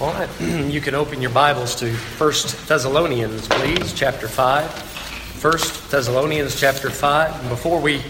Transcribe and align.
All 0.00 0.14
right, 0.14 0.40
you 0.40 0.80
can 0.80 0.94
open 0.94 1.20
your 1.20 1.30
Bibles 1.30 1.74
to 1.76 1.92
1 1.92 2.32
Thessalonians, 2.66 3.46
please, 3.48 3.92
chapter 3.92 4.28
5. 4.28 5.44
1 5.44 5.52
Thessalonians, 5.90 6.58
chapter 6.58 6.88
5. 6.88 7.38
And 7.38 7.48
before 7.50 7.78
we 7.78 8.02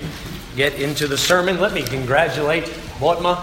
get 0.54 0.74
into 0.74 1.08
the 1.08 1.18
sermon, 1.18 1.58
let 1.58 1.72
me 1.72 1.82
congratulate 1.82 2.62
Botma, 3.00 3.42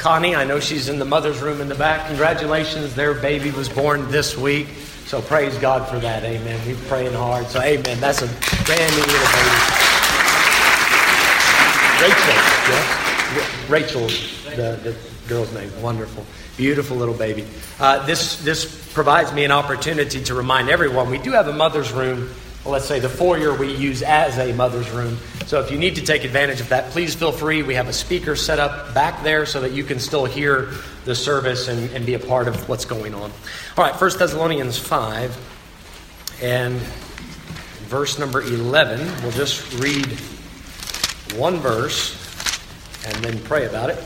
Connie. 0.00 0.34
I 0.34 0.42
know 0.42 0.58
she's 0.58 0.88
in 0.88 0.98
the 0.98 1.04
mother's 1.04 1.40
room 1.40 1.60
in 1.60 1.68
the 1.68 1.76
back. 1.76 2.08
Congratulations, 2.08 2.96
their 2.96 3.14
baby 3.14 3.52
was 3.52 3.68
born 3.68 4.10
this 4.10 4.36
week. 4.36 4.66
So 5.06 5.22
praise 5.22 5.56
God 5.58 5.88
for 5.88 6.00
that. 6.00 6.24
Amen. 6.24 6.60
We're 6.66 6.74
praying 6.88 7.14
hard. 7.14 7.46
So, 7.46 7.62
amen. 7.62 8.00
That's 8.00 8.22
a 8.22 8.26
brand 8.26 8.92
new 8.92 9.02
little 9.02 9.28
baby. 9.30 9.54
Rachel, 12.02 12.34
yes? 12.70 13.07
Rachel, 13.68 14.06
the, 14.56 14.78
the 14.82 14.96
girl's 15.28 15.52
name. 15.52 15.70
Wonderful. 15.82 16.24
Beautiful 16.56 16.96
little 16.96 17.14
baby. 17.14 17.46
Uh, 17.78 18.04
this, 18.06 18.42
this 18.42 18.92
provides 18.92 19.32
me 19.32 19.44
an 19.44 19.52
opportunity 19.52 20.22
to 20.24 20.34
remind 20.34 20.68
everyone 20.68 21.10
we 21.10 21.18
do 21.18 21.32
have 21.32 21.48
a 21.48 21.52
mother's 21.52 21.92
room. 21.92 22.30
Well, 22.64 22.72
let's 22.72 22.86
say 22.86 22.98
the 22.98 23.08
foyer 23.08 23.54
we 23.54 23.74
use 23.74 24.02
as 24.02 24.38
a 24.38 24.52
mother's 24.52 24.90
room. 24.90 25.16
So 25.46 25.60
if 25.60 25.70
you 25.70 25.78
need 25.78 25.94
to 25.96 26.02
take 26.02 26.24
advantage 26.24 26.60
of 26.60 26.68
that, 26.70 26.90
please 26.90 27.14
feel 27.14 27.32
free. 27.32 27.62
We 27.62 27.74
have 27.74 27.88
a 27.88 27.92
speaker 27.92 28.36
set 28.36 28.58
up 28.58 28.92
back 28.94 29.22
there 29.22 29.46
so 29.46 29.60
that 29.60 29.72
you 29.72 29.84
can 29.84 30.00
still 30.00 30.24
hear 30.24 30.70
the 31.04 31.14
service 31.14 31.68
and, 31.68 31.90
and 31.92 32.04
be 32.04 32.14
a 32.14 32.18
part 32.18 32.48
of 32.48 32.68
what's 32.68 32.84
going 32.84 33.14
on. 33.14 33.30
All 33.76 33.84
right, 33.84 33.98
1 33.98 34.18
Thessalonians 34.18 34.76
5 34.78 36.42
and 36.42 36.74
verse 37.88 38.18
number 38.18 38.42
11. 38.42 39.22
We'll 39.22 39.32
just 39.32 39.72
read 39.80 40.06
one 41.38 41.56
verse 41.58 42.27
and 43.08 43.24
then 43.24 43.38
pray 43.44 43.66
about 43.66 43.90
it. 43.90 43.98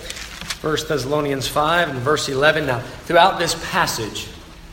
1 0.63 0.77
Thessalonians 0.89 1.49
5 1.49 1.89
and 1.89 1.99
verse 1.99 2.29
11. 2.29 2.67
Now, 2.67 2.79
throughout 2.79 3.39
this 3.39 3.55
passage, 3.71 4.29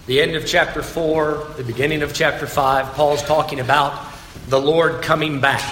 the 0.06 0.22
end 0.22 0.36
of 0.36 0.46
chapter 0.46 0.84
4, 0.84 1.54
the 1.58 1.64
beginning 1.64 2.04
of 2.04 2.14
chapter 2.14 2.46
5, 2.46 2.94
Paul's 2.94 3.24
talking 3.24 3.60
about 3.60 4.08
the 4.48 4.60
Lord 4.60 5.02
coming 5.02 5.40
back 5.40 5.64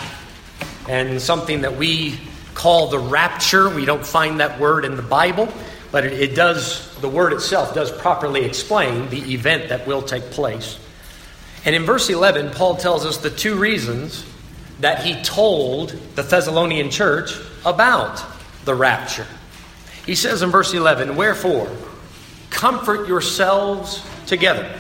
and 0.90 1.22
something 1.22 1.62
that 1.62 1.78
we 1.78 2.20
call 2.54 2.88
the 2.88 3.00
rapture. 3.00 3.70
We 3.70 3.86
don't 3.86 4.06
find 4.06 4.40
that 4.40 4.60
word 4.60 4.86
in 4.86 4.96
the 4.96 5.04
Bible, 5.04 5.52
but 5.92 6.06
it, 6.06 6.14
it 6.14 6.36
does, 6.36 6.96
the 7.00 7.10
word 7.10 7.34
itself 7.34 7.76
does 7.76 7.92
properly 7.92 8.44
explain 8.46 9.10
the 9.10 9.34
event 9.34 9.70
that 9.70 9.86
will 9.86 10.02
take 10.02 10.24
place. 10.32 10.80
And 11.66 11.76
in 11.76 11.84
verse 11.84 12.10
11, 12.10 12.52
Paul 12.52 12.78
tells 12.78 13.06
us 13.06 13.18
the 13.18 13.30
two 13.30 13.56
reasons 13.56 14.26
that 14.80 15.04
he 15.04 15.22
told 15.22 15.90
the 16.16 16.24
Thessalonian 16.24 16.90
church 16.90 17.36
about 17.66 18.24
the 18.68 18.76
rapture. 18.76 19.26
He 20.06 20.14
says 20.14 20.44
in 20.44 20.52
verse 20.52 20.74
11, 20.76 21.16
Wherefore, 21.16 21.68
comfort 22.52 23.08
yourselves 23.08 24.06
together 24.28 24.72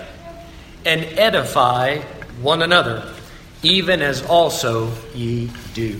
and 0.85 1.03
edify 1.03 1.97
one 2.41 2.61
another, 2.61 3.11
even 3.63 4.03
as 4.03 4.23
also 4.23 4.91
ye 5.15 5.49
do. 5.73 5.99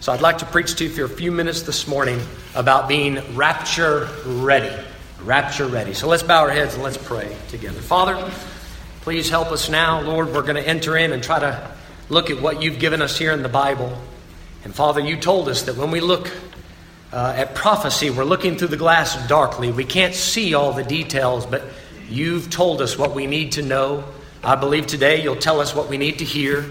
So 0.00 0.12
I'd 0.12 0.22
like 0.22 0.38
to 0.38 0.46
preach 0.46 0.74
to 0.76 0.84
you 0.84 0.90
for 0.90 1.04
a 1.04 1.08
few 1.08 1.30
minutes 1.30 1.62
this 1.62 1.86
morning 1.86 2.20
about 2.54 2.88
being 2.88 3.36
rapture 3.36 4.08
ready. 4.26 4.74
Rapture 5.22 5.66
ready. 5.66 5.94
So 5.94 6.08
let's 6.08 6.22
bow 6.22 6.42
our 6.42 6.50
heads 6.50 6.74
and 6.74 6.82
let's 6.82 6.96
pray 6.96 7.36
together. 7.48 7.80
Father, 7.80 8.30
please 9.02 9.30
help 9.30 9.52
us 9.52 9.68
now. 9.68 10.00
Lord, 10.00 10.32
we're 10.32 10.42
going 10.42 10.56
to 10.56 10.66
enter 10.66 10.96
in 10.96 11.12
and 11.12 11.22
try 11.22 11.38
to 11.38 11.70
look 12.08 12.30
at 12.30 12.40
what 12.40 12.62
you've 12.62 12.78
given 12.78 13.02
us 13.02 13.18
here 13.18 13.32
in 13.32 13.42
the 13.42 13.48
Bible. 13.48 13.96
And 14.64 14.74
Father, 14.74 15.00
you 15.00 15.16
told 15.16 15.48
us 15.48 15.62
that 15.62 15.76
when 15.76 15.90
we 15.90 16.00
look 16.00 16.30
uh, 17.14 17.32
at 17.36 17.54
prophecy, 17.54 18.10
we're 18.10 18.24
looking 18.24 18.56
through 18.56 18.68
the 18.68 18.76
glass 18.76 19.28
darkly. 19.28 19.70
We 19.70 19.84
can't 19.84 20.16
see 20.16 20.54
all 20.54 20.72
the 20.72 20.82
details, 20.82 21.46
but 21.46 21.62
you've 22.10 22.50
told 22.50 22.82
us 22.82 22.98
what 22.98 23.14
we 23.14 23.28
need 23.28 23.52
to 23.52 23.62
know. 23.62 24.02
I 24.42 24.56
believe 24.56 24.88
today 24.88 25.22
you'll 25.22 25.36
tell 25.36 25.60
us 25.60 25.76
what 25.76 25.88
we 25.88 25.96
need 25.96 26.18
to 26.18 26.24
hear. 26.24 26.66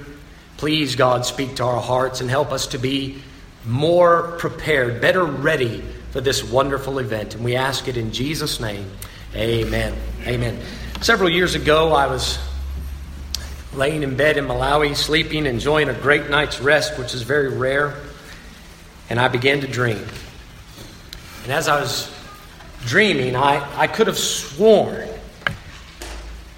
Please, 0.57 0.97
God, 0.97 1.25
speak 1.25 1.55
to 1.55 1.63
our 1.63 1.79
hearts 1.79 2.19
and 2.19 2.29
help 2.29 2.51
us 2.51 2.67
to 2.67 2.77
be 2.77 3.21
more 3.65 4.33
prepared, 4.33 4.99
better 4.99 5.23
ready 5.23 5.81
for 6.11 6.19
this 6.19 6.43
wonderful 6.43 6.99
event. 6.99 7.35
And 7.35 7.43
we 7.45 7.55
ask 7.55 7.87
it 7.87 7.95
in 7.95 8.11
Jesus' 8.11 8.59
name. 8.59 8.91
Amen. 9.33 9.95
Amen. 10.27 10.59
Several 10.99 11.29
years 11.29 11.55
ago, 11.55 11.93
I 11.93 12.07
was 12.07 12.37
laying 13.73 14.03
in 14.03 14.17
bed 14.17 14.35
in 14.35 14.45
Malawi, 14.45 14.93
sleeping, 14.93 15.45
enjoying 15.45 15.87
a 15.87 15.93
great 15.93 16.29
night's 16.29 16.59
rest, 16.59 16.99
which 16.99 17.13
is 17.13 17.21
very 17.21 17.55
rare, 17.55 17.95
and 19.09 19.21
I 19.21 19.29
began 19.29 19.61
to 19.61 19.67
dream. 19.67 20.05
And 21.43 21.51
as 21.51 21.67
I 21.67 21.79
was 21.81 22.09
dreaming, 22.85 23.35
I, 23.35 23.61
I 23.77 23.87
could 23.87 24.07
have 24.07 24.17
sworn 24.17 25.09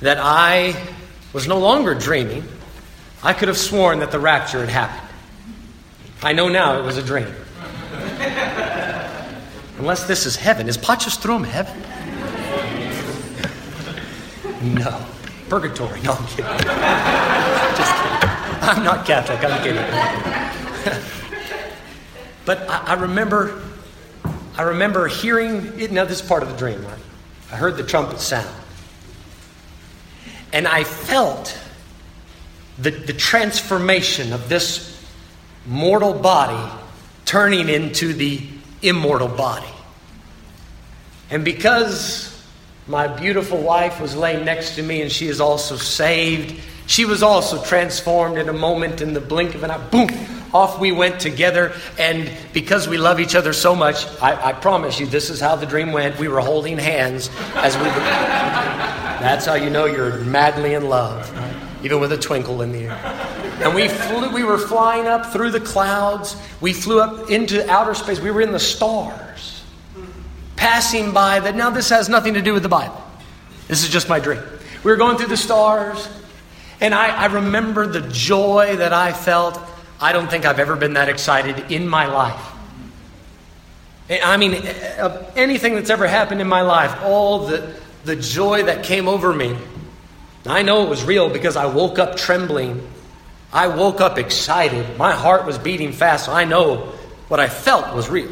that 0.02 0.20
I 0.20 0.76
was 1.34 1.48
no 1.48 1.58
longer 1.58 1.96
dreaming. 1.96 2.44
I 3.24 3.34
could 3.34 3.48
have 3.48 3.58
sworn 3.58 3.98
that 4.00 4.12
the 4.12 4.20
rapture 4.20 4.60
had 4.60 4.70
happened. 4.70 5.10
I 6.22 6.34
know 6.34 6.50
now 6.50 6.78
it 6.80 6.84
was 6.84 6.98
a 6.98 7.04
dream. 7.04 7.26
Unless 9.80 10.06
this 10.08 10.28
is 10.28 10.36
heaven. 10.36 10.70
Is 10.70 10.78
Potchefstroom 10.78 11.46
heaven? 11.46 11.82
No. 14.76 15.04
Purgatory. 15.50 16.00
No, 16.02 16.14
I'm 16.14 16.28
kidding. 16.28 16.46
Just 17.76 17.94
kidding. 17.96 18.30
I'm 18.62 18.84
not 18.84 19.04
Catholic. 19.06 19.44
I'm 19.44 19.64
kidding. 19.64 19.76
but 22.46 22.70
I, 22.70 22.84
I 22.88 22.94
remember 22.94 23.62
I 24.58 24.64
remember 24.64 25.08
hearing 25.08 25.80
it. 25.80 25.92
Now, 25.92 26.06
this 26.06 26.22
is 26.22 26.28
part 26.28 26.44
of 26.44 26.50
the 26.50 26.58
dream, 26.58 26.84
right? 26.86 27.00
I 27.52 27.56
heard 27.56 27.78
the 27.78 27.84
trumpet 27.84 28.20
sound. 28.20 28.56
And 30.54 30.68
I 30.68 30.84
felt 30.84 31.58
the, 32.78 32.92
the 32.92 33.14
transformation 33.14 34.32
of 34.34 34.48
this 34.48 34.92
mortal 35.66 36.14
body 36.14 36.72
turning 37.26 37.70
into 37.70 38.14
the 38.14 38.48
immortal 38.82 39.28
body. 39.28 39.68
And 41.30 41.44
because 41.44 42.32
my 42.88 43.08
beautiful 43.08 43.58
wife 43.58 44.00
was 44.00 44.16
laying 44.16 44.46
next 44.46 44.76
to 44.76 44.84
me 44.84 45.02
and 45.02 45.12
she 45.12 45.28
is 45.28 45.42
also 45.42 45.76
saved, 45.76 46.62
she 46.88 47.06
was 47.06 47.24
also 47.24 47.64
transformed 47.64 48.38
in 48.38 48.50
a 48.50 48.54
moment 48.54 49.02
in 49.02 49.14
the 49.14 49.22
blink 49.22 49.56
of 49.56 49.64
an 49.64 49.72
eye. 49.72 49.88
Boom! 49.90 50.10
Off 50.54 50.80
we 50.80 50.92
went 50.92 51.20
together, 51.20 51.74
and 52.00 52.32
because 52.54 52.88
we 52.88 52.98
love 52.98 53.20
each 53.20 53.36
other 53.36 53.52
so 53.52 53.76
much, 53.76 54.06
I, 54.22 54.50
I 54.50 54.54
promise 54.54 55.00
you, 55.00 55.06
this 55.06 55.30
is 55.30 55.42
how 55.42 55.58
the 55.58 55.66
dream 55.66 55.92
went. 55.92 56.18
We 56.18 56.30
were 56.30 56.40
holding 56.40 56.78
hands 56.78 57.30
as 57.56 57.76
we 57.76 57.84
were. 57.84 57.90
That's 59.20 59.46
how 59.46 59.56
you 59.56 59.70
know 59.70 59.86
you're 59.86 60.20
madly 60.20 60.76
in 60.76 60.88
love, 60.88 61.30
even 61.84 62.00
with 62.00 62.12
a 62.14 62.18
twinkle 62.18 62.62
in 62.62 62.72
the 62.72 62.84
ear. 62.84 62.92
And 63.62 63.74
we 63.74 63.88
flew, 63.88 64.30
we 64.30 64.44
were 64.44 64.58
flying 64.58 65.08
up 65.08 65.34
through 65.34 65.52
the 65.52 65.60
clouds. 65.60 66.36
We 66.62 66.74
flew 66.74 67.02
up 67.02 67.30
into 67.30 67.70
outer 67.70 67.94
space. 67.94 68.20
We 68.20 68.32
were 68.32 68.42
in 68.42 68.52
the 68.52 68.60
stars, 68.60 69.64
passing 70.56 71.12
by 71.14 71.40
that. 71.40 71.56
Now, 71.56 71.70
this 71.70 71.90
has 71.90 72.08
nothing 72.08 72.36
to 72.36 72.42
do 72.42 72.54
with 72.54 72.64
the 72.64 72.70
Bible. 72.70 73.02
This 73.68 73.84
is 73.84 73.90
just 73.90 74.08
my 74.08 74.20
dream. 74.20 74.42
We 74.84 74.92
were 74.92 74.98
going 74.98 75.18
through 75.18 75.28
the 75.28 75.38
stars, 75.38 76.08
and 76.86 76.94
I, 76.94 77.08
I 77.08 77.26
remember 77.26 77.88
the 77.88 78.02
joy 78.02 78.76
that 78.76 78.94
I 78.94 79.12
felt 79.12 79.60
I 80.00 80.12
don't 80.12 80.30
think 80.30 80.46
I've 80.46 80.60
ever 80.60 80.76
been 80.76 80.94
that 80.94 81.10
excited 81.10 81.72
in 81.72 81.88
my 81.88 82.06
life. 82.06 82.40
I 84.08 84.38
mean, 84.38 84.54
of 85.00 85.34
anything 85.36 85.74
that's 85.74 85.90
ever 85.90 86.06
happened 86.06 86.42
in 86.42 86.48
my 86.48 86.62
life, 86.62 86.96
all 87.02 87.48
the, 87.48 87.76
the 88.04 88.16
joy 88.16 88.66
that 88.66 88.84
came 88.84 89.08
over 89.08 89.34
me. 89.34 89.58
I 90.46 90.62
know 90.62 90.84
it 90.84 90.90
was 90.90 91.04
real 91.04 91.28
because 91.28 91.56
I 91.56 91.66
woke 91.66 91.98
up 91.98 92.18
trembling. 92.18 92.88
I 93.52 93.66
woke 93.66 94.00
up 94.00 94.20
excited. 94.20 94.96
My 94.96 95.14
heart 95.14 95.48
was 95.48 95.58
beating 95.58 95.92
fast, 95.92 96.26
so 96.26 96.34
I 96.34 96.46
know 96.46 96.94
what 97.30 97.40
I 97.40 97.48
felt 97.48 97.96
was 97.96 98.10
real. 98.10 98.32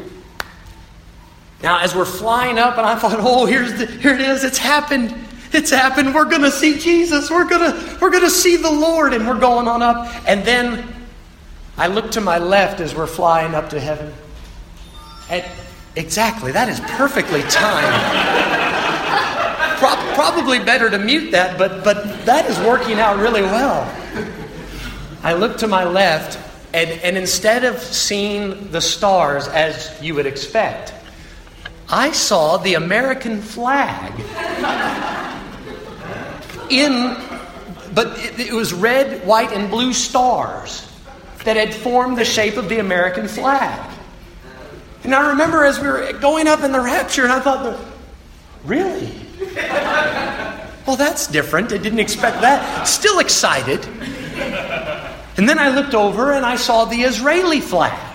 Now, 1.60 1.80
as 1.80 1.92
we're 1.92 2.04
flying 2.04 2.60
up, 2.60 2.78
and 2.78 2.86
I 2.86 2.94
thought, 2.94 3.16
oh, 3.18 3.46
here's 3.46 3.74
the, 3.74 3.86
here 3.86 4.14
it 4.14 4.20
is, 4.20 4.44
it's 4.44 4.58
happened. 4.58 5.12
It's 5.54 5.70
happened. 5.70 6.14
We're 6.14 6.24
going 6.24 6.42
to 6.42 6.50
see 6.50 6.78
Jesus. 6.78 7.30
We're 7.30 7.48
going 7.48 7.72
to 7.72 7.98
we're 8.00 8.10
going 8.10 8.24
to 8.24 8.30
see 8.30 8.56
the 8.56 8.70
Lord, 8.70 9.14
and 9.14 9.26
we're 9.26 9.38
going 9.38 9.68
on 9.68 9.82
up. 9.82 10.08
And 10.28 10.44
then 10.44 10.92
I 11.76 11.86
look 11.86 12.10
to 12.12 12.20
my 12.20 12.38
left 12.38 12.80
as 12.80 12.94
we're 12.94 13.06
flying 13.06 13.54
up 13.54 13.70
to 13.70 13.80
heaven. 13.80 14.12
And 15.30 15.44
exactly, 15.96 16.52
that 16.52 16.68
is 16.68 16.80
perfectly 16.80 17.42
timed. 17.42 18.64
Pro- 19.78 20.14
probably 20.14 20.58
better 20.60 20.88
to 20.90 20.98
mute 20.98 21.32
that, 21.32 21.58
but, 21.58 21.82
but 21.82 22.24
that 22.26 22.48
is 22.48 22.58
working 22.60 23.00
out 23.00 23.18
really 23.18 23.42
well. 23.42 23.82
I 25.22 25.32
look 25.34 25.58
to 25.58 25.66
my 25.66 25.84
left, 25.84 26.38
and, 26.72 26.90
and 27.02 27.16
instead 27.16 27.64
of 27.64 27.78
seeing 27.80 28.70
the 28.70 28.80
stars 28.80 29.48
as 29.48 30.00
you 30.00 30.14
would 30.14 30.26
expect, 30.26 30.94
I 31.88 32.12
saw 32.12 32.56
the 32.58 32.74
American 32.74 33.42
flag 33.42 34.12
in, 36.70 37.16
but 37.94 38.18
it, 38.18 38.48
it 38.48 38.52
was 38.52 38.72
red, 38.72 39.26
white, 39.26 39.52
and 39.52 39.70
blue 39.70 39.92
stars 39.92 40.88
that 41.44 41.56
had 41.56 41.74
formed 41.74 42.16
the 42.16 42.24
shape 42.24 42.56
of 42.56 42.68
the 42.68 42.78
American 42.78 43.28
flag. 43.28 43.90
And 45.02 45.14
I 45.14 45.30
remember 45.30 45.64
as 45.64 45.78
we 45.78 45.86
were 45.86 46.12
going 46.14 46.46
up 46.46 46.62
in 46.62 46.72
the 46.72 46.80
rapture, 46.80 47.24
and 47.24 47.32
I 47.32 47.40
thought, 47.40 47.78
really? 48.64 49.12
Well, 50.86 50.96
that's 50.96 51.26
different. 51.26 51.72
I 51.72 51.78
didn't 51.78 52.00
expect 52.00 52.40
that. 52.40 52.84
Still 52.84 53.18
excited. 53.18 53.84
And 55.36 55.48
then 55.48 55.58
I 55.58 55.74
looked 55.74 55.94
over 55.94 56.32
and 56.32 56.44
I 56.44 56.56
saw 56.56 56.84
the 56.84 57.02
Israeli 57.02 57.60
flag 57.60 58.14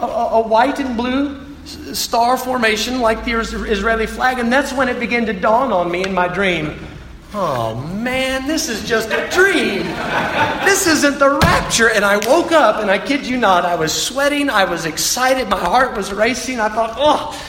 a, 0.00 0.04
a 0.04 0.40
white 0.40 0.78
and 0.78 0.96
blue 0.96 1.43
star 1.66 2.36
formation 2.36 3.00
like 3.00 3.24
the 3.24 3.32
Israeli 3.32 4.06
flag. 4.06 4.38
And 4.38 4.52
that's 4.52 4.72
when 4.72 4.88
it 4.88 5.00
began 5.00 5.26
to 5.26 5.32
dawn 5.32 5.72
on 5.72 5.90
me 5.90 6.04
in 6.04 6.12
my 6.12 6.28
dream 6.28 6.78
oh 7.34 7.74
man, 7.74 8.46
this 8.46 8.68
is 8.68 8.86
just 8.88 9.10
a 9.10 9.28
dream. 9.30 9.82
This 10.64 10.86
isn't 10.86 11.18
the 11.18 11.38
rapture. 11.42 11.90
And 11.90 12.04
I 12.04 12.16
woke 12.28 12.52
up 12.52 12.80
and 12.80 12.90
I 12.90 12.98
kid 12.98 13.26
you 13.26 13.36
not, 13.36 13.64
I 13.64 13.74
was 13.74 13.92
sweating, 13.92 14.48
I 14.48 14.64
was 14.64 14.86
excited, 14.86 15.48
my 15.48 15.58
heart 15.58 15.96
was 15.96 16.12
racing. 16.12 16.60
I 16.60 16.68
thought, 16.68 16.94
oh, 16.96 17.40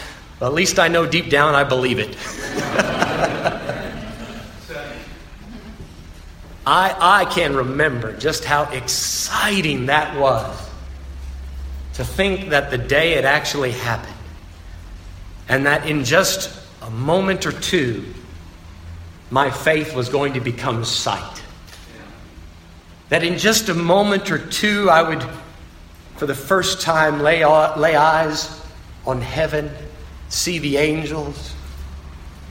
at 0.42 0.54
least 0.54 0.80
I 0.80 0.88
know 0.88 1.06
deep 1.06 1.30
down 1.30 1.56
I 1.56 1.64
believe 1.64 2.00
it. 2.00 2.18
I, 6.68 6.96
I 7.00 7.26
can 7.26 7.56
remember 7.56 8.18
just 8.18 8.44
how 8.44 8.64
exciting 8.72 9.86
that 9.86 10.20
was 10.20 10.70
to 11.96 12.04
think 12.04 12.50
that 12.50 12.72
the 12.72 12.78
day 12.78 13.14
it 13.14 13.26
actually 13.26 13.72
happened 13.72 14.14
and 15.48 15.66
that 15.66 15.88
in 15.88 16.04
just 16.04 16.60
a 16.82 16.90
moment 16.90 17.46
or 17.46 17.52
two, 17.52 18.06
my 19.30 19.50
faith 19.50 19.96
was 19.96 20.10
going 20.10 20.34
to 20.34 20.40
become 20.40 20.84
sight. 20.84 21.44
That 23.10 23.24
in 23.24 23.38
just 23.38 23.70
a 23.70 23.74
moment 23.74 24.32
or 24.32 24.40
two, 24.40 24.90
I 24.90 25.08
would, 25.08 25.24
for 26.18 26.26
the 26.26 26.36
first 26.36 26.82
time, 26.82 27.22
lay, 27.22 27.46
lay 27.46 27.96
eyes 27.96 28.62
on 29.06 29.22
heaven, 29.22 29.72
see 30.30 30.58
the 30.58 30.78
angels, 30.78 31.54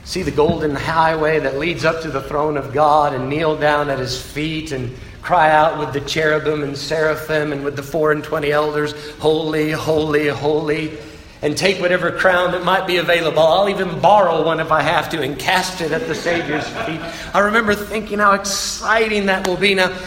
see 0.05 0.21
the 0.21 0.31
golden 0.31 0.75
highway 0.75 1.39
that 1.39 1.57
leads 1.57 1.83
up 1.83 2.01
to 2.03 2.09
the 2.09 2.21
throne 2.21 2.55
of 2.55 2.73
God, 2.73 3.13
and 3.13 3.29
kneel 3.29 3.57
down 3.57 3.89
at 3.89 3.99
his 3.99 4.21
feet 4.21 4.71
and 4.71 4.95
cry 5.25 5.49
out 5.49 5.79
with 5.79 5.91
the 5.91 6.01
cherubim 6.01 6.61
and 6.61 6.77
seraphim 6.77 7.51
and 7.51 7.63
with 7.63 7.75
the 7.75 7.81
four 7.81 8.11
and 8.11 8.23
twenty 8.23 8.51
elders, 8.51 8.93
Holy, 9.17 9.71
holy, 9.71 10.27
holy, 10.27 10.99
and 11.41 11.57
take 11.57 11.81
whatever 11.81 12.11
crown 12.11 12.51
that 12.51 12.63
might 12.63 12.85
be 12.85 12.97
available. 12.97 13.39
I'll 13.39 13.67
even 13.67 13.99
borrow 13.99 14.45
one 14.45 14.59
if 14.59 14.71
I 14.71 14.83
have 14.83 15.09
to 15.09 15.21
and 15.23 15.37
cast 15.37 15.81
it 15.81 15.91
at 15.91 16.07
the 16.07 16.13
Savior's 16.13 16.67
feet. 16.67 17.01
I 17.33 17.39
remember 17.39 17.73
thinking 17.73 18.19
how 18.19 18.33
exciting 18.33 19.25
that 19.25 19.47
will 19.47 19.57
be. 19.57 19.73
Now, 19.73 19.97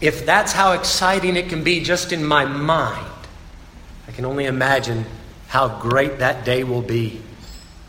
if 0.00 0.24
that's 0.24 0.52
how 0.52 0.72
exciting 0.72 1.36
it 1.36 1.50
can 1.50 1.62
be 1.62 1.82
just 1.82 2.12
in 2.12 2.24
my 2.24 2.46
mind, 2.46 3.06
I 4.08 4.12
can 4.12 4.24
only 4.24 4.46
imagine 4.46 5.04
how 5.48 5.78
great 5.78 6.20
that 6.20 6.46
day 6.46 6.64
will 6.64 6.82
be 6.82 7.20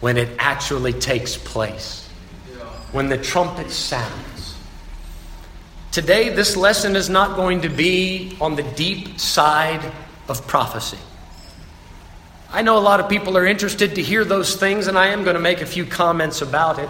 when 0.01 0.17
it 0.17 0.29
actually 0.39 0.91
takes 0.91 1.37
place, 1.37 2.05
when 2.91 3.07
the 3.07 3.17
trumpets 3.17 3.75
sounds 3.75 4.26
Today, 5.97 6.29
this 6.29 6.55
lesson 6.55 6.95
is 6.95 7.09
not 7.09 7.35
going 7.35 7.61
to 7.61 7.69
be 7.69 8.37
on 8.39 8.55
the 8.55 8.61
deep 8.61 9.19
side 9.19 9.91
of 10.27 10.45
prophecy. 10.45 10.99
I 12.51 12.61
know 12.61 12.77
a 12.77 12.85
lot 12.85 12.99
of 12.99 13.09
people 13.09 13.35
are 13.35 13.47
interested 13.47 13.95
to 13.95 14.03
hear 14.03 14.23
those 14.23 14.57
things, 14.57 14.85
and 14.85 14.95
I 14.95 15.07
am 15.07 15.23
going 15.23 15.33
to 15.33 15.41
make 15.41 15.61
a 15.61 15.65
few 15.65 15.85
comments 15.85 16.43
about 16.43 16.77
it. 16.77 16.87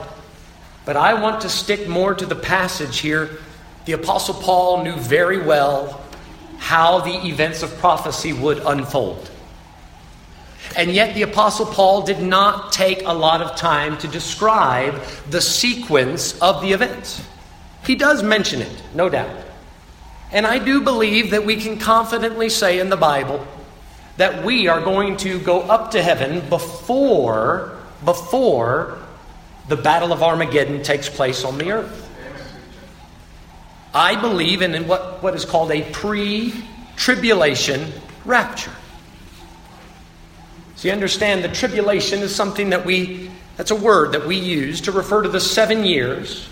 But 0.83 0.97
I 0.97 1.13
want 1.13 1.39
to 1.43 1.49
stick 1.49 1.87
more 1.87 2.15
to 2.15 2.25
the 2.25 2.35
passage 2.35 2.99
here. 2.99 3.37
The 3.85 3.93
Apostle 3.93 4.33
Paul 4.33 4.83
knew 4.83 4.97
very 4.97 5.41
well 5.41 6.03
how 6.57 6.99
the 6.99 7.27
events 7.27 7.63
of 7.63 7.73
prophecy 7.77 8.33
would 8.33 8.57
unfold. 8.57 9.31
And 10.75 10.91
yet, 10.91 11.15
the 11.15 11.21
Apostle 11.21 11.67
Paul 11.67 12.01
did 12.01 12.21
not 12.21 12.73
take 12.73 13.03
a 13.03 13.13
lot 13.13 13.41
of 13.41 13.55
time 13.55 13.97
to 13.99 14.07
describe 14.09 15.01
the 15.29 15.39
sequence 15.39 16.37
of 16.41 16.61
the 16.61 16.73
events. 16.73 17.25
He 17.87 17.95
does 17.95 18.21
mention 18.21 18.61
it, 18.61 18.83
no 18.93 19.07
doubt. 19.07 19.33
And 20.33 20.45
I 20.45 20.59
do 20.59 20.81
believe 20.81 21.31
that 21.31 21.45
we 21.45 21.55
can 21.55 21.79
confidently 21.79 22.49
say 22.49 22.81
in 22.81 22.89
the 22.89 22.97
Bible 22.97 23.47
that 24.17 24.43
we 24.43 24.67
are 24.67 24.81
going 24.81 25.15
to 25.17 25.39
go 25.39 25.61
up 25.61 25.91
to 25.91 26.03
heaven 26.03 26.47
before 26.49 27.77
before 28.03 28.99
the 29.69 29.77
battle 29.77 30.11
of 30.11 30.21
Armageddon 30.21 30.83
takes 30.83 31.07
place 31.07 31.45
on 31.45 31.57
the 31.57 31.71
earth. 31.71 32.03
I 33.93 34.19
believe 34.19 34.61
in 34.61 34.85
what, 34.85 35.23
what 35.23 35.33
is 35.33 35.45
called 35.45 35.71
a 35.71 35.89
pre 35.93 36.53
tribulation 36.97 37.93
rapture. 38.25 38.73
So 40.75 40.89
you 40.89 40.93
understand 40.93 41.41
the 41.41 41.49
tribulation 41.49 42.19
is 42.19 42.35
something 42.35 42.71
that 42.71 42.85
we, 42.85 43.31
that's 43.55 43.71
a 43.71 43.75
word 43.75 44.11
that 44.11 44.27
we 44.27 44.35
use 44.35 44.81
to 44.81 44.91
refer 44.91 45.21
to 45.21 45.29
the 45.29 45.39
seven 45.39 45.85
years 45.85 46.49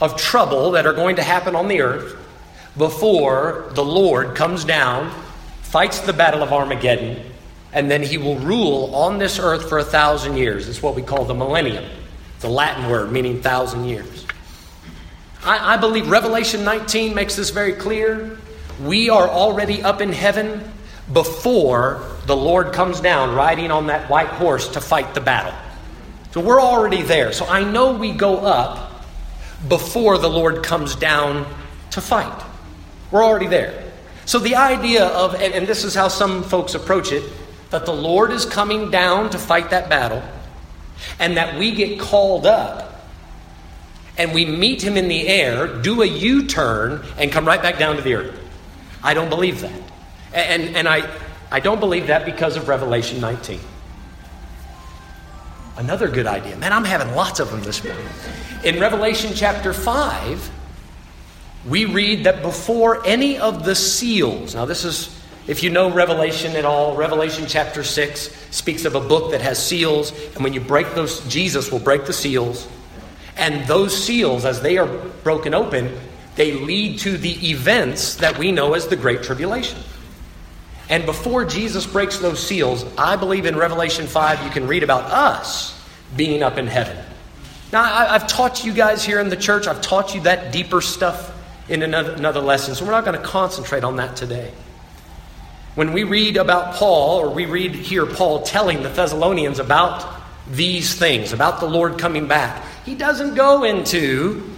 of 0.00 0.16
trouble 0.16 0.72
that 0.72 0.86
are 0.86 0.92
going 0.92 1.16
to 1.16 1.22
happen 1.22 1.54
on 1.54 1.68
the 1.68 1.80
earth 1.80 2.16
before 2.76 3.70
the 3.74 3.84
Lord 3.84 4.34
comes 4.34 4.64
down, 4.64 5.10
fights 5.62 6.00
the 6.00 6.12
battle 6.12 6.42
of 6.42 6.52
Armageddon, 6.52 7.22
and 7.72 7.90
then 7.90 8.02
he 8.02 8.18
will 8.18 8.36
rule 8.38 8.94
on 8.94 9.18
this 9.18 9.38
earth 9.38 9.68
for 9.68 9.78
a 9.78 9.84
thousand 9.84 10.36
years. 10.36 10.68
It's 10.68 10.82
what 10.82 10.94
we 10.94 11.02
call 11.02 11.24
the 11.24 11.34
millennium. 11.34 11.84
It's 12.36 12.44
a 12.44 12.48
Latin 12.48 12.90
word 12.90 13.12
meaning 13.12 13.42
thousand 13.42 13.84
years. 13.84 14.26
I, 15.44 15.74
I 15.74 15.76
believe 15.76 16.08
Revelation 16.08 16.64
19 16.64 17.14
makes 17.14 17.36
this 17.36 17.50
very 17.50 17.74
clear. 17.74 18.38
We 18.82 19.10
are 19.10 19.28
already 19.28 19.82
up 19.82 20.00
in 20.00 20.12
heaven 20.12 20.72
before 21.12 22.02
the 22.26 22.36
Lord 22.36 22.72
comes 22.72 23.00
down 23.00 23.34
riding 23.34 23.70
on 23.70 23.88
that 23.88 24.08
white 24.08 24.28
horse 24.28 24.68
to 24.68 24.80
fight 24.80 25.14
the 25.14 25.20
battle. 25.20 25.54
So 26.32 26.40
we're 26.40 26.60
already 26.60 27.02
there. 27.02 27.32
So 27.32 27.46
I 27.46 27.62
know 27.62 27.92
we 27.92 28.12
go 28.12 28.38
up 28.38 28.93
before 29.68 30.18
the 30.18 30.28
Lord 30.28 30.62
comes 30.62 30.96
down 30.96 31.46
to 31.90 32.00
fight. 32.00 32.44
We're 33.10 33.24
already 33.24 33.46
there. 33.46 33.92
So 34.26 34.38
the 34.38 34.56
idea 34.56 35.06
of, 35.06 35.34
and, 35.34 35.54
and, 35.54 35.66
this 35.66 35.84
is 35.84 35.94
how 35.94 36.08
some 36.08 36.42
folks 36.42 36.74
approach 36.74 37.12
it, 37.12 37.22
that 37.70 37.84
the 37.84 37.92
Lord 37.92 38.30
is 38.30 38.46
coming 38.46 38.90
down 38.90 39.30
to 39.30 39.38
fight 39.38 39.70
that 39.70 39.90
battle, 39.90 40.22
and 41.18 41.36
that 41.36 41.58
we 41.58 41.72
get 41.72 42.00
called 42.00 42.46
up 42.46 42.94
and 44.16 44.32
we 44.32 44.46
meet 44.46 44.82
him 44.82 44.96
in 44.96 45.08
the 45.08 45.26
air, 45.26 45.66
do 45.66 46.02
a 46.02 46.06
U 46.06 46.46
turn, 46.46 47.04
and 47.18 47.32
come 47.32 47.44
right 47.44 47.60
back 47.60 47.78
down 47.78 47.96
to 47.96 48.02
the 48.02 48.14
earth. 48.14 48.40
I 49.02 49.14
don't 49.14 49.28
believe 49.28 49.60
that. 49.60 49.82
And, 50.32 50.76
and 50.76 50.88
I, 50.88 51.08
I 51.50 51.60
don't 51.60 51.80
believe 51.80 52.06
that 52.06 52.24
because 52.24 52.56
of 52.56 52.68
Revelation 52.68 53.20
19. 53.20 53.60
Another 55.76 56.08
good 56.08 56.26
idea. 56.26 56.56
Man, 56.56 56.72
I'm 56.72 56.84
having 56.84 57.14
lots 57.14 57.40
of 57.40 57.50
them 57.50 57.62
this 57.62 57.82
morning. 57.82 58.06
In 58.62 58.78
Revelation 58.78 59.32
chapter 59.34 59.72
5, 59.72 60.50
we 61.66 61.84
read 61.86 62.24
that 62.24 62.42
before 62.42 63.04
any 63.04 63.38
of 63.38 63.64
the 63.64 63.74
seals, 63.74 64.54
now 64.54 64.66
this 64.66 64.84
is, 64.84 65.20
if 65.48 65.62
you 65.62 65.70
know 65.70 65.90
Revelation 65.90 66.54
at 66.54 66.64
all, 66.64 66.94
Revelation 66.94 67.46
chapter 67.48 67.82
6 67.82 68.30
speaks 68.50 68.84
of 68.84 68.94
a 68.94 69.00
book 69.00 69.32
that 69.32 69.40
has 69.40 69.64
seals, 69.64 70.12
and 70.34 70.44
when 70.44 70.52
you 70.52 70.60
break 70.60 70.94
those, 70.94 71.26
Jesus 71.26 71.72
will 71.72 71.80
break 71.80 72.06
the 72.06 72.12
seals. 72.12 72.68
And 73.36 73.66
those 73.66 73.96
seals, 73.96 74.44
as 74.44 74.62
they 74.62 74.78
are 74.78 74.86
broken 75.24 75.54
open, 75.54 75.92
they 76.36 76.52
lead 76.52 77.00
to 77.00 77.16
the 77.16 77.50
events 77.50 78.14
that 78.16 78.38
we 78.38 78.52
know 78.52 78.74
as 78.74 78.86
the 78.86 78.96
Great 78.96 79.24
Tribulation. 79.24 79.78
And 80.88 81.06
before 81.06 81.44
Jesus 81.44 81.86
breaks 81.86 82.18
those 82.18 82.44
seals, 82.44 82.84
I 82.98 83.16
believe 83.16 83.46
in 83.46 83.56
Revelation 83.56 84.06
5 84.06 84.44
you 84.44 84.50
can 84.50 84.66
read 84.66 84.82
about 84.82 85.10
us 85.10 85.80
being 86.16 86.42
up 86.42 86.58
in 86.58 86.66
heaven. 86.66 86.96
Now, 87.72 87.82
I've 87.82 88.26
taught 88.26 88.64
you 88.64 88.72
guys 88.72 89.04
here 89.04 89.18
in 89.18 89.30
the 89.30 89.36
church, 89.36 89.66
I've 89.66 89.80
taught 89.80 90.14
you 90.14 90.20
that 90.22 90.52
deeper 90.52 90.80
stuff 90.80 91.32
in 91.68 91.82
another, 91.82 92.12
another 92.12 92.40
lesson, 92.40 92.74
so 92.74 92.84
we're 92.84 92.92
not 92.92 93.04
going 93.04 93.18
to 93.18 93.26
concentrate 93.26 93.82
on 93.82 93.96
that 93.96 94.14
today. 94.14 94.52
When 95.74 95.92
we 95.92 96.04
read 96.04 96.36
about 96.36 96.74
Paul, 96.74 97.18
or 97.18 97.30
we 97.30 97.46
read 97.46 97.74
here 97.74 98.06
Paul 98.06 98.42
telling 98.42 98.82
the 98.82 98.90
Thessalonians 98.90 99.58
about 99.58 100.22
these 100.48 100.94
things, 100.94 101.32
about 101.32 101.58
the 101.58 101.66
Lord 101.66 101.98
coming 101.98 102.28
back, 102.28 102.64
he 102.84 102.94
doesn't 102.94 103.34
go 103.34 103.64
into 103.64 104.48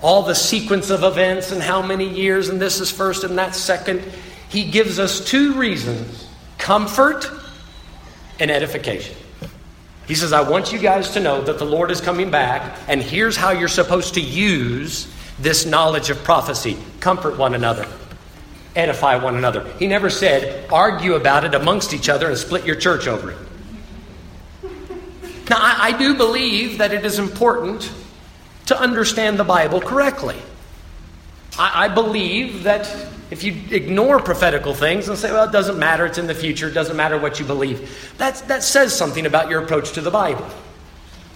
all 0.00 0.22
the 0.22 0.34
sequence 0.34 0.88
of 0.88 1.02
events 1.02 1.52
and 1.52 1.60
how 1.60 1.82
many 1.82 2.08
years, 2.08 2.48
and 2.48 2.60
this 2.60 2.80
is 2.80 2.90
first 2.90 3.24
and 3.24 3.36
that 3.36 3.54
second 3.54 4.02
he 4.48 4.70
gives 4.70 4.98
us 4.98 5.24
two 5.24 5.54
reasons 5.54 6.26
comfort 6.58 7.30
and 8.38 8.50
edification. 8.50 9.16
He 10.06 10.14
says, 10.14 10.32
I 10.32 10.48
want 10.48 10.72
you 10.72 10.78
guys 10.78 11.10
to 11.10 11.20
know 11.20 11.42
that 11.42 11.58
the 11.58 11.64
Lord 11.64 11.90
is 11.90 12.00
coming 12.00 12.30
back, 12.30 12.78
and 12.88 13.02
here's 13.02 13.36
how 13.36 13.50
you're 13.50 13.68
supposed 13.68 14.14
to 14.14 14.20
use 14.20 15.12
this 15.38 15.66
knowledge 15.66 16.10
of 16.10 16.22
prophecy 16.22 16.76
comfort 17.00 17.36
one 17.38 17.54
another, 17.54 17.86
edify 18.74 19.16
one 19.16 19.36
another. 19.36 19.66
He 19.78 19.86
never 19.86 20.08
said, 20.08 20.70
argue 20.70 21.14
about 21.14 21.44
it 21.44 21.54
amongst 21.54 21.92
each 21.92 22.08
other 22.08 22.28
and 22.28 22.38
split 22.38 22.64
your 22.64 22.76
church 22.76 23.08
over 23.08 23.32
it. 23.32 23.38
Now, 25.50 25.58
I, 25.58 25.76
I 25.92 25.98
do 25.98 26.14
believe 26.14 26.78
that 26.78 26.92
it 26.92 27.04
is 27.04 27.18
important 27.18 27.90
to 28.66 28.78
understand 28.78 29.38
the 29.38 29.44
Bible 29.44 29.80
correctly. 29.80 30.36
I, 31.58 31.84
I 31.84 31.88
believe 31.88 32.64
that 32.64 33.08
if 33.30 33.42
you 33.42 33.60
ignore 33.70 34.20
prophetical 34.20 34.72
things 34.72 35.08
and 35.08 35.18
say, 35.18 35.32
well, 35.32 35.48
it 35.48 35.52
doesn't 35.52 35.78
matter, 35.78 36.06
it's 36.06 36.18
in 36.18 36.26
the 36.26 36.34
future, 36.34 36.68
it 36.68 36.74
doesn't 36.74 36.96
matter 36.96 37.18
what 37.18 37.40
you 37.40 37.44
believe, 37.44 38.14
that, 38.18 38.36
that 38.48 38.62
says 38.62 38.96
something 38.96 39.26
about 39.26 39.50
your 39.50 39.62
approach 39.62 39.92
to 39.92 40.00
the 40.00 40.10
Bible. 40.10 40.46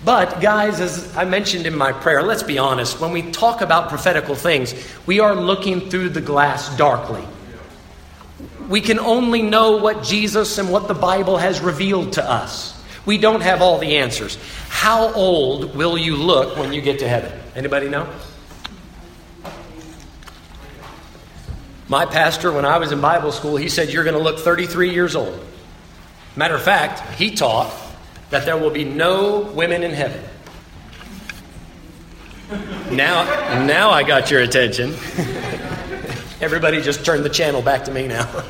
But, 0.04 0.40
guys, 0.40 0.80
as 0.80 1.14
I 1.16 1.24
mentioned 1.24 1.66
in 1.66 1.76
my 1.76 1.92
prayer, 1.92 2.22
let's 2.22 2.42
be 2.42 2.58
honest. 2.58 3.00
When 3.00 3.12
we 3.12 3.30
talk 3.32 3.60
about 3.60 3.90
prophetical 3.90 4.34
things, 4.34 4.74
we 5.04 5.20
are 5.20 5.34
looking 5.34 5.90
through 5.90 6.10
the 6.10 6.22
glass 6.22 6.74
darkly. 6.76 7.22
We 8.68 8.80
can 8.80 8.98
only 8.98 9.42
know 9.42 9.76
what 9.76 10.02
Jesus 10.02 10.56
and 10.58 10.70
what 10.70 10.88
the 10.88 10.94
Bible 10.94 11.36
has 11.36 11.60
revealed 11.60 12.14
to 12.14 12.24
us. 12.24 12.80
We 13.04 13.18
don't 13.18 13.42
have 13.42 13.60
all 13.60 13.78
the 13.78 13.96
answers. 13.96 14.38
How 14.68 15.12
old 15.12 15.74
will 15.74 15.98
you 15.98 16.16
look 16.16 16.56
when 16.56 16.72
you 16.72 16.80
get 16.80 17.00
to 17.00 17.08
heaven? 17.08 17.32
Anybody 17.54 17.88
know? 17.88 18.08
My 21.90 22.06
pastor, 22.06 22.52
when 22.52 22.64
I 22.64 22.78
was 22.78 22.92
in 22.92 23.00
Bible 23.00 23.32
school, 23.32 23.56
he 23.56 23.68
said, 23.68 23.90
You're 23.90 24.04
going 24.04 24.16
to 24.16 24.22
look 24.22 24.38
33 24.38 24.92
years 24.92 25.16
old. 25.16 25.44
Matter 26.36 26.54
of 26.54 26.62
fact, 26.62 27.00
he 27.18 27.34
taught 27.34 27.74
that 28.30 28.44
there 28.44 28.56
will 28.56 28.70
be 28.70 28.84
no 28.84 29.40
women 29.40 29.82
in 29.82 29.90
heaven. 29.90 30.22
Now, 32.92 33.24
now 33.66 33.90
I 33.90 34.04
got 34.04 34.30
your 34.30 34.40
attention. 34.40 34.90
Everybody 36.40 36.80
just 36.80 37.04
turned 37.04 37.24
the 37.24 37.28
channel 37.28 37.60
back 37.60 37.84
to 37.86 37.90
me 37.90 38.06
now. 38.06 38.44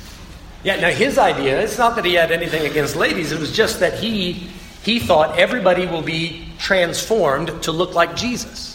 yeah, 0.64 0.80
now 0.80 0.88
his 0.88 1.18
idea, 1.18 1.60
it's 1.60 1.76
not 1.76 1.94
that 1.96 2.06
he 2.06 2.14
had 2.14 2.32
anything 2.32 2.64
against 2.64 2.96
ladies, 2.96 3.32
it 3.32 3.38
was 3.38 3.54
just 3.54 3.80
that 3.80 3.98
he 3.98 4.48
he 4.82 4.98
thought 4.98 5.38
everybody 5.38 5.84
will 5.84 6.02
be 6.02 6.48
transformed 6.58 7.62
to 7.64 7.72
look 7.72 7.94
like 7.94 8.16
Jesus. 8.16 8.67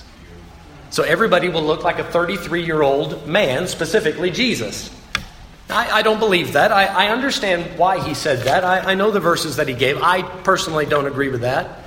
So 0.93 1.01
everybody 1.01 1.49
will 1.49 1.63
look 1.63 1.83
like 1.83 1.97
a 1.97 2.03
33 2.03 2.63
year 2.63 2.83
old 2.83 3.25
man, 3.25 3.67
specifically 3.67 4.29
Jesus. 4.29 4.95
I, 5.67 5.89
I 5.89 6.01
don't 6.03 6.19
believe 6.19 6.53
that. 6.53 6.71
I, 6.71 6.85
I, 6.85 7.07
understand 7.09 7.79
why 7.79 7.99
he 7.99 8.13
said 8.13 8.41
that. 8.41 8.63
I, 8.63 8.91
I 8.91 8.93
know 8.93 9.09
the 9.09 9.19
verses 9.19 9.55
that 9.55 9.67
he 9.67 9.73
gave. 9.73 9.99
I 10.03 10.21
personally 10.21 10.85
don't 10.85 11.07
agree 11.07 11.29
with 11.29 11.41
that. 11.41 11.79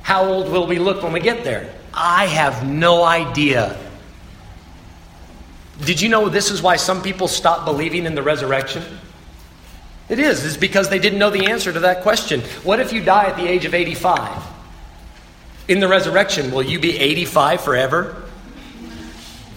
How 0.00 0.24
old 0.24 0.50
will 0.50 0.66
we 0.66 0.78
look 0.78 1.02
when 1.02 1.12
we 1.12 1.20
get 1.20 1.44
there? 1.44 1.70
I 1.92 2.24
have 2.24 2.66
no 2.66 3.04
idea. 3.04 3.78
Did 5.84 6.00
you 6.00 6.08
know 6.08 6.30
this 6.30 6.50
is 6.50 6.62
why 6.62 6.76
some 6.76 7.02
people 7.02 7.28
stop 7.28 7.66
believing 7.66 8.06
in 8.06 8.14
the 8.14 8.22
resurrection? 8.22 8.84
It 10.08 10.18
is. 10.18 10.46
It's 10.46 10.56
because 10.56 10.88
they 10.88 10.98
didn't 10.98 11.18
know 11.18 11.28
the 11.28 11.50
answer 11.50 11.70
to 11.70 11.80
that 11.80 12.02
question. 12.02 12.40
What 12.62 12.80
if 12.80 12.90
you 12.90 13.04
die 13.04 13.24
at 13.24 13.36
the 13.36 13.46
age 13.46 13.66
of 13.66 13.74
85? 13.74 14.53
In 15.66 15.80
the 15.80 15.88
resurrection, 15.88 16.50
will 16.50 16.62
you 16.62 16.78
be 16.78 16.98
85 16.98 17.62
forever? 17.62 18.22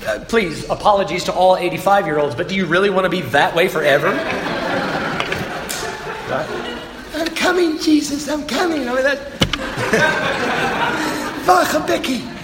Uh, 0.06 0.24
please, 0.30 0.70
apologies 0.70 1.26
to 1.26 1.34
all 1.34 1.58
85 1.58 2.06
year 2.06 2.18
olds, 2.18 2.34
but 2.34 2.48
do 2.48 2.56
you 2.56 2.66
really 2.66 2.90
want 2.90 3.04
to 3.04 3.10
be 3.10 3.22
that 3.22 3.54
way 3.54 3.68
forever? 3.68 4.08
I'm 7.14 7.28
coming, 7.36 7.78
Jesus, 7.80 8.30
I'm 8.30 8.48
coming. 8.48 8.88
I 8.88 8.94
mean, 8.94 9.04
that. 9.04 9.34
Becky, 11.88 12.20
Becky. 12.20 12.38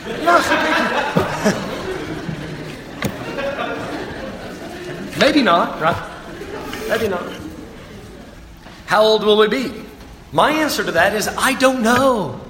Maybe 5.20 5.42
not, 5.42 5.80
right? 5.80 5.96
Maybe 6.90 7.08
not. 7.08 7.24
How 8.88 9.04
old 9.04 9.24
will 9.24 9.38
we 9.38 9.48
be? 9.48 9.72
My 10.34 10.52
answer 10.52 10.84
to 10.84 10.92
that 10.92 11.16
is 11.16 11.30
I 11.30 11.54
don't 11.54 11.82
know. 11.82 12.43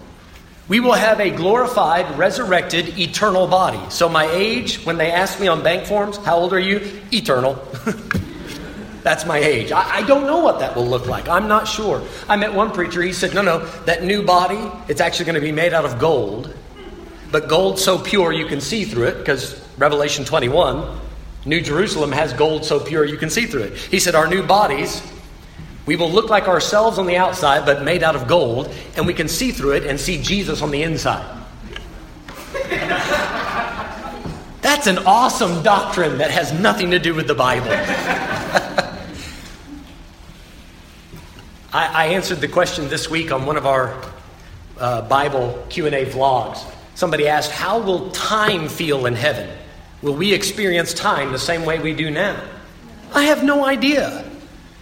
We 0.70 0.79
will 0.79 0.93
have 0.93 1.20
a 1.20 1.29
glorified, 1.29 2.17
resurrected, 2.17 2.98
eternal 2.98 3.48
body. 3.48 3.82
So, 3.89 4.08
my 4.08 4.29
age, 4.32 4.84
when 4.86 4.98
they 4.98 5.12
ask 5.12 5.39
me 5.39 5.48
on 5.48 5.62
bank 5.62 5.86
forms, 5.86 6.17
how 6.17 6.38
old 6.38 6.53
are 6.53 6.60
you? 6.60 7.01
Eternal. 7.12 7.55
That's 9.03 9.25
my 9.25 9.38
age. 9.38 9.74
I, 9.74 9.98
I, 9.98 10.01
don't 10.03 10.24
know 10.24 10.39
what 10.39 10.60
that 10.60 10.77
will 10.77 10.88
look 10.88 11.08
like. 11.08 11.27
I'm 11.27 11.50
not 11.50 11.67
sure. 11.67 12.01
I 12.29 12.38
met 12.38 12.53
one 12.53 12.72
preacher, 12.72 13.01
he 13.01 13.12
said, 13.12 13.34
no, 13.34 13.41
no, 13.41 13.65
that 13.84 14.03
new 14.03 14.24
body, 14.24 14.72
it's 14.88 15.01
actually 15.01 15.25
going 15.25 15.36
to 15.36 15.41
be 15.41 15.51
made 15.51 15.74
out 15.74 15.84
of 15.84 16.00
gold. 16.00 16.55
But 17.29 17.50
gold 17.50 17.77
so 17.77 18.00
pure 18.00 18.32
you 18.32 18.46
can 18.46 18.62
see 18.62 18.86
through 18.86 19.08
it, 19.08 19.17
because 19.17 19.62
Revelation 19.77 20.24
21, 20.24 21.00
New 21.46 21.60
Jerusalem 21.60 22.13
has 22.13 22.32
gold 22.32 22.63
so 22.63 22.79
pure 22.79 23.03
you 23.03 23.17
can 23.17 23.29
see 23.29 23.46
through 23.46 23.63
it. 23.63 23.77
He 23.77 24.00
said, 24.00 24.15
our 24.15 24.27
new 24.27 24.43
bodies 24.43 25.01
we 25.85 25.95
will 25.95 26.09
look 26.09 26.29
like 26.29 26.47
ourselves 26.47 26.97
on 26.97 27.07
the 27.07 27.17
outside, 27.17 27.65
but 27.65 27.83
made 27.83 28.03
out 28.03 28.15
of 28.15 28.27
gold, 28.27 28.73
and 28.95 29.05
we 29.05 29.13
can 29.13 29.27
see 29.27 29.51
through 29.51 29.73
it 29.73 29.85
and 29.85 29.99
see 29.99 30.21
Jesus 30.21 30.61
on 30.61 30.71
the 30.71 30.81
inside. 30.83 31.41
That's 34.61 34.87
an 34.87 34.99
awesome 34.99 35.61
doctrine 35.61 36.19
that 36.19 36.31
has 36.31 36.53
nothing 36.53 36.91
to 36.91 36.99
do 36.99 37.13
with 37.13 37.27
the 37.27 37.35
Bible. 37.35 37.67
I, 41.73 41.87
I, 41.87 42.05
answered 42.07 42.39
the 42.39 42.47
question 42.47 42.87
this 42.87 43.09
week 43.09 43.31
on 43.31 43.45
one 43.45 43.57
of 43.57 43.65
our 43.65 43.99
uh, 44.79 45.01
Bible 45.01 45.65
Q&A 45.69 46.05
vlogs. 46.05 46.65
Somebody 46.95 47.27
asked, 47.27 47.51
how 47.51 47.79
will 47.79 48.09
time 48.11 48.69
feel 48.69 49.05
in 49.05 49.15
heaven? 49.15 49.49
Will 50.01 50.15
we 50.15 50.33
experience 50.33 50.93
time 50.93 51.31
the 51.31 51.39
same 51.39 51.65
way 51.65 51.79
we 51.79 51.93
do 51.93 52.09
now? 52.09 52.41
I 53.13 53.23
have 53.23 53.43
no 53.43 53.65
idea. 53.65 54.23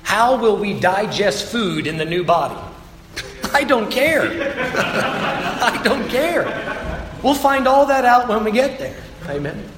How 0.03 0.38
will 0.38 0.58
we 0.58 0.79
digest 0.79 1.51
food 1.51 1.88
in 1.88 1.98
the 1.98 2.05
new 2.05 2.24
body? 2.24 2.60
I 3.53 3.63
don't 3.63 3.91
care. 3.91 4.24
I 4.24 5.81
don't 5.84 6.08
care. 6.10 6.46
We'll 7.24 7.36
find 7.36 7.67
all 7.67 7.86
that 7.88 8.05
out 8.05 8.27
when 8.27 8.43
we 8.43 8.51
get 8.51 8.79
there. 8.79 9.01
Amen. 9.27 9.70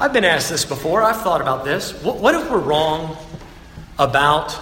I've 0.00 0.12
been 0.12 0.24
asked 0.24 0.50
this 0.50 0.64
before. 0.64 1.02
I've 1.02 1.20
thought 1.20 1.40
about 1.40 1.64
this. 1.64 1.92
What 2.02 2.34
if 2.34 2.50
we're 2.50 2.58
wrong 2.58 3.16
about 3.98 4.58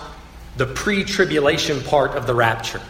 the 0.57 0.67
pre 0.67 1.05
tribulation 1.05 1.81
part 1.83 2.13
of 2.13 2.27
the 2.27 2.35
rapture? 2.35 2.83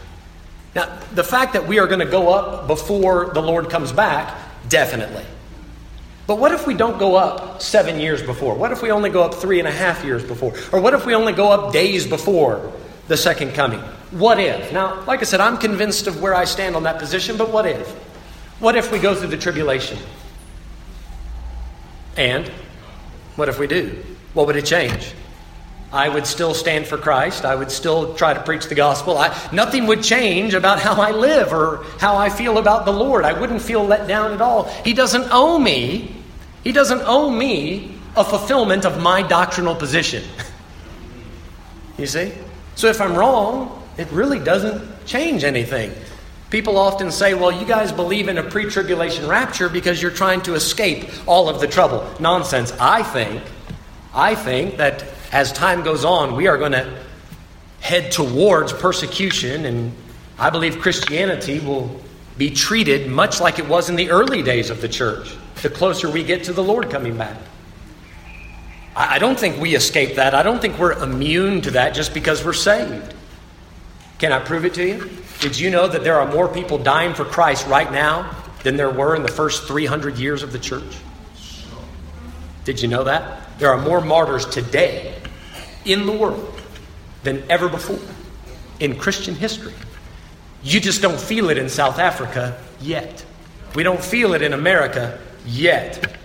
Now, 0.75 0.99
the 1.14 1.25
fact 1.25 1.52
that 1.52 1.66
we 1.66 1.78
are 1.78 1.87
going 1.87 2.00
to 2.00 2.11
go 2.11 2.33
up 2.33 2.66
before 2.66 3.30
the 3.35 3.42
Lord 3.42 3.71
comes 3.71 3.92
back, 3.92 4.37
definitely. 4.69 5.25
But 6.31 6.39
what 6.39 6.53
if 6.53 6.65
we 6.65 6.75
don't 6.75 6.97
go 6.97 7.17
up 7.17 7.61
seven 7.61 7.99
years 7.99 8.23
before? 8.23 8.55
What 8.55 8.71
if 8.71 8.83
we 8.83 8.93
only 8.93 9.11
go 9.11 9.25
up 9.25 9.35
three 9.35 9.59
and 9.59 9.67
a 9.67 9.73
half 9.73 10.05
years 10.05 10.23
before? 10.23 10.55
Or 10.71 10.81
what 10.81 10.95
if 10.95 11.05
we 11.05 11.17
only 11.17 11.33
go 11.33 11.51
up 11.51 11.73
days 11.73 12.07
before 12.07 12.73
the 13.09 13.17
second 13.17 13.55
coming? 13.55 13.81
What 14.13 14.39
if? 14.39 14.73
Now, 14.73 15.03
like 15.07 15.23
I 15.23 15.25
said, 15.25 15.41
I'm 15.41 15.59
convinced 15.59 16.07
of 16.07 16.23
where 16.23 16.33
I 16.33 16.45
stand 16.45 16.77
on 16.77 16.85
that 16.85 17.01
position, 17.01 17.37
but 17.37 17.51
what 17.51 17.67
if? 17.67 17.91
What 18.61 18.77
if 18.77 18.93
we 18.93 19.01
go 19.01 19.13
through 19.13 19.31
the 19.31 19.37
tribulation? 19.37 19.99
And 22.17 22.47
what 23.35 23.49
if 23.49 23.59
we 23.59 23.67
do? 23.67 24.01
What 24.33 24.47
would 24.47 24.55
it 24.55 24.67
change? 24.67 25.13
I 25.93 26.09
would 26.09 26.29
still 26.29 26.55
stand 26.55 26.87
for 26.87 26.97
Christ. 26.97 27.45
I 27.45 27.57
would 27.57 27.73
still 27.73 28.15
try 28.15 28.35
to 28.35 28.41
preach 28.45 28.69
the 28.69 28.77
gospel. 28.77 29.19
I, 29.19 29.37
nothing 29.51 29.89
would 29.89 30.05
change 30.05 30.55
about 30.55 30.79
how 30.79 31.03
I 31.03 31.11
live 31.11 31.53
or 31.53 31.85
how 31.99 32.17
I 32.17 32.31
feel 32.31 32.59
about 32.59 32.85
the 32.85 32.93
Lord. 32.93 33.25
I 33.25 33.33
wouldn't 33.33 33.63
feel 33.63 33.85
let 33.85 34.07
down 34.07 34.33
at 34.33 34.41
all. 34.41 34.67
He 34.85 34.95
doesn't 34.95 35.27
owe 35.33 35.59
me 35.59 36.19
he 36.64 36.73
doesn't 36.73 37.02
owe 37.05 37.31
me 37.31 37.95
a 38.17 38.25
fulfillment 38.25 38.85
of 38.85 39.00
my 39.00 39.23
doctrinal 39.23 39.75
position. 39.75 40.23
you 41.99 42.07
see? 42.07 42.33
So 42.75 42.88
if 42.88 43.00
I'm 43.00 43.14
wrong, 43.14 43.83
it 43.97 44.11
really 44.11 44.38
doesn't 44.38 45.07
change 45.07 45.45
anything. 45.45 45.93
People 46.50 46.79
often 46.79 47.12
say, 47.12 47.35
well, 47.35 47.52
you 47.52 47.64
guys 47.64 47.93
believe 47.93 48.29
in 48.29 48.38
a 48.38 48.43
pre 48.43 48.64
tribulation 48.64 49.29
rapture 49.29 49.69
because 49.69 50.02
you're 50.02 50.11
trying 50.11 50.40
to 50.43 50.55
escape 50.55 51.09
all 51.26 51.49
of 51.49 51.61
the 51.61 51.67
trouble. 51.67 52.09
Nonsense. 52.19 52.73
I 52.81 53.05
think, 53.05 53.43
I 54.12 54.35
think 54.35 54.76
that 54.79 55.05
as 55.31 55.52
time 55.52 55.83
goes 55.85 56.05
on, 56.05 56.35
we 56.35 56.49
are 56.49 56.59
going 56.59 56.73
to 56.73 56.99
head 57.81 58.11
towards 58.11 58.73
persecution, 58.73 59.64
and 59.64 59.93
I 60.38 60.50
believe 60.50 60.81
Christianity 60.81 61.61
will 61.61 62.00
be 62.37 62.50
treated 62.50 63.09
much 63.09 63.40
like 63.40 63.59
it 63.59 63.69
was 63.69 63.88
in 63.88 63.97
the 63.97 64.11
early 64.11 64.43
days 64.43 64.71
of 64.71 64.81
the 64.81 64.88
church 64.88 65.37
the 65.62 65.71
closer 65.71 66.11
we 66.11 66.25
get 66.25 66.45
to 66.45 66.52
the 66.52 66.62
Lord 66.62 66.90
coming 66.90 67.17
back. 67.17 67.37
I 68.97 69.19
don't 69.19 69.38
think 69.38 69.61
we 69.61 69.75
escape 69.75 70.17
that. 70.17 70.35
I 70.35 70.43
don't 70.43 70.61
think 70.61 70.79
we're 70.79 70.93
immune 70.93 71.61
to 71.62 71.71
that 71.73 71.95
just 71.95 72.12
because 72.12 72.45
we're 72.45 72.52
saved. 72.52 73.14
Can 74.19 74.33
I 74.33 74.40
prove 74.40 74.64
it 74.64 74.75
to 74.75 74.87
you? 74.87 75.11
Did 75.40 75.59
you 75.59 75.71
know 75.71 75.88
that 75.88 76.05
there 76.05 76.21
are 76.21 76.31
more 76.31 76.49
people 76.49 76.76
dying 76.76 77.14
for 77.14 77.25
Christ 77.25 77.67
right 77.67 77.90
now 77.90 78.37
than 78.62 78.76
there 78.76 78.90
were 78.90 79.17
in 79.17 79.23
the 79.23 79.29
first 79.29 79.67
300 79.67 80.19
years 80.19 80.43
of 80.43 80.52
the 80.52 80.59
church? 80.59 80.99
Did 82.64 82.83
you 82.83 82.88
know 82.88 83.05
that? 83.05 83.59
There 83.59 83.71
are 83.71 83.81
more 83.81 84.00
martyrs 84.00 84.45
today 84.45 85.14
in 85.85 86.05
the 86.05 86.12
world 86.12 86.61
than 87.23 87.43
ever 87.49 87.69
before 87.69 88.00
in 88.81 88.99
Christian 88.99 89.35
history. 89.35 89.75
You 90.62 90.81
just 90.81 91.00
don't 91.00 91.19
feel 91.19 91.49
it 91.49 91.57
in 91.57 91.69
South 91.69 91.99
Africa 91.99 92.61
yet. 92.81 93.25
We 93.75 93.83
don't 93.83 94.02
feel 94.02 94.35
it 94.35 94.43
in 94.43 94.52
America 94.52 95.19
yet. 95.47 96.17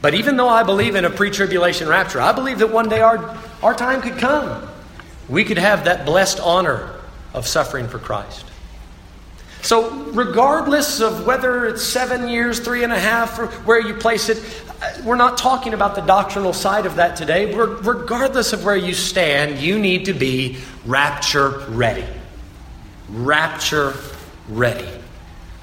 But 0.00 0.14
even 0.14 0.36
though 0.36 0.48
I 0.48 0.62
believe 0.62 0.94
in 0.94 1.04
a 1.04 1.10
pre 1.10 1.30
tribulation 1.30 1.88
rapture, 1.88 2.20
I 2.20 2.32
believe 2.32 2.60
that 2.60 2.70
one 2.70 2.88
day 2.88 3.00
our, 3.00 3.36
our 3.62 3.74
time 3.74 4.00
could 4.00 4.18
come. 4.18 4.68
We 5.28 5.44
could 5.44 5.58
have 5.58 5.84
that 5.84 6.06
blessed 6.06 6.40
honor 6.40 6.94
of 7.34 7.46
suffering 7.46 7.88
for 7.88 7.98
Christ. 7.98 8.44
So, 9.62 9.90
regardless 10.12 11.00
of 11.00 11.26
whether 11.26 11.66
it's 11.66 11.82
seven 11.82 12.28
years, 12.28 12.60
three 12.60 12.84
and 12.84 12.92
a 12.92 12.98
half, 12.98 13.38
or 13.38 13.48
where 13.48 13.80
you 13.80 13.94
place 13.94 14.28
it, 14.28 14.40
we're 15.04 15.16
not 15.16 15.36
talking 15.36 15.74
about 15.74 15.96
the 15.96 16.00
doctrinal 16.00 16.52
side 16.52 16.86
of 16.86 16.96
that 16.96 17.16
today. 17.16 17.52
regardless 17.54 18.52
of 18.52 18.64
where 18.64 18.76
you 18.76 18.94
stand, 18.94 19.58
you 19.58 19.78
need 19.78 20.04
to 20.04 20.12
be 20.12 20.58
rapture 20.86 21.64
ready. 21.68 22.06
Rapture 23.08 23.94
ready. 24.48 24.88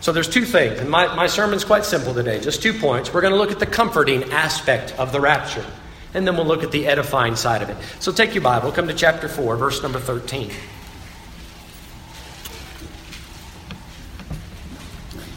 So 0.05 0.11
there's 0.11 0.29
two 0.29 0.45
things, 0.45 0.79
and 0.79 0.87
my, 0.87 1.07
my 1.15 1.25
sermon's 1.25 1.65
quite 1.65 1.83
simple 1.83 2.13
today, 2.13 2.39
just 2.39 2.61
two 2.61 2.73
points. 2.73 3.11
We're 3.11 3.21
going 3.21 3.33
to 3.33 3.39
look 3.39 3.49
at 3.49 3.57
the 3.57 3.65
comforting 3.65 4.25
aspect 4.25 4.93
of 4.99 5.11
the 5.11 5.19
rapture, 5.19 5.65
and 6.13 6.27
then 6.27 6.35
we'll 6.37 6.45
look 6.45 6.61
at 6.61 6.71
the 6.71 6.85
edifying 6.85 7.35
side 7.35 7.63
of 7.63 7.69
it. 7.71 7.77
So 7.99 8.11
take 8.11 8.35
your 8.35 8.43
Bible, 8.43 8.71
come 8.71 8.87
to 8.87 8.93
chapter 8.93 9.27
4, 9.27 9.55
verse 9.57 9.81
number 9.81 9.99
13. 9.99 10.51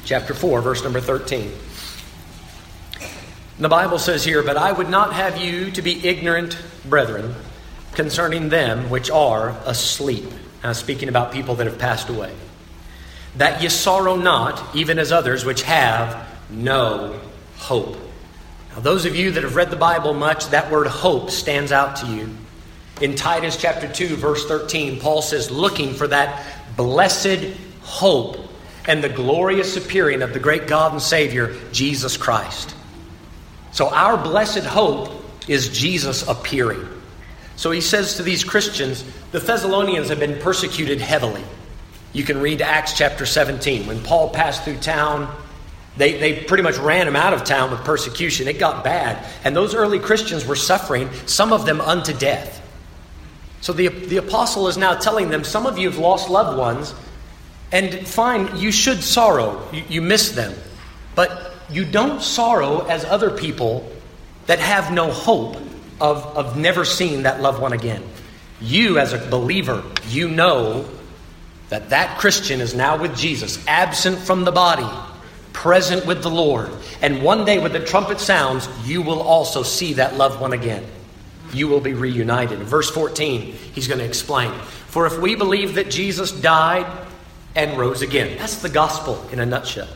Chapter 0.04 0.34
4, 0.34 0.60
verse 0.60 0.84
number 0.84 1.00
13. 1.00 1.50
The 3.60 3.70
Bible 3.70 3.98
says 3.98 4.22
here, 4.22 4.42
But 4.42 4.58
I 4.58 4.70
would 4.70 4.90
not 4.90 5.14
have 5.14 5.38
you 5.38 5.70
to 5.70 5.80
be 5.80 6.06
ignorant, 6.06 6.58
brethren, 6.84 7.34
concerning 7.94 8.50
them 8.50 8.90
which 8.90 9.10
are 9.10 9.56
asleep. 9.64 10.30
Now, 10.62 10.75
speaking 10.75 11.08
about 11.08 11.32
people 11.32 11.54
that 11.54 11.66
have 11.66 11.78
passed 11.78 12.10
away 12.10 12.34
that 13.38 13.62
ye 13.62 13.68
sorrow 13.68 14.16
not, 14.16 14.75
even 14.75 14.99
as 14.99 15.11
others 15.12 15.45
which 15.45 15.62
have 15.62 16.28
no 16.50 17.18
hope. 17.57 17.97
Now, 18.73 18.80
those 18.80 19.04
of 19.04 19.16
you 19.16 19.30
that 19.33 19.42
have 19.42 19.57
read 19.57 19.71
the 19.71 19.76
Bible 19.76 20.12
much, 20.12 20.47
that 20.49 20.71
word 20.71 20.87
hope 20.87 21.30
stands 21.30 21.73
out 21.73 21.97
to 21.97 22.07
you. 22.07 22.28
In 23.00 23.14
Titus 23.14 23.57
chapter 23.57 23.90
2, 23.90 24.16
verse 24.16 24.47
13, 24.47 24.99
Paul 25.00 25.23
says, 25.23 25.50
looking 25.50 25.95
for 25.95 26.09
that 26.09 26.45
blessed 26.76 27.54
hope 27.83 28.37
and 28.87 29.04
the 29.04 29.09
glorious 29.09 29.76
appearing 29.76 30.23
of 30.23 30.33
the 30.33 30.40
great 30.40 30.66
God 30.66 30.92
and 30.92 31.00
Savior, 31.00 31.54
Jesus 31.71 32.16
Christ. 32.16 32.75
So, 33.71 33.88
our 33.90 34.16
blessed 34.16 34.64
hope 34.64 35.11
is 35.47 35.68
Jesus 35.68 36.26
appearing. 36.26 36.88
So, 37.54 37.71
he 37.71 37.80
says 37.80 38.16
to 38.16 38.23
these 38.23 38.42
Christians, 38.42 39.04
the 39.30 39.38
Thessalonians 39.38 40.09
have 40.09 40.18
been 40.18 40.40
persecuted 40.40 41.00
heavily. 41.00 41.45
You 42.12 42.25
can 42.25 42.41
read 42.41 42.62
Acts 42.62 42.95
chapter 42.95 43.27
17. 43.27 43.87
When 43.87 44.03
Paul 44.03 44.31
passed 44.31 44.65
through 44.65 44.79
town, 44.79 45.35
they, 45.97 46.19
they 46.19 46.45
pretty 46.45 46.62
much 46.62 46.79
ran 46.79 47.07
him 47.07 47.17
out 47.17 47.35
of 47.35 47.45
town 47.45 47.71
with 47.71 47.81
persecution. 47.81 48.49
It 48.49 48.59
got 48.59 48.85
bad. 48.85 49.27
And 49.45 49.55
those 49.55 49.75
early 49.75 49.99
Christians 49.99 50.47
were 50.47 50.57
suffering, 50.57 51.11
some 51.27 51.53
of 51.53 51.67
them 51.67 51.81
unto 51.81 52.12
death. 52.15 52.65
So 53.61 53.73
the, 53.73 53.88
the 53.88 54.19
apostle 54.19 54.69
is 54.69 54.79
now 54.79 54.95
telling 54.95 55.29
them 55.31 55.45
some 55.45 55.67
of 55.67 55.77
you 55.77 55.91
have 55.91 55.99
lost 55.99 56.31
loved 56.31 56.57
ones, 56.57 56.95
and 57.73 58.07
fine, 58.07 58.57
you 58.57 58.73
should 58.73 59.03
sorrow. 59.03 59.69
You, 59.73 59.83
you 59.88 60.03
miss 60.03 60.31
them. 60.31 60.55
But 61.15 61.53
you 61.69 61.85
don't 61.85 62.23
sorrow 62.23 62.87
as 62.87 63.05
other 63.05 63.31
people 63.31 63.91
that 64.47 64.61
have 64.61 64.93
no 64.93 65.11
hope 65.11 65.57
of, 66.00 66.25
of 66.37 66.57
never 66.57 66.85
seeing 66.85 67.25
that 67.25 67.41
loved 67.43 67.61
one 67.61 67.73
again. 67.73 68.03
You, 68.61 68.99
as 68.99 69.12
a 69.12 69.19
believer, 69.19 69.83
you 70.09 70.29
know 70.29 70.88
that 71.68 71.90
that 71.90 72.18
Christian 72.18 72.60
is 72.60 72.75
now 72.75 73.00
with 73.00 73.16
Jesus, 73.16 73.64
absent 73.66 74.18
from 74.18 74.44
the 74.44 74.52
body, 74.52 74.88
present 75.52 76.06
with 76.06 76.22
the 76.22 76.30
Lord. 76.30 76.70
And 77.02 77.22
one 77.22 77.44
day 77.44 77.58
when 77.58 77.72
the 77.72 77.84
trumpet 77.84 78.20
sounds, 78.20 78.68
you 78.84 79.02
will 79.02 79.20
also 79.20 79.62
see 79.62 79.94
that 79.94 80.16
loved 80.16 80.40
one 80.40 80.52
again. 80.52 80.84
You 81.52 81.68
will 81.68 81.80
be 81.80 81.94
reunited. 81.94 82.58
verse 82.60 82.90
14, 82.90 83.40
he's 83.75 83.88
going 83.88 84.00
to 84.00 84.04
explain. 84.04 84.52
For 84.88 85.06
if 85.06 85.18
we 85.18 85.34
believe 85.34 85.75
that 85.75 85.90
Jesus 85.90 86.32
died 86.32 86.87
and 87.54 87.78
rose 87.78 88.02
again, 88.02 88.38
that's 88.38 88.56
the 88.56 88.68
gospel 88.68 89.26
in 89.32 89.40
a 89.40 89.46
nutshell. 89.46 89.88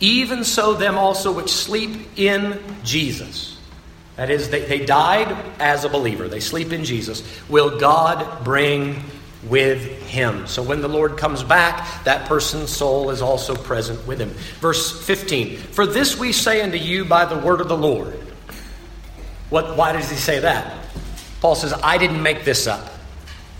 Even 0.00 0.44
so, 0.44 0.74
them 0.74 0.96
also 0.96 1.32
which 1.32 1.50
sleep 1.50 2.08
in 2.16 2.60
Jesus. 2.84 3.58
That 4.16 4.30
is, 4.30 4.50
they, 4.50 4.64
they 4.64 4.84
died 4.84 5.36
as 5.60 5.84
a 5.84 5.88
believer. 5.88 6.28
They 6.28 6.40
sleep 6.40 6.72
in 6.72 6.84
Jesus. 6.84 7.22
Will 7.48 7.78
God 7.78 8.44
bring 8.44 9.02
with 9.44 9.80
him. 10.02 10.46
So 10.46 10.62
when 10.62 10.80
the 10.80 10.88
Lord 10.88 11.16
comes 11.16 11.42
back, 11.42 12.04
that 12.04 12.26
person's 12.26 12.70
soul 12.70 13.10
is 13.10 13.22
also 13.22 13.54
present 13.54 14.04
with 14.06 14.18
him. 14.18 14.30
Verse 14.60 15.04
15 15.06 15.56
For 15.56 15.86
this 15.86 16.18
we 16.18 16.32
say 16.32 16.60
unto 16.60 16.76
you 16.76 17.04
by 17.04 17.24
the 17.24 17.38
word 17.38 17.60
of 17.60 17.68
the 17.68 17.76
Lord. 17.76 18.14
What, 19.50 19.76
why 19.76 19.92
does 19.92 20.10
he 20.10 20.16
say 20.16 20.40
that? 20.40 20.84
Paul 21.40 21.54
says, 21.54 21.72
I 21.82 21.98
didn't 21.98 22.22
make 22.22 22.44
this 22.44 22.66
up. 22.66 22.90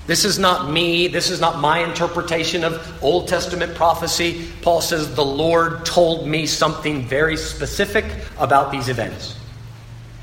This 0.06 0.24
is 0.24 0.38
not 0.38 0.70
me. 0.70 1.06
This 1.06 1.30
is 1.30 1.38
not 1.38 1.60
my 1.60 1.80
interpretation 1.80 2.64
of 2.64 3.04
Old 3.04 3.28
Testament 3.28 3.74
prophecy. 3.74 4.48
Paul 4.62 4.80
says, 4.80 5.14
The 5.14 5.24
Lord 5.24 5.84
told 5.84 6.26
me 6.26 6.46
something 6.46 7.06
very 7.06 7.36
specific 7.36 8.06
about 8.38 8.72
these 8.72 8.88
events. 8.88 9.36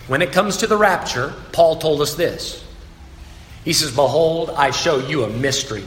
When 0.08 0.22
it 0.22 0.32
comes 0.32 0.58
to 0.58 0.68
the 0.68 0.76
rapture, 0.76 1.34
Paul 1.52 1.78
told 1.78 2.02
us 2.02 2.16
this 2.16 2.65
he 3.66 3.74
says, 3.74 3.94
Behold, 3.94 4.52
I 4.52 4.70
show 4.70 5.00
you 5.00 5.24
a 5.24 5.30
mystery. 5.30 5.84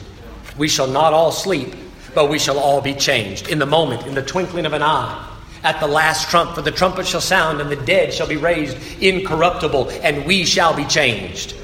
We 0.58 0.68
shall 0.68 0.88
not 0.88 1.12
all 1.12 1.30
sleep, 1.30 1.74
but 2.12 2.28
we 2.28 2.40
shall 2.40 2.58
all 2.58 2.80
be 2.80 2.92
changed 2.92 3.48
in 3.48 3.60
the 3.60 3.66
moment, 3.66 4.06
in 4.06 4.14
the 4.14 4.22
twinkling 4.22 4.66
of 4.66 4.72
an 4.72 4.82
eye. 4.82 5.24
At 5.62 5.80
the 5.80 5.86
last 5.86 6.28
trump, 6.28 6.54
for 6.56 6.62
the 6.62 6.72
trumpet 6.72 7.06
shall 7.06 7.20
sound, 7.20 7.60
and 7.60 7.70
the 7.70 7.76
dead 7.76 8.12
shall 8.12 8.26
be 8.26 8.36
raised 8.36 8.76
incorruptible, 9.00 9.90
and 10.02 10.26
we 10.26 10.44
shall 10.44 10.74
be 10.74 10.84
changed. 10.84 11.54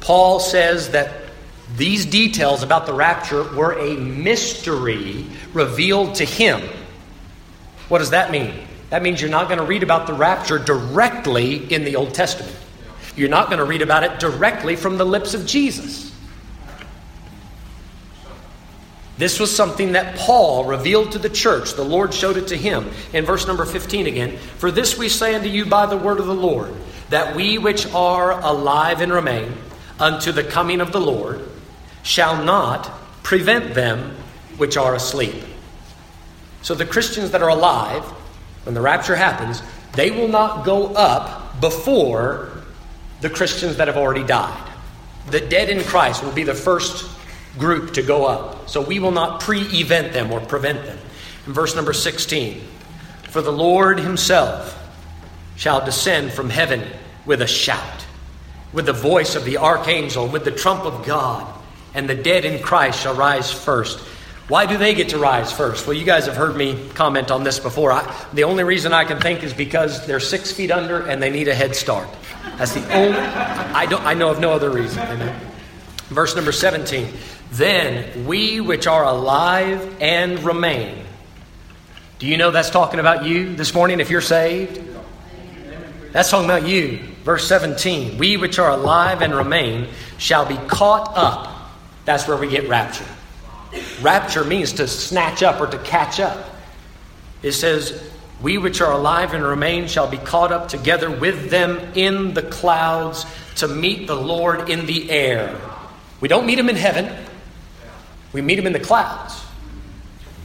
Paul 0.00 0.38
says 0.40 0.90
that 0.90 1.12
these 1.76 2.06
details 2.06 2.62
about 2.62 2.86
the 2.86 2.92
rapture 2.92 3.42
were 3.54 3.72
a 3.72 3.94
mystery 3.94 5.26
revealed 5.52 6.16
to 6.16 6.24
him. 6.24 6.60
What 7.88 7.98
does 7.98 8.10
that 8.10 8.30
mean? 8.30 8.54
That 8.90 9.02
means 9.02 9.20
you're 9.20 9.30
not 9.30 9.48
going 9.48 9.58
to 9.58 9.64
read 9.64 9.82
about 9.82 10.06
the 10.06 10.14
rapture 10.14 10.58
directly 10.58 11.72
in 11.72 11.84
the 11.84 11.96
Old 11.96 12.14
Testament. 12.14 12.56
You're 13.16 13.28
not 13.28 13.46
going 13.46 13.58
to 13.58 13.64
read 13.64 13.82
about 13.82 14.04
it 14.04 14.18
directly 14.20 14.76
from 14.76 14.98
the 14.98 15.04
lips 15.04 15.34
of 15.34 15.46
Jesus. 15.46 16.10
This 19.18 19.38
was 19.38 19.54
something 19.54 19.92
that 19.92 20.16
Paul 20.16 20.64
revealed 20.64 21.12
to 21.12 21.18
the 21.18 21.28
church. 21.28 21.74
The 21.74 21.84
Lord 21.84 22.14
showed 22.14 22.38
it 22.38 22.48
to 22.48 22.56
him. 22.56 22.88
In 23.12 23.26
verse 23.26 23.46
number 23.46 23.66
15 23.66 24.06
again, 24.06 24.38
For 24.56 24.70
this 24.70 24.96
we 24.96 25.10
say 25.10 25.34
unto 25.34 25.48
you 25.48 25.66
by 25.66 25.84
the 25.84 25.96
word 25.96 26.20
of 26.20 26.26
the 26.26 26.34
Lord, 26.34 26.72
that 27.10 27.36
we 27.36 27.58
which 27.58 27.86
are 27.92 28.40
alive 28.40 29.02
and 29.02 29.12
remain 29.12 29.52
unto 29.98 30.32
the 30.32 30.42
coming 30.42 30.80
of 30.80 30.92
the 30.92 31.00
Lord 31.02 31.46
shall 32.02 32.42
not 32.42 32.86
prevent 33.22 33.74
them 33.74 34.16
which 34.56 34.78
are 34.78 34.94
asleep. 34.94 35.34
So 36.62 36.74
the 36.74 36.86
Christians 36.86 37.32
that 37.32 37.42
are 37.42 37.50
alive, 37.50 38.04
when 38.64 38.74
the 38.74 38.80
rapture 38.80 39.16
happens, 39.16 39.62
they 39.92 40.10
will 40.10 40.28
not 40.28 40.64
go 40.64 40.94
up 40.94 41.60
before 41.60 42.49
the 43.20 43.30
Christians 43.30 43.76
that 43.76 43.88
have 43.88 43.96
already 43.96 44.24
died. 44.24 44.68
The 45.30 45.40
dead 45.40 45.68
in 45.68 45.84
Christ 45.84 46.22
will 46.24 46.32
be 46.32 46.44
the 46.44 46.54
first 46.54 47.08
group 47.58 47.94
to 47.94 48.02
go 48.02 48.26
up. 48.26 48.68
So 48.68 48.80
we 48.80 48.98
will 48.98 49.10
not 49.10 49.40
pre 49.40 49.60
event 49.60 50.12
them 50.12 50.32
or 50.32 50.40
prevent 50.40 50.84
them. 50.84 50.98
In 51.46 51.52
verse 51.52 51.74
number 51.74 51.92
16, 51.92 52.60
for 53.24 53.42
the 53.42 53.52
Lord 53.52 53.98
himself 54.00 54.76
shall 55.56 55.84
descend 55.84 56.32
from 56.32 56.50
heaven 56.50 56.82
with 57.26 57.42
a 57.42 57.46
shout, 57.46 58.06
with 58.72 58.86
the 58.86 58.92
voice 58.92 59.34
of 59.36 59.44
the 59.44 59.58
archangel, 59.58 60.26
with 60.26 60.44
the 60.44 60.50
trump 60.50 60.84
of 60.84 61.04
God, 61.06 61.46
and 61.94 62.08
the 62.08 62.14
dead 62.14 62.44
in 62.44 62.62
Christ 62.62 63.00
shall 63.00 63.14
rise 63.14 63.52
first. 63.52 63.98
Why 64.48 64.66
do 64.66 64.76
they 64.78 64.94
get 64.94 65.10
to 65.10 65.18
rise 65.18 65.52
first? 65.52 65.86
Well, 65.86 65.96
you 65.96 66.04
guys 66.04 66.26
have 66.26 66.36
heard 66.36 66.56
me 66.56 66.88
comment 66.94 67.30
on 67.30 67.44
this 67.44 67.60
before. 67.60 67.92
I, 67.92 68.26
the 68.32 68.44
only 68.44 68.64
reason 68.64 68.92
I 68.92 69.04
can 69.04 69.20
think 69.20 69.44
is 69.44 69.54
because 69.54 70.06
they're 70.06 70.18
six 70.18 70.50
feet 70.50 70.72
under 70.72 71.06
and 71.06 71.22
they 71.22 71.30
need 71.30 71.46
a 71.46 71.54
head 71.54 71.76
start. 71.76 72.08
That's 72.56 72.72
the 72.72 72.82
only, 72.94 73.18
I, 73.18 73.86
don't, 73.86 74.04
I 74.04 74.14
know 74.14 74.30
of 74.30 74.40
no 74.40 74.52
other 74.52 74.70
reason. 74.70 75.02
Amen. 75.02 75.40
Verse 76.08 76.34
number 76.34 76.52
17. 76.52 77.08
Then 77.52 78.26
we 78.26 78.60
which 78.60 78.86
are 78.86 79.04
alive 79.04 79.96
and 80.00 80.38
remain. 80.40 81.04
Do 82.18 82.26
you 82.26 82.36
know 82.36 82.50
that's 82.50 82.70
talking 82.70 83.00
about 83.00 83.24
you 83.24 83.54
this 83.56 83.72
morning 83.72 84.00
if 84.00 84.10
you're 84.10 84.20
saved? 84.20 84.80
That's 86.12 86.30
talking 86.30 86.44
about 86.44 86.66
you. 86.66 86.98
Verse 87.24 87.46
17. 87.46 88.18
We 88.18 88.36
which 88.36 88.58
are 88.58 88.70
alive 88.70 89.22
and 89.22 89.34
remain 89.34 89.88
shall 90.18 90.44
be 90.44 90.56
caught 90.68 91.16
up. 91.16 91.70
That's 92.04 92.26
where 92.26 92.36
we 92.36 92.48
get 92.48 92.68
rapture. 92.68 93.06
Rapture 94.02 94.44
means 94.44 94.72
to 94.74 94.88
snatch 94.88 95.42
up 95.42 95.60
or 95.60 95.66
to 95.68 95.78
catch 95.78 96.18
up. 96.18 96.50
It 97.42 97.52
says, 97.52 98.09
we 98.42 98.56
which 98.58 98.80
are 98.80 98.92
alive 98.92 99.34
and 99.34 99.44
remain 99.44 99.86
shall 99.86 100.08
be 100.08 100.16
caught 100.16 100.52
up 100.52 100.68
together 100.68 101.10
with 101.10 101.50
them 101.50 101.78
in 101.94 102.32
the 102.34 102.42
clouds 102.42 103.26
to 103.56 103.68
meet 103.68 104.06
the 104.06 104.16
Lord 104.16 104.70
in 104.70 104.86
the 104.86 105.10
air. 105.10 105.60
We 106.20 106.28
don't 106.28 106.46
meet 106.46 106.58
him 106.58 106.68
in 106.68 106.76
heaven, 106.76 107.14
we 108.32 108.40
meet 108.40 108.58
him 108.58 108.66
in 108.66 108.72
the 108.72 108.80
clouds. 108.80 109.44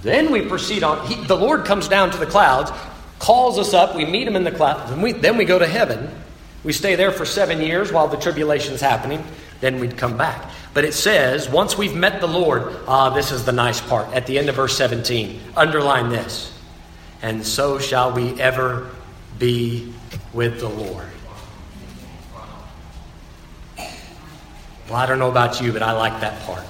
Then 0.01 0.31
we 0.31 0.41
proceed 0.41 0.83
on. 0.83 1.07
He, 1.07 1.15
the 1.15 1.35
Lord 1.35 1.65
comes 1.65 1.87
down 1.87 2.11
to 2.11 2.17
the 2.17 2.25
clouds, 2.25 2.71
calls 3.17 3.57
us 3.57 3.73
up, 3.73 3.95
we 3.95 4.05
meet 4.05 4.27
him 4.27 4.35
in 4.35 4.43
the 4.43 4.51
clouds, 4.51 4.91
and 4.91 5.01
we, 5.01 5.13
then 5.13 5.37
we 5.37 5.45
go 5.45 5.57
to 5.57 5.67
heaven. 5.67 6.09
We 6.63 6.73
stay 6.73 6.95
there 6.95 7.11
for 7.11 7.25
seven 7.25 7.61
years 7.61 7.91
while 7.91 8.07
the 8.07 8.17
tribulation 8.17 8.73
is 8.73 8.81
happening, 8.81 9.23
then 9.61 9.79
we'd 9.79 9.97
come 9.97 10.17
back. 10.17 10.51
But 10.73 10.83
it 10.83 10.93
says, 10.93 11.49
once 11.49 11.77
we've 11.77 11.95
met 11.95 12.21
the 12.21 12.27
Lord, 12.27 12.75
ah, 12.87 13.09
this 13.11 13.31
is 13.31 13.45
the 13.45 13.51
nice 13.51 13.79
part. 13.79 14.13
At 14.13 14.27
the 14.27 14.37
end 14.37 14.49
of 14.49 14.55
verse 14.55 14.75
17, 14.77 15.39
underline 15.55 16.09
this 16.09 16.54
and 17.21 17.45
so 17.45 17.79
shall 17.79 18.13
we 18.13 18.39
ever 18.39 18.89
be 19.39 19.93
with 20.33 20.59
the 20.59 20.69
Lord. 20.69 21.07
Well, 23.77 24.97
I 24.97 25.05
don't 25.05 25.17
know 25.17 25.31
about 25.31 25.61
you, 25.61 25.73
but 25.73 25.81
I 25.81 25.93
like 25.93 26.21
that 26.21 26.39
part. 26.43 26.63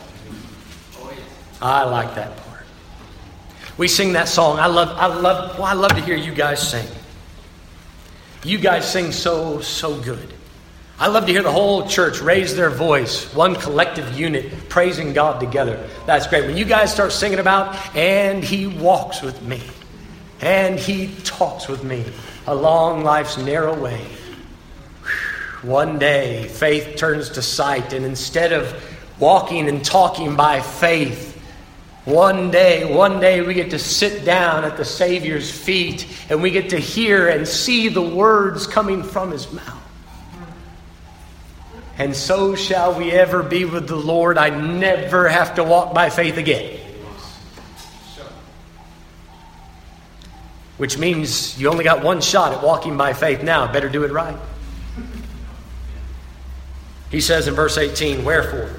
I 1.61 1.83
like 1.83 2.15
that 2.15 2.37
part. 2.37 2.63
We 3.77 3.87
sing 3.87 4.13
that 4.13 4.29
song. 4.29 4.59
I 4.59 4.67
love, 4.67 4.89
I 4.97 5.07
love, 5.07 5.57
well, 5.57 5.67
I 5.67 5.73
love 5.73 5.91
to 5.91 6.01
hear 6.01 6.15
you 6.15 6.33
guys 6.33 6.65
sing. 6.65 6.87
You 8.43 8.57
guys 8.57 8.89
sing 8.89 9.11
so, 9.11 9.59
so 9.59 9.99
good. 9.99 10.33
I 10.97 11.07
love 11.07 11.25
to 11.25 11.31
hear 11.33 11.43
the 11.43 11.51
whole 11.51 11.85
church 11.87 12.21
raise 12.21 12.55
their 12.55 12.69
voice, 12.69 13.33
one 13.33 13.55
collective 13.55 14.17
unit, 14.17 14.69
praising 14.69 15.11
God 15.11 15.41
together. 15.41 15.89
That's 16.05 16.25
great. 16.27 16.45
When 16.45 16.55
you 16.55 16.63
guys 16.63 16.93
start 16.93 17.11
singing 17.11 17.39
about, 17.39 17.75
and 17.95 18.41
He 18.41 18.67
walks 18.67 19.21
with 19.21 19.41
me, 19.41 19.61
and 20.41 20.79
He 20.79 21.13
talks 21.23 21.67
with 21.67 21.83
me 21.83 22.05
along 22.47 23.03
life's 23.03 23.37
narrow 23.37 23.77
way. 23.79 24.05
One 25.61 25.97
day, 25.97 26.47
faith 26.47 26.95
turns 26.95 27.29
to 27.31 27.41
sight, 27.41 27.93
and 27.93 28.05
instead 28.05 28.53
of 28.53 28.73
walking 29.19 29.67
and 29.67 29.83
talking 29.83 30.35
by 30.35 30.61
faith, 30.61 31.35
one 32.05 32.51
day, 32.51 32.93
one 32.93 33.19
day 33.19 33.41
we 33.41 33.55
get 33.55 33.71
to 33.71 33.79
sit 33.79 34.23
down 34.23 34.63
at 34.63 34.77
the 34.77 34.85
Savior's 34.85 35.49
feet 35.49 36.05
and 36.29 36.39
we 36.39 36.51
get 36.51 36.69
to 36.69 36.77
hear 36.77 37.29
and 37.29 37.47
see 37.47 37.89
the 37.89 38.01
words 38.01 38.67
coming 38.67 39.01
from 39.01 39.31
His 39.31 39.51
mouth. 39.51 39.81
And 41.97 42.15
so 42.15 42.55
shall 42.55 42.93
we 42.93 43.11
ever 43.11 43.41
be 43.41 43.65
with 43.65 43.87
the 43.87 43.95
Lord. 43.95 44.37
I 44.37 44.49
never 44.49 45.27
have 45.27 45.55
to 45.55 45.63
walk 45.63 45.95
by 45.95 46.11
faith 46.11 46.37
again. 46.37 46.74
Which 50.77 50.97
means 50.97 51.59
you 51.59 51.69
only 51.69 51.83
got 51.83 52.03
one 52.03 52.21
shot 52.21 52.51
at 52.53 52.61
walking 52.61 52.97
by 52.97 53.13
faith 53.13 53.43
now. 53.43 53.71
Better 53.71 53.89
do 53.89 54.03
it 54.03 54.11
right. 54.11 54.37
He 57.11 57.21
says 57.21 57.47
in 57.47 57.53
verse 57.53 57.77
18, 57.77 58.25
Wherefore? 58.25 58.69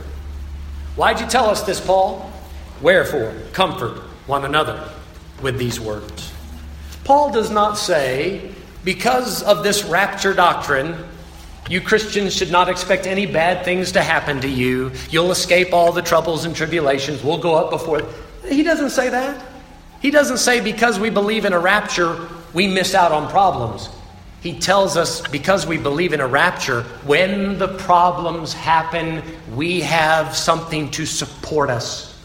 Why'd 0.97 1.21
you 1.21 1.27
tell 1.27 1.47
us 1.47 1.63
this, 1.63 1.81
Paul? 1.81 2.31
Wherefore, 2.83 3.35
comfort 3.53 3.99
one 4.27 4.45
another 4.45 4.91
with 5.41 5.59
these 5.59 5.81
words. 5.81 6.33
Paul 7.05 7.31
does 7.31 7.51
not 7.51 7.79
say, 7.79 8.51
because 8.85 9.43
of 9.43 9.63
this 9.63 9.85
rapture 9.85 10.35
doctrine, 10.35 10.97
you 11.69 11.81
Christians 11.81 12.35
should 12.35 12.51
not 12.51 12.69
expect 12.69 13.07
any 13.07 13.27
bad 13.27 13.65
things 13.65 13.93
to 13.93 14.03
happen 14.03 14.41
to 14.41 14.49
you. 14.49 14.93
You'll 15.11 15.31
escape 15.31 15.73
all 15.73 15.93
the 15.93 16.03
troubles 16.03 16.45
and 16.45 16.55
tribulations. 16.55 17.23
We'll 17.25 17.39
go 17.39 17.55
up 17.55 17.71
before. 17.71 18.03
He 18.49 18.63
doesn't 18.63 18.91
say 18.91 19.09
that. 19.09 19.45
He 20.07 20.13
doesn't 20.13 20.39
say 20.39 20.61
because 20.61 21.01
we 21.01 21.11
believe 21.11 21.47
in 21.47 21.53
a 21.53 21.59
rapture, 21.59 22.29
we 22.55 22.69
miss 22.69 22.95
out 22.95 23.11
on 23.11 23.29
problems. 23.29 23.89
He 24.41 24.57
tells 24.57 24.97
us 24.97 25.21
because 25.27 25.67
we 25.67 25.79
believe 25.79 26.13
in 26.13 26.21
a 26.21 26.29
rapture, 26.29 26.83
when 27.05 27.59
the 27.59 27.67
problems 27.67 28.53
happen, 28.53 29.21
we 29.57 29.81
have 29.81 30.37
something 30.37 30.93
to 30.93 31.07
support 31.07 31.71
us. 31.71 32.17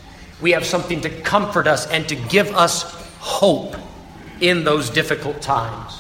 We 0.43 0.51
have 0.51 0.63
something 0.63 1.01
to 1.01 1.09
comfort 1.21 1.65
us 1.65 1.87
and 1.87 2.07
to 2.09 2.15
give 2.15 2.55
us 2.55 2.83
hope 3.17 3.75
in 4.41 4.63
those 4.63 4.91
difficult 4.91 5.41
times. 5.41 5.97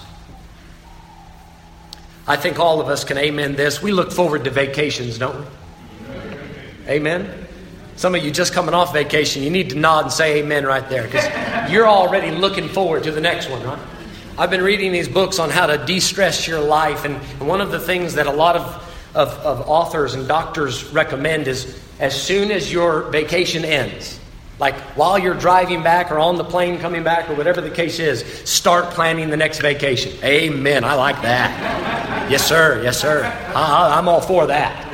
I 2.27 2.35
think 2.35 2.59
all 2.59 2.79
of 2.79 2.89
us 2.89 3.03
can 3.03 3.17
amen 3.17 3.55
this. 3.55 3.81
We 3.81 3.91
look 3.91 4.11
forward 4.11 4.43
to 4.43 4.51
vacations, 4.51 5.17
don't 5.17 5.39
we? 5.39 5.45
Amen. 6.87 7.40
Some 7.95 8.15
of 8.15 8.23
you 8.23 8.31
just 8.31 8.53
coming 8.53 8.73
off 8.73 8.93
vacation, 8.93 9.43
you 9.43 9.49
need 9.49 9.69
to 9.71 9.75
nod 9.75 10.05
and 10.05 10.11
say 10.11 10.39
amen 10.39 10.65
right 10.65 10.87
there 10.89 11.03
because 11.03 11.25
you're 11.71 11.87
already 11.87 12.31
looking 12.31 12.67
forward 12.67 13.03
to 13.03 13.11
the 13.11 13.21
next 13.21 13.49
one, 13.49 13.63
right? 13.63 13.79
I've 14.37 14.49
been 14.49 14.63
reading 14.63 14.91
these 14.91 15.07
books 15.07 15.39
on 15.39 15.49
how 15.49 15.67
to 15.67 15.77
de 15.77 15.99
stress 15.99 16.47
your 16.47 16.61
life, 16.61 17.05
and 17.05 17.17
one 17.47 17.61
of 17.61 17.69
the 17.69 17.79
things 17.79 18.13
that 18.15 18.27
a 18.27 18.31
lot 18.31 18.55
of, 18.55 19.15
of, 19.15 19.29
of 19.39 19.69
authors 19.69 20.13
and 20.13 20.27
doctors 20.27 20.85
recommend 20.85 21.47
is 21.47 21.79
as 21.99 22.19
soon 22.19 22.49
as 22.49 22.71
your 22.71 23.03
vacation 23.11 23.63
ends, 23.63 24.19
like 24.57 24.75
while 24.95 25.19
you're 25.19 25.35
driving 25.35 25.83
back 25.83 26.11
or 26.11 26.19
on 26.19 26.37
the 26.37 26.43
plane 26.43 26.79
coming 26.79 27.03
back 27.03 27.29
or 27.29 27.35
whatever 27.35 27.61
the 27.61 27.69
case 27.69 27.99
is, 27.99 28.23
start 28.49 28.91
planning 28.91 29.29
the 29.29 29.37
next 29.37 29.59
vacation. 29.59 30.11
Amen. 30.23 30.83
I 30.83 30.93
like 30.93 31.21
that. 31.23 32.31
Yes, 32.31 32.47
sir. 32.47 32.81
Yes, 32.83 32.99
sir. 32.99 33.23
I'm 33.53 34.07
all 34.07 34.21
for 34.21 34.47
that. 34.47 34.87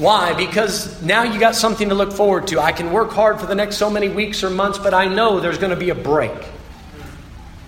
Why? 0.00 0.32
Because 0.32 1.02
now 1.02 1.24
you 1.24 1.38
got 1.38 1.54
something 1.54 1.90
to 1.90 1.94
look 1.94 2.10
forward 2.10 2.46
to. 2.46 2.58
I 2.58 2.72
can 2.72 2.90
work 2.90 3.10
hard 3.10 3.38
for 3.38 3.44
the 3.44 3.54
next 3.54 3.76
so 3.76 3.90
many 3.90 4.08
weeks 4.08 4.42
or 4.42 4.48
months, 4.48 4.78
but 4.78 4.94
I 4.94 5.06
know 5.06 5.40
there's 5.40 5.58
going 5.58 5.74
to 5.74 5.76
be 5.76 5.90
a 5.90 5.94
break. 5.94 6.32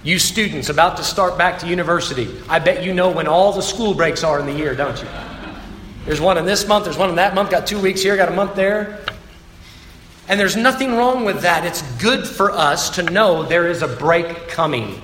You 0.02 0.18
students 0.18 0.70
about 0.70 0.96
to 0.96 1.04
start 1.04 1.36
back 1.36 1.58
to 1.58 1.68
university, 1.68 2.28
I 2.48 2.58
bet 2.58 2.82
you 2.82 2.94
know 2.94 3.10
when 3.10 3.26
all 3.26 3.52
the 3.52 3.60
school 3.60 3.92
breaks 3.92 4.24
are 4.24 4.40
in 4.40 4.46
the 4.46 4.52
year, 4.54 4.74
don't 4.74 4.98
you? 4.98 5.06
There's 6.06 6.22
one 6.22 6.38
in 6.38 6.46
this 6.46 6.66
month, 6.66 6.84
there's 6.84 6.96
one 6.96 7.10
in 7.10 7.16
that 7.16 7.34
month, 7.34 7.50
got 7.50 7.66
two 7.66 7.78
weeks 7.78 8.00
here, 8.00 8.16
got 8.16 8.30
a 8.30 8.34
month 8.34 8.54
there. 8.54 9.04
And 10.26 10.40
there's 10.40 10.56
nothing 10.56 10.96
wrong 10.96 11.26
with 11.26 11.42
that. 11.42 11.66
It's 11.66 11.82
good 12.00 12.26
for 12.26 12.50
us 12.50 12.88
to 12.96 13.02
know 13.02 13.42
there 13.42 13.68
is 13.68 13.82
a 13.82 13.88
break 13.88 14.48
coming. 14.48 15.02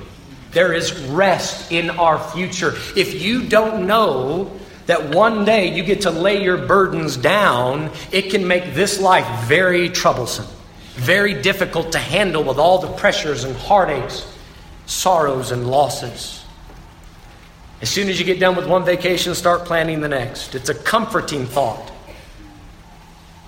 There 0.53 0.73
is 0.73 0.99
rest 1.09 1.71
in 1.71 1.91
our 1.91 2.19
future. 2.31 2.75
If 2.97 3.21
you 3.21 3.47
don't 3.47 3.87
know 3.87 4.51
that 4.89 5.15
one 5.15 5.45
day 5.45 5.77
you 5.77 5.85
get 5.85 6.01
to 6.01 6.11
lay 6.11 6.43
your 6.43 6.57
burdens 6.57 7.19
down, 7.19 7.91
it 8.11 8.31
can 8.31 8.49
make 8.49 8.73
this 8.73 8.99
life 8.99 9.45
very 9.45 9.91
troublesome, 9.91 10.47
very 10.95 11.35
difficult 11.35 11.93
to 11.93 11.99
handle 11.99 12.43
with 12.43 12.57
all 12.57 12.79
the 12.79 12.91
pressures 12.95 13.45
and 13.45 13.55
heartaches, 13.55 14.27
sorrows 14.87 15.53
and 15.53 15.71
losses. 15.71 16.43
As 17.83 17.91
soon 17.91 18.09
as 18.09 18.19
you 18.19 18.25
get 18.25 18.41
done 18.41 18.57
with 18.57 18.67
one 18.67 18.83
vacation, 18.87 19.35
start 19.35 19.67
planning 19.67 20.01
the 20.01 20.09
next. 20.09 20.55
It's 20.55 20.71
a 20.71 20.75
comforting 20.75 21.45
thought. 21.45 21.93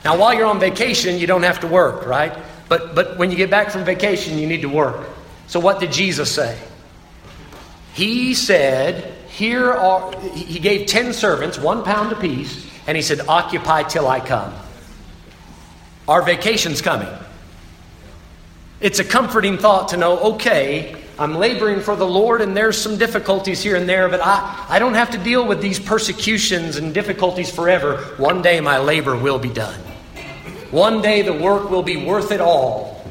Now, 0.05 0.19
while 0.19 0.35
you're 0.35 0.47
on 0.47 0.61
vacation, 0.61 1.19
you 1.19 1.27
don't 1.27 1.43
have 1.43 1.61
to 1.61 1.67
work, 1.67 2.05
right? 2.05 2.37
But, 2.69 2.95
but 2.95 3.17
when 3.17 3.31
you 3.31 3.39
get 3.39 3.49
back 3.49 3.71
from 3.71 3.85
vacation, 3.85 4.37
you 4.37 4.47
need 4.47 4.61
to 4.61 4.69
work. 4.69 5.09
So, 5.47 5.59
what 5.59 5.81
did 5.81 5.91
Jesus 5.91 6.31
say? 6.31 6.59
He 7.95 8.35
said, 8.35 9.17
Here 9.41 9.73
are, 9.73 10.21
he 10.35 10.59
gave 10.59 10.87
10 10.87 11.15
servants, 11.15 11.59
one 11.59 11.83
pound 11.83 12.13
apiece, 12.13 12.63
and 12.87 12.95
he 12.95 13.03
said, 13.03 13.23
Occupy 13.27 13.85
till 13.85 14.07
I 14.07 14.21
come. 14.21 14.53
Our 16.07 16.21
vacation's 16.21 16.83
coming. 16.83 17.09
It's 18.83 18.99
a 18.99 19.05
comforting 19.05 19.57
thought 19.57 19.89
to 19.89 19.97
know, 19.97 20.35
okay, 20.35 20.95
I'm 21.19 21.37
laboring 21.37 21.81
for 21.81 21.97
the 21.97 22.07
Lord 22.07 22.43
and 22.43 22.55
there's 22.55 22.77
some 22.77 22.99
difficulties 22.99 23.63
here 23.63 23.77
and 23.77 23.89
there, 23.89 24.11
but 24.11 24.21
I, 24.23 24.67
I 24.69 24.79
don't 24.79 24.93
have 24.93 25.13
to 25.13 25.19
deal 25.19 25.49
with 25.49 25.63
these 25.63 25.81
persecutions 25.81 26.77
and 26.77 26.93
difficulties 26.93 27.51
forever. 27.51 27.97
One 28.19 28.43
day 28.43 28.61
my 28.61 28.77
labor 28.77 29.17
will 29.17 29.39
be 29.39 29.49
done. 29.49 29.81
One 30.71 31.01
day 31.01 31.23
the 31.23 31.33
work 31.33 31.71
will 31.71 31.83
be 31.83 32.05
worth 32.05 32.31
it 32.31 32.43
all. 32.43 33.03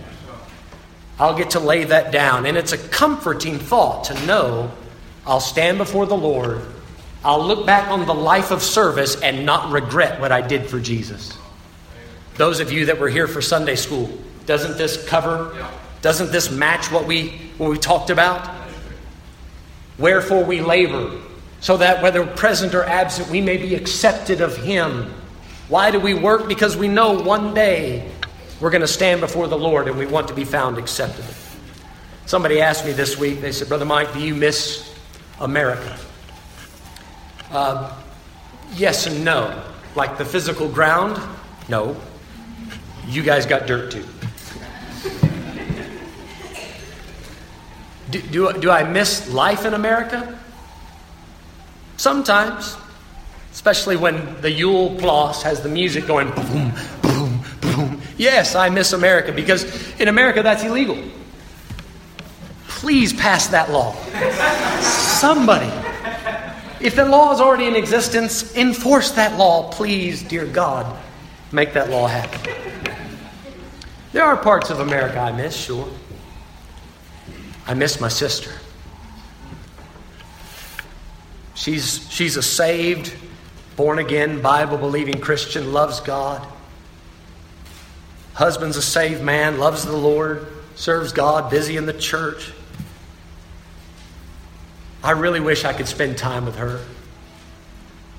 I'll 1.19 1.35
get 1.35 1.49
to 1.51 1.59
lay 1.59 1.85
that 1.85 2.11
down. 2.11 2.45
And 2.45 2.55
it's 2.55 2.71
a 2.71 2.77
comforting 2.77 3.57
thought 3.57 4.03
to 4.03 4.25
know 4.27 4.71
I'll 5.25 5.39
stand 5.39 5.77
before 5.77 6.05
the 6.05 6.17
Lord. 6.17 6.61
I'll 7.23 7.45
look 7.45 7.65
back 7.65 7.89
on 7.89 8.05
the 8.05 8.13
life 8.13 8.51
of 8.51 8.61
service 8.61 9.19
and 9.21 9.45
not 9.45 9.71
regret 9.71 10.19
what 10.21 10.31
I 10.31 10.41
did 10.41 10.67
for 10.67 10.79
Jesus. 10.79 11.37
Those 12.35 12.61
of 12.61 12.71
you 12.71 12.85
that 12.85 12.99
were 12.99 13.09
here 13.09 13.27
for 13.27 13.41
Sunday 13.41 13.75
school, 13.75 14.09
doesn't 14.45 14.77
this 14.77 15.05
cover, 15.07 15.67
doesn't 16.01 16.31
this 16.31 16.49
match 16.49 16.91
what 16.91 17.05
we, 17.05 17.31
what 17.57 17.69
we 17.69 17.77
talked 17.77 18.09
about? 18.09 18.49
Wherefore 19.97 20.45
we 20.45 20.61
labor, 20.61 21.19
so 21.59 21.75
that 21.77 22.01
whether 22.01 22.25
present 22.25 22.73
or 22.73 22.83
absent, 22.83 23.29
we 23.29 23.41
may 23.41 23.57
be 23.57 23.75
accepted 23.75 24.39
of 24.39 24.55
Him. 24.55 25.13
Why 25.67 25.91
do 25.91 25.99
we 25.99 26.13
work? 26.13 26.47
Because 26.47 26.77
we 26.77 26.87
know 26.87 27.21
one 27.21 27.53
day 27.53 28.09
we're 28.61 28.69
going 28.69 28.81
to 28.81 28.87
stand 28.87 29.19
before 29.19 29.47
the 29.47 29.57
Lord 29.57 29.89
and 29.89 29.97
we 29.97 30.05
want 30.05 30.29
to 30.29 30.33
be 30.33 30.45
found 30.45 30.77
acceptable. 30.77 31.33
Somebody 32.25 32.61
asked 32.61 32.85
me 32.85 32.93
this 32.93 33.17
week, 33.17 33.41
they 33.41 33.51
said, 33.51 33.67
Brother 33.67 33.85
Mike, 33.85 34.13
do 34.13 34.19
you 34.19 34.35
miss 34.35 34.88
America? 35.41 35.97
Uh, 37.51 37.95
yes 38.73 39.07
and 39.07 39.23
no. 39.23 39.63
Like 39.95 40.17
the 40.17 40.25
physical 40.25 40.69
ground? 40.69 41.19
No. 41.67 41.99
You 43.07 43.23
guys 43.23 43.45
got 43.45 43.67
dirt 43.67 43.91
too. 43.91 44.05
do, 48.11 48.21
do, 48.21 48.53
do 48.59 48.69
I 48.69 48.83
miss 48.83 49.29
life 49.29 49.65
in 49.65 49.73
America? 49.73 50.39
Sometimes 51.97 52.77
especially 53.51 53.97
when 53.97 54.39
the 54.41 54.49
Yule 54.49 54.95
Plus 54.99 55.43
has 55.43 55.61
the 55.61 55.69
music 55.69 56.07
going 56.07 56.29
boom, 56.31 56.71
boom, 57.01 57.43
boom. 57.61 58.01
Yes, 58.17 58.55
I 58.55 58.69
miss 58.69 58.93
America 58.93 59.31
because 59.31 59.65
in 59.99 60.07
America 60.07 60.41
that's 60.41 60.63
illegal. 60.63 60.97
Please 62.79 63.11
pass 63.11 63.47
that 63.47 63.69
law. 63.69 63.93
Somebody. 64.79 65.69
If 66.79 66.95
the 66.95 67.03
law 67.03 67.33
is 67.33 67.41
already 67.41 67.67
in 67.67 67.75
existence, 67.75 68.55
enforce 68.55 69.11
that 69.11 69.37
law, 69.37 69.69
please, 69.69 70.23
dear 70.23 70.45
God. 70.45 70.97
Make 71.51 71.73
that 71.73 71.89
law 71.89 72.07
happen. 72.07 72.53
There 74.13 74.23
are 74.23 74.37
parts 74.37 74.69
of 74.69 74.79
America 74.79 75.19
I 75.19 75.33
miss, 75.33 75.57
sure. 75.57 75.89
I 77.67 77.73
miss 77.73 77.99
my 77.99 78.07
sister. 78.07 78.53
She's, 81.55 82.09
she's 82.09 82.37
a 82.37 82.41
saved, 82.41 83.13
born 83.75 83.99
again, 83.99 84.41
Bible 84.41 84.77
believing 84.77 85.19
Christian, 85.19 85.73
loves 85.73 85.99
God. 85.99 86.47
Husband's 88.35 88.77
a 88.77 88.81
saved 88.81 89.21
man, 89.21 89.57
loves 89.57 89.83
the 89.83 89.97
Lord, 89.97 90.47
serves 90.75 91.11
God, 91.11 91.51
busy 91.51 91.75
in 91.75 91.85
the 91.85 91.91
church. 91.91 92.53
I 95.03 95.11
really 95.11 95.39
wish 95.39 95.65
I 95.65 95.73
could 95.73 95.87
spend 95.87 96.17
time 96.17 96.45
with 96.45 96.55
her. 96.57 96.79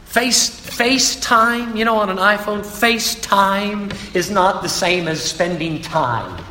Face 0.06 0.50
FaceTime, 0.50 1.76
you 1.76 1.84
know, 1.84 1.98
on 1.98 2.10
an 2.10 2.16
iPhone, 2.16 2.60
FaceTime 2.60 4.14
is 4.14 4.30
not 4.30 4.62
the 4.62 4.68
same 4.68 5.06
as 5.06 5.22
spending 5.22 5.80
time 5.82 6.44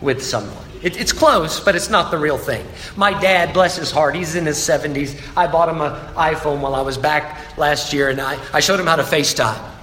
with 0.00 0.24
someone. 0.24 0.64
It, 0.82 1.00
it's 1.00 1.12
close, 1.12 1.60
but 1.60 1.74
it's 1.74 1.88
not 1.88 2.10
the 2.10 2.18
real 2.18 2.38
thing. 2.38 2.66
My 2.96 3.18
dad, 3.20 3.52
bless 3.52 3.76
his 3.76 3.90
heart, 3.90 4.14
he's 4.14 4.34
in 4.34 4.46
his 4.46 4.56
70s. 4.56 5.20
I 5.36 5.46
bought 5.46 5.68
him 5.68 5.80
an 5.80 5.92
iPhone 6.14 6.60
while 6.60 6.74
I 6.74 6.80
was 6.80 6.98
back 6.98 7.56
last 7.56 7.92
year, 7.92 8.08
and 8.08 8.20
I, 8.20 8.38
I 8.52 8.60
showed 8.60 8.80
him 8.80 8.86
how 8.86 8.96
to 8.96 9.02
FaceTime. 9.02 9.75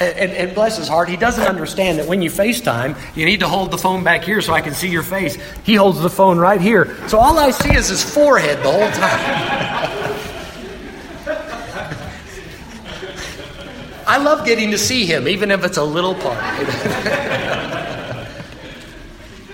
And, 0.00 0.30
and, 0.30 0.54
bless 0.54 0.78
his 0.78 0.86
heart, 0.86 1.08
he 1.08 1.16
doesn't 1.16 1.44
understand 1.44 1.98
that 1.98 2.06
when 2.06 2.22
you 2.22 2.30
FaceTime, 2.30 2.96
you 3.16 3.26
need 3.26 3.40
to 3.40 3.48
hold 3.48 3.72
the 3.72 3.78
phone 3.78 4.04
back 4.04 4.22
here 4.22 4.40
so 4.40 4.52
I 4.52 4.60
can 4.60 4.72
see 4.72 4.88
your 4.88 5.02
face. 5.02 5.36
He 5.64 5.74
holds 5.74 6.00
the 6.00 6.08
phone 6.08 6.38
right 6.38 6.60
here. 6.60 6.96
So 7.08 7.18
all 7.18 7.36
I 7.36 7.50
see 7.50 7.74
is 7.74 7.88
his 7.88 8.04
forehead 8.04 8.58
the 8.58 8.70
whole 8.70 8.90
time. 8.92 9.68
I 14.06 14.18
love 14.18 14.46
getting 14.46 14.70
to 14.70 14.78
see 14.78 15.04
him, 15.04 15.26
even 15.26 15.50
if 15.50 15.64
it's 15.64 15.78
a 15.78 15.84
little 15.84 16.14
part. 16.14 16.38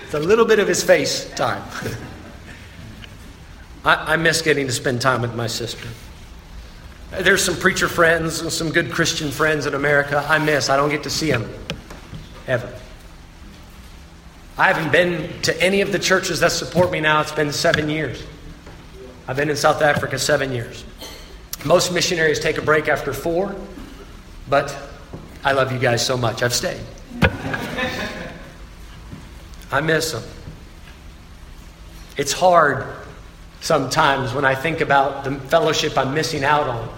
it's 0.03 0.13
a 0.13 0.19
little 0.19 0.45
bit 0.45 0.59
of 0.59 0.67
his 0.67 0.83
face 0.83 1.27
time. 1.31 1.63
I, 3.83 4.13
I 4.13 4.17
miss 4.17 4.43
getting 4.43 4.67
to 4.67 4.73
spend 4.73 5.01
time 5.01 5.23
with 5.23 5.33
my 5.33 5.47
sister. 5.47 5.87
There's 7.19 7.43
some 7.43 7.55
preacher 7.55 7.87
friends 7.87 8.41
and 8.41 8.51
some 8.51 8.71
good 8.71 8.91
Christian 8.91 9.31
friends 9.31 9.65
in 9.65 9.73
America 9.73 10.25
I 10.27 10.37
miss. 10.37 10.69
I 10.69 10.77
don't 10.77 10.89
get 10.89 11.03
to 11.03 11.09
see 11.09 11.31
them 11.31 11.49
ever. 12.47 12.73
I 14.57 14.71
haven't 14.71 14.91
been 14.91 15.41
to 15.43 15.61
any 15.61 15.81
of 15.81 15.91
the 15.91 15.99
churches 15.99 16.39
that 16.41 16.51
support 16.51 16.91
me 16.91 16.99
now. 16.99 17.21
It's 17.21 17.31
been 17.31 17.51
seven 17.51 17.89
years. 17.89 18.23
I've 19.27 19.35
been 19.35 19.49
in 19.49 19.55
South 19.55 19.81
Africa 19.81 20.19
seven 20.19 20.51
years. 20.51 20.85
Most 21.63 21.93
missionaries 21.93 22.39
take 22.39 22.57
a 22.57 22.61
break 22.61 22.87
after 22.87 23.11
four, 23.11 23.55
but 24.49 24.75
I 25.43 25.53
love 25.53 25.71
you 25.71 25.79
guys 25.79 26.05
so 26.05 26.15
much. 26.15 26.43
I've 26.43 26.53
stayed. 26.53 26.81
I 29.71 29.81
miss 29.81 30.11
them. 30.11 30.23
It's 32.17 32.31
hard 32.31 32.85
sometimes 33.61 34.33
when 34.33 34.45
I 34.45 34.55
think 34.55 34.79
about 34.81 35.23
the 35.23 35.35
fellowship 35.35 35.97
I'm 35.97 36.13
missing 36.13 36.43
out 36.43 36.67
on. 36.67 36.89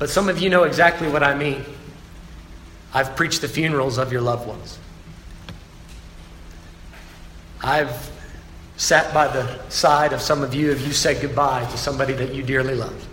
But 0.00 0.08
some 0.08 0.30
of 0.30 0.40
you 0.40 0.48
know 0.48 0.64
exactly 0.64 1.08
what 1.08 1.22
I 1.22 1.34
mean. 1.34 1.62
I've 2.94 3.14
preached 3.14 3.42
the 3.42 3.48
funerals 3.48 3.98
of 3.98 4.10
your 4.10 4.22
loved 4.22 4.48
ones. 4.48 4.78
I've 7.62 8.10
sat 8.78 9.12
by 9.12 9.28
the 9.28 9.68
side 9.68 10.14
of 10.14 10.22
some 10.22 10.42
of 10.42 10.54
you 10.54 10.72
if 10.72 10.86
you 10.86 10.94
said 10.94 11.20
goodbye 11.20 11.66
to 11.66 11.76
somebody 11.76 12.14
that 12.14 12.34
you 12.34 12.42
dearly 12.42 12.74
love. 12.74 13.06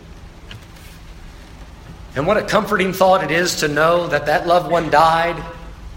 And 2.16 2.26
what 2.26 2.38
a 2.38 2.42
comforting 2.42 2.94
thought 2.94 3.22
it 3.22 3.32
is 3.32 3.58
to 3.58 3.68
know 3.68 4.08
that 4.08 4.26
that 4.28 4.48
loved 4.48 4.72
one 4.72 4.90
died 4.90 5.44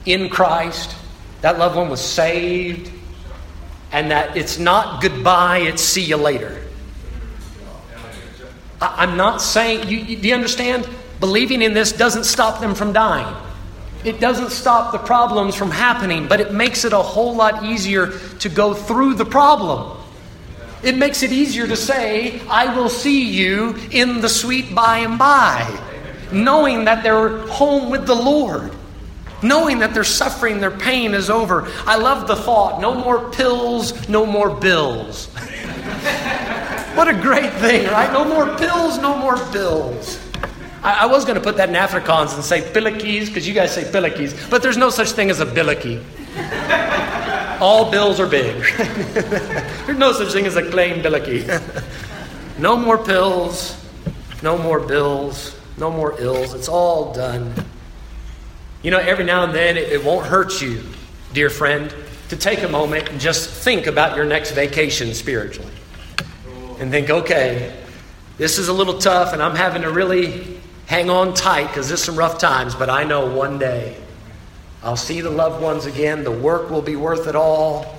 in 0.06 0.28
Christ, 0.28 0.96
that 1.40 1.56
loved 1.56 1.76
one 1.76 1.88
was 1.88 2.00
saved, 2.00 2.90
and 3.92 4.10
that 4.10 4.36
it's 4.36 4.58
not 4.58 5.00
goodbye, 5.00 5.58
it's 5.58 5.82
see 5.82 6.02
you 6.02 6.16
later. 6.16 6.60
I'm 8.80 9.16
not 9.16 9.42
saying, 9.42 9.88
you, 9.88 9.98
you, 9.98 10.16
do 10.16 10.28
you 10.28 10.34
understand? 10.34 10.88
Believing 11.20 11.60
in 11.62 11.74
this 11.74 11.92
doesn't 11.92 12.24
stop 12.24 12.60
them 12.60 12.74
from 12.74 12.92
dying. 12.92 13.36
It 14.04 14.20
doesn't 14.20 14.50
stop 14.50 14.92
the 14.92 14.98
problems 14.98 15.54
from 15.54 15.70
happening, 15.70 16.26
but 16.26 16.40
it 16.40 16.54
makes 16.54 16.86
it 16.86 16.94
a 16.94 17.02
whole 17.02 17.34
lot 17.34 17.64
easier 17.64 18.18
to 18.38 18.48
go 18.48 18.72
through 18.72 19.14
the 19.14 19.26
problem. 19.26 19.98
It 20.82 20.96
makes 20.96 21.22
it 21.22 21.30
easier 21.30 21.66
to 21.66 21.76
say, 21.76 22.40
I 22.48 22.74
will 22.74 22.88
see 22.88 23.22
you 23.22 23.76
in 23.90 24.22
the 24.22 24.28
sweet 24.30 24.74
by 24.74 24.98
and 24.98 25.18
by, 25.18 25.78
knowing 26.32 26.86
that 26.86 27.02
they're 27.02 27.40
home 27.48 27.90
with 27.90 28.06
the 28.06 28.14
Lord, 28.14 28.72
knowing 29.42 29.80
that 29.80 29.92
their 29.92 30.04
suffering, 30.04 30.58
their 30.58 30.70
pain 30.70 31.12
is 31.12 31.28
over. 31.28 31.70
I 31.84 31.96
love 31.96 32.26
the 32.26 32.36
thought 32.36 32.80
no 32.80 32.94
more 32.94 33.30
pills, 33.30 34.08
no 34.08 34.24
more 34.24 34.48
bills. 34.48 35.28
What 36.94 37.06
a 37.06 37.14
great 37.14 37.52
thing, 37.54 37.86
right? 37.86 38.12
No 38.12 38.24
more 38.24 38.56
pills, 38.58 38.98
no 38.98 39.16
more 39.16 39.36
bills. 39.52 40.18
I, 40.82 41.02
I 41.02 41.06
was 41.06 41.24
going 41.24 41.36
to 41.36 41.40
put 41.40 41.56
that 41.56 41.68
in 41.68 41.76
Afrikaans 41.76 42.34
and 42.34 42.44
say 42.44 42.68
billikies, 42.72 43.28
because 43.28 43.46
you 43.46 43.54
guys 43.54 43.72
say 43.72 43.90
billikies, 43.90 44.50
but 44.50 44.60
there's 44.60 44.76
no 44.76 44.90
such 44.90 45.10
thing 45.12 45.30
as 45.30 45.40
a 45.40 45.46
billikie. 45.46 46.02
All 47.60 47.90
bills 47.90 48.18
are 48.18 48.26
big. 48.26 48.60
there's 48.76 49.98
no 49.98 50.12
such 50.12 50.32
thing 50.32 50.46
as 50.46 50.56
a 50.56 50.62
plain 50.62 51.00
billikie. 51.00 51.46
no 52.58 52.76
more 52.76 52.98
pills, 52.98 53.76
no 54.42 54.58
more 54.58 54.80
bills, 54.80 55.56
no 55.78 55.90
more 55.90 56.20
ills. 56.20 56.54
It's 56.54 56.68
all 56.68 57.12
done. 57.12 57.54
You 58.82 58.90
know, 58.90 58.98
every 58.98 59.24
now 59.24 59.44
and 59.44 59.54
then 59.54 59.76
it, 59.76 59.92
it 59.92 60.04
won't 60.04 60.26
hurt 60.26 60.60
you, 60.60 60.82
dear 61.34 61.50
friend, 61.50 61.94
to 62.30 62.36
take 62.36 62.62
a 62.64 62.68
moment 62.68 63.10
and 63.10 63.20
just 63.20 63.48
think 63.48 63.86
about 63.86 64.16
your 64.16 64.24
next 64.24 64.52
vacation 64.52 65.14
spiritually 65.14 65.70
and 66.80 66.90
think, 66.90 67.10
okay, 67.10 67.76
this 68.38 68.58
is 68.58 68.68
a 68.68 68.72
little 68.72 68.98
tough 68.98 69.32
and 69.32 69.42
I'm 69.42 69.54
having 69.54 69.82
to 69.82 69.90
really 69.90 70.58
hang 70.86 71.08
on 71.10 71.34
tight 71.34 71.68
because 71.68 71.86
there's 71.86 72.02
some 72.02 72.16
rough 72.16 72.38
times, 72.38 72.74
but 72.74 72.90
I 72.90 73.04
know 73.04 73.32
one 73.32 73.58
day 73.58 73.96
I'll 74.82 74.96
see 74.96 75.20
the 75.20 75.30
loved 75.30 75.62
ones 75.62 75.86
again. 75.86 76.24
The 76.24 76.32
work 76.32 76.70
will 76.70 76.82
be 76.82 76.96
worth 76.96 77.28
it 77.28 77.36
all. 77.36 77.98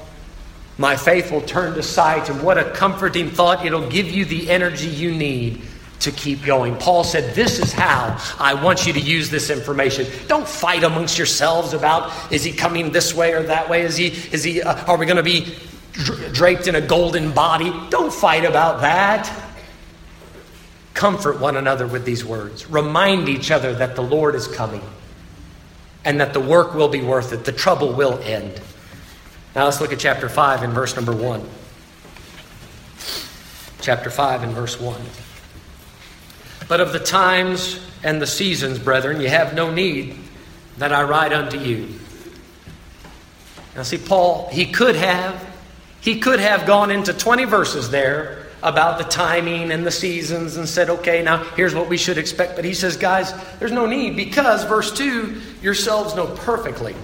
My 0.78 0.96
faith 0.96 1.32
will 1.32 1.41
turn 1.41 1.76
to 1.76 1.84
sight, 1.84 2.30
and 2.30 2.41
what 2.41 2.58
a 2.58 2.72
comforting 2.72 3.30
thought. 3.30 3.65
It'll 3.65 3.88
give 3.88 4.10
you 4.10 4.26
the 4.26 4.50
energy 4.50 4.88
you 4.88 5.13
need 5.13 5.62
to 6.00 6.12
keep 6.12 6.44
going. 6.44 6.76
Paul 6.78 7.04
said, 7.04 7.36
This 7.36 7.60
is 7.60 7.72
how 7.72 8.20
I 8.39 8.56
want 8.56 8.88
you 8.88 8.94
to 8.94 9.00
use 9.00 9.30
this 9.30 9.52
information. 9.52 10.08
Don't 10.28 10.48
fight 10.48 10.84
amongst 10.84 11.20
yourselves 11.20 11.74
about 11.74 12.12
is 12.32 12.44
he 12.44 12.52
coming 12.52 12.91
this 12.91 13.13
way 13.13 13.34
or 13.34 13.44
that 13.44 13.70
way? 13.70 13.82
Is 13.84 13.96
he, 13.96 14.08
is 14.08 14.44
he, 14.44 14.63
uh, 14.63 14.86
are 14.86 14.98
we 14.98 15.06
going 15.06 15.17
to 15.17 15.24
be 15.24 15.56
draped 15.93 16.67
in 16.67 16.75
a 16.75 16.82
golden 16.82 17.32
body. 17.32 17.71
Don't 17.89 18.13
fight 18.13 18.45
about 18.45 18.82
that. 18.82 19.32
Comfort 20.93 21.39
one 21.39 21.58
another 21.58 21.88
with 21.88 22.06
these 22.06 22.23
words. 22.23 22.69
Remind 22.69 23.30
each 23.30 23.51
other 23.51 23.73
that 23.75 23.95
the 23.95 24.01
Lord 24.01 24.36
is 24.36 24.47
coming 24.47 24.84
and 26.04 26.19
that 26.19 26.34
the 26.34 26.39
work 26.39 26.73
will 26.73 26.88
be 26.88 27.01
worth 27.01 27.32
it. 27.34 27.45
The 27.45 27.51
trouble 27.51 27.93
will 27.93 28.19
end. 28.19 28.62
Now 29.56 29.65
let's 29.65 29.82
look 29.82 29.93
at 29.93 29.99
chapter 29.99 30.30
5 30.30 30.63
and 30.63 30.73
verse 30.73 30.95
number 30.95 31.15
1. 31.15 31.47
Chapter 33.82 34.10
5 34.10 34.43
and 34.43 34.54
verse 34.54 34.80
1. 34.80 35.01
But 36.67 36.80
of 36.80 36.93
the 36.93 36.99
times 36.99 37.80
and 38.04 38.21
the 38.21 38.27
seasons, 38.27 38.80
brethren, 38.80 39.19
you 39.19 39.27
have 39.27 39.54
no 39.54 39.71
need 39.71 40.17
that 40.77 40.93
I 40.93 41.04
write 41.04 41.34
unto 41.34 41.58
you. 41.58 41.99
Now, 43.75 43.84
see, 43.84 43.97
Paul, 43.97 44.49
he 44.51 44.65
could 44.71 44.95
have 44.95 45.51
he 46.02 46.20
could 46.20 46.40
have 46.40 46.66
gone 46.66 46.92
into 46.92 47.14
20 47.14 47.46
verses 47.46 47.90
there 47.90 48.48
about 48.64 48.98
the 48.98 49.04
timing 49.06 49.72
and 49.72 49.86
the 49.86 49.92
seasons 49.92 50.58
and 50.58 50.68
said, 50.68 50.90
okay, 50.90 51.24
now 51.24 51.44
here's 51.56 51.74
what 51.74 51.90
we 51.90 51.98
should 51.98 52.18
expect. 52.18 52.56
But 52.56 52.66
he 52.66 52.74
says, 52.74 52.98
guys, 52.98 53.34
there's 53.60 53.72
no 53.72 53.86
need 53.86 54.16
because, 54.16 54.64
verse 54.66 54.92
2, 54.92 55.40
yourselves 55.62 56.16
know 56.16 56.28
perfectly 56.28 56.96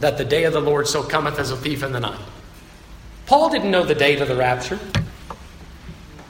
that 0.00 0.18
the 0.18 0.24
day 0.24 0.44
of 0.44 0.52
the 0.52 0.60
Lord 0.60 0.86
so 0.86 1.02
cometh 1.02 1.38
as 1.38 1.50
a 1.50 1.56
thief 1.56 1.82
in 1.82 1.92
the 1.92 2.00
night. 2.00 2.20
Paul 3.26 3.50
didn't 3.50 3.70
know 3.70 3.84
the 3.84 3.94
date 3.94 4.20
of 4.20 4.28
the 4.28 4.36
rapture. 4.36 4.78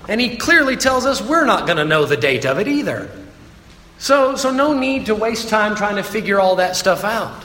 And 0.08 0.20
he 0.20 0.36
clearly 0.36 0.76
tells 0.76 1.04
us 1.04 1.20
we're 1.20 1.44
not 1.44 1.66
going 1.66 1.78
to 1.78 1.84
know 1.84 2.06
the 2.06 2.16
date 2.16 2.46
of 2.46 2.58
it 2.58 2.68
either. 2.68 3.10
So, 3.98 4.36
so 4.36 4.50
no 4.52 4.72
need 4.72 5.06
to 5.06 5.14
waste 5.14 5.48
time 5.48 5.74
trying 5.74 5.96
to 5.96 6.02
figure 6.02 6.38
all 6.38 6.56
that 6.56 6.76
stuff 6.76 7.04
out. 7.04 7.44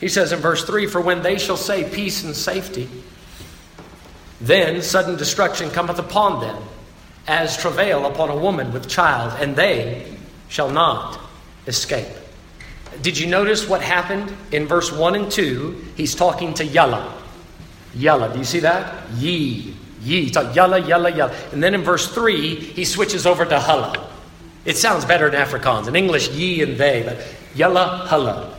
He 0.00 0.08
says 0.08 0.32
in 0.32 0.40
verse 0.40 0.64
3 0.64 0.86
For 0.86 1.00
when 1.00 1.22
they 1.22 1.38
shall 1.38 1.56
say 1.56 1.88
peace 1.88 2.24
and 2.24 2.34
safety, 2.34 2.88
then 4.42 4.82
sudden 4.82 5.16
destruction 5.16 5.70
cometh 5.70 5.98
upon 5.98 6.40
them, 6.40 6.60
as 7.28 7.56
travail 7.56 8.06
upon 8.06 8.28
a 8.28 8.36
woman 8.36 8.72
with 8.72 8.88
child, 8.88 9.32
and 9.40 9.54
they 9.54 10.04
shall 10.48 10.70
not 10.70 11.20
escape. 11.66 12.08
Did 13.00 13.16
you 13.16 13.26
notice 13.26 13.68
what 13.68 13.80
happened 13.80 14.34
in 14.50 14.66
verse 14.66 14.92
1 14.92 15.14
and 15.14 15.30
2? 15.30 15.92
He's 15.96 16.14
talking 16.14 16.52
to 16.54 16.64
Yalla. 16.64 17.14
Yalla, 17.94 18.32
do 18.32 18.38
you 18.38 18.44
see 18.44 18.60
that? 18.60 19.08
Ye. 19.14 19.74
Ye. 20.02 20.30
Talk 20.30 20.54
Yalla, 20.54 20.78
Yalla, 20.80 21.10
Yalla. 21.10 21.34
And 21.52 21.62
then 21.62 21.74
in 21.74 21.82
verse 21.82 22.12
3, 22.12 22.56
he 22.56 22.84
switches 22.84 23.26
over 23.26 23.44
to 23.44 23.60
Hulla. 23.60 24.10
It 24.64 24.76
sounds 24.76 25.04
better 25.04 25.28
in 25.28 25.34
Afrikaans. 25.34 25.88
In 25.88 25.96
English, 25.96 26.30
ye 26.30 26.62
and 26.62 26.76
they, 26.76 27.02
but 27.04 27.18
Yalla, 27.54 28.06
Hulla. 28.08 28.56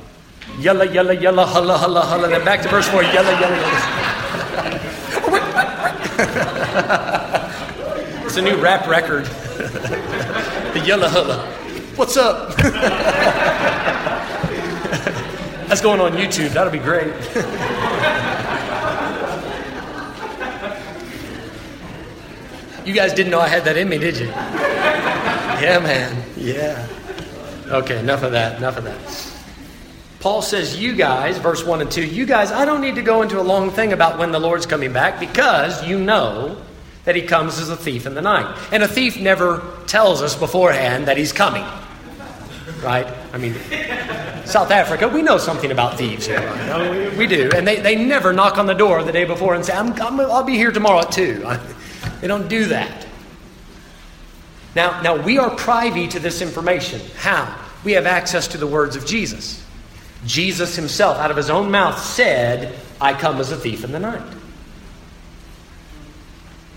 Yalla, 0.59 0.85
Yalla, 0.85 1.13
Yalla, 1.13 1.45
Hulla, 1.45 1.77
Hulla, 1.77 2.01
Hulla. 2.01 2.27
Then 2.29 2.45
back 2.45 2.61
to 2.61 2.69
verse 2.69 2.87
4, 2.87 3.03
Yalla, 3.03 3.39
Yalla, 3.39 3.57
Yalla. 3.57 4.12
it's 8.25 8.37
a 8.37 8.41
new 8.41 8.55
rap 8.57 8.87
record. 8.87 9.25
the 10.73 10.83
Yellow 10.85 11.07
Hulla. 11.07 11.39
What's 11.95 12.17
up? 12.17 12.55
That's 15.67 15.81
going 15.81 15.99
on 15.99 16.11
YouTube. 16.11 16.49
That'll 16.49 16.71
be 16.71 16.77
great. 16.77 17.07
you 22.85 22.93
guys 22.93 23.13
didn't 23.13 23.31
know 23.31 23.39
I 23.39 23.47
had 23.47 23.65
that 23.65 23.75
in 23.75 23.89
me, 23.89 23.97
did 23.97 24.19
you? 24.19 24.27
Yeah, 24.27 25.79
man. 25.81 26.23
Yeah. 26.37 26.87
Okay, 27.69 27.97
enough 27.97 28.21
of 28.21 28.33
that. 28.33 28.57
Enough 28.57 28.77
of 28.77 28.83
that. 28.83 29.32
Paul 30.23 30.41
says, 30.41 30.79
You 30.79 30.95
guys, 30.95 31.37
verse 31.37 31.65
1 31.65 31.81
and 31.81 31.91
2, 31.91 32.05
you 32.05 32.25
guys, 32.25 32.49
I 32.49 32.63
don't 32.63 32.79
need 32.79 32.95
to 32.95 33.01
go 33.01 33.23
into 33.23 33.41
a 33.41 33.43
long 33.43 33.71
thing 33.71 33.91
about 33.91 34.17
when 34.17 34.31
the 34.31 34.39
Lord's 34.39 34.65
coming 34.65 34.93
back 34.93 35.19
because 35.19 35.85
you 35.85 35.99
know 35.99 36.55
that 37.03 37.17
he 37.17 37.23
comes 37.23 37.59
as 37.59 37.67
a 37.67 37.75
thief 37.75 38.05
in 38.05 38.13
the 38.13 38.21
night. 38.21 38.57
And 38.71 38.83
a 38.83 38.87
thief 38.87 39.19
never 39.19 39.61
tells 39.85 40.21
us 40.21 40.33
beforehand 40.33 41.09
that 41.09 41.17
he's 41.17 41.33
coming. 41.33 41.65
Right? 42.81 43.05
I 43.33 43.37
mean, 43.37 43.53
South 44.45 44.71
Africa, 44.71 45.09
we 45.09 45.21
know 45.21 45.37
something 45.37 45.71
about 45.71 45.97
thieves? 45.97 46.29
We, 46.29 47.17
we, 47.17 47.27
do. 47.27 47.51
And 47.53 47.67
they, 47.67 47.81
they 47.81 47.97
never 47.97 48.31
knock 48.31 48.57
on 48.57 48.65
the 48.65 48.73
door 48.73 49.03
the 49.03 49.11
day 49.11 49.25
before 49.25 49.55
and 49.55 49.65
say, 49.65 49.73
I'm, 49.73 49.91
I'm, 50.01 50.17
I'll 50.21 50.45
be 50.45 50.55
here 50.55 50.71
tomorrow 50.71 50.99
at 50.99 51.11
2. 51.11 51.45
They 52.21 52.27
don't 52.27 52.47
do 52.47 52.67
that. 52.67 53.05
Now, 54.73 55.01
now, 55.01 55.21
we 55.21 55.37
are 55.37 55.49
privy 55.49 56.07
to 56.07 56.19
this 56.19 56.41
information. 56.41 57.01
How? 57.17 57.61
We 57.83 57.91
have 57.93 58.05
access 58.05 58.47
to 58.49 58.57
the 58.57 58.67
words 58.67 58.95
of 58.95 59.05
Jesus. 59.05 59.62
Jesus 60.25 60.75
himself, 60.75 61.17
out 61.17 61.31
of 61.31 61.37
his 61.37 61.49
own 61.49 61.71
mouth, 61.71 61.99
said, 61.99 62.75
I 62.99 63.13
come 63.13 63.39
as 63.39 63.51
a 63.51 63.57
thief 63.57 63.83
in 63.83 63.91
the 63.91 63.99
night. 63.99 64.21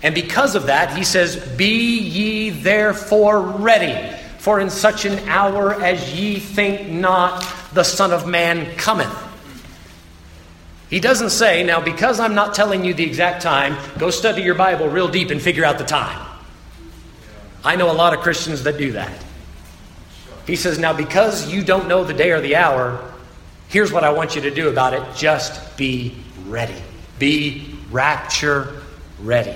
And 0.03 0.13
because 0.13 0.55
of 0.55 0.67
that, 0.67 0.95
he 0.95 1.03
says, 1.03 1.35
Be 1.57 1.99
ye 1.99 2.49
therefore 2.49 3.41
ready, 3.41 4.15
for 4.37 4.59
in 4.59 4.69
such 4.69 5.05
an 5.05 5.27
hour 5.27 5.81
as 5.81 6.13
ye 6.13 6.39
think 6.39 6.89
not, 6.89 7.45
the 7.73 7.83
Son 7.83 8.11
of 8.11 8.27
Man 8.27 8.75
cometh. 8.75 9.13
He 10.89 10.99
doesn't 10.99 11.31
say, 11.31 11.63
Now, 11.63 11.81
because 11.81 12.19
I'm 12.19 12.35
not 12.35 12.53
telling 12.53 12.85
you 12.85 12.93
the 12.93 13.03
exact 13.03 13.41
time, 13.41 13.77
go 13.97 14.09
study 14.09 14.43
your 14.43 14.55
Bible 14.55 14.87
real 14.87 15.07
deep 15.07 15.31
and 15.31 15.41
figure 15.41 15.65
out 15.65 15.77
the 15.77 15.83
time. 15.83 16.25
I 17.63 17.75
know 17.75 17.91
a 17.91 17.93
lot 17.93 18.13
of 18.13 18.19
Christians 18.21 18.63
that 18.63 18.77
do 18.77 18.93
that. 18.93 19.25
He 20.45 20.55
says, 20.55 20.77
Now, 20.77 20.93
because 20.93 21.51
you 21.51 21.63
don't 21.63 21.87
know 21.87 22.03
the 22.03 22.13
day 22.13 22.31
or 22.31 22.39
the 22.39 22.55
hour, 22.55 23.13
here's 23.69 23.91
what 23.91 24.03
I 24.03 24.11
want 24.11 24.35
you 24.35 24.41
to 24.41 24.51
do 24.51 24.69
about 24.69 24.93
it 24.93 25.03
just 25.15 25.77
be 25.77 26.15
ready. 26.45 26.75
Be 27.19 27.75
rapture 27.91 28.81
ready. 29.21 29.55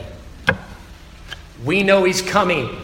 We 1.63 1.84
know 1.84 2.04
He's 2.04 2.21
coming. 2.21 2.78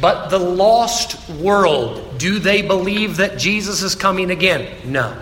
But 0.00 0.30
the 0.30 0.38
lost 0.38 1.28
world, 1.30 2.18
do 2.18 2.38
they 2.38 2.62
believe 2.62 3.18
that 3.18 3.38
Jesus 3.38 3.82
is 3.82 3.94
coming 3.94 4.30
again? 4.30 4.90
No. 4.90 5.16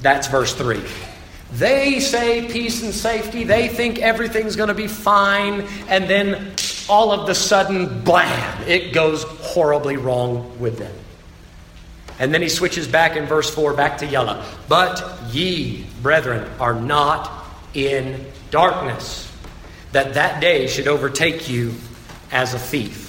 That's 0.00 0.28
verse 0.28 0.54
3. 0.54 0.80
They 1.52 2.00
say 2.00 2.50
peace 2.50 2.82
and 2.82 2.94
safety. 2.94 3.44
They 3.44 3.68
think 3.68 3.98
everything's 3.98 4.56
going 4.56 4.68
to 4.68 4.74
be 4.74 4.86
fine. 4.86 5.66
And 5.88 6.08
then 6.08 6.54
all 6.88 7.12
of 7.12 7.26
the 7.26 7.34
sudden, 7.34 8.02
blam, 8.02 8.62
it 8.68 8.92
goes 8.92 9.24
horribly 9.24 9.96
wrong 9.96 10.58
with 10.58 10.78
them. 10.78 10.94
And 12.18 12.32
then 12.32 12.42
he 12.42 12.48
switches 12.48 12.86
back 12.86 13.16
in 13.16 13.26
verse 13.26 13.52
4 13.52 13.74
back 13.74 13.98
to 13.98 14.06
yellow. 14.06 14.44
But 14.68 15.02
ye, 15.30 15.86
brethren, 16.02 16.50
are 16.60 16.74
not 16.74 17.46
in 17.74 18.26
darkness, 18.50 19.30
that 19.92 20.14
that 20.14 20.40
day 20.40 20.66
should 20.66 20.88
overtake 20.88 21.48
you 21.48 21.74
as 22.30 22.54
a 22.54 22.58
thief. 22.58 23.08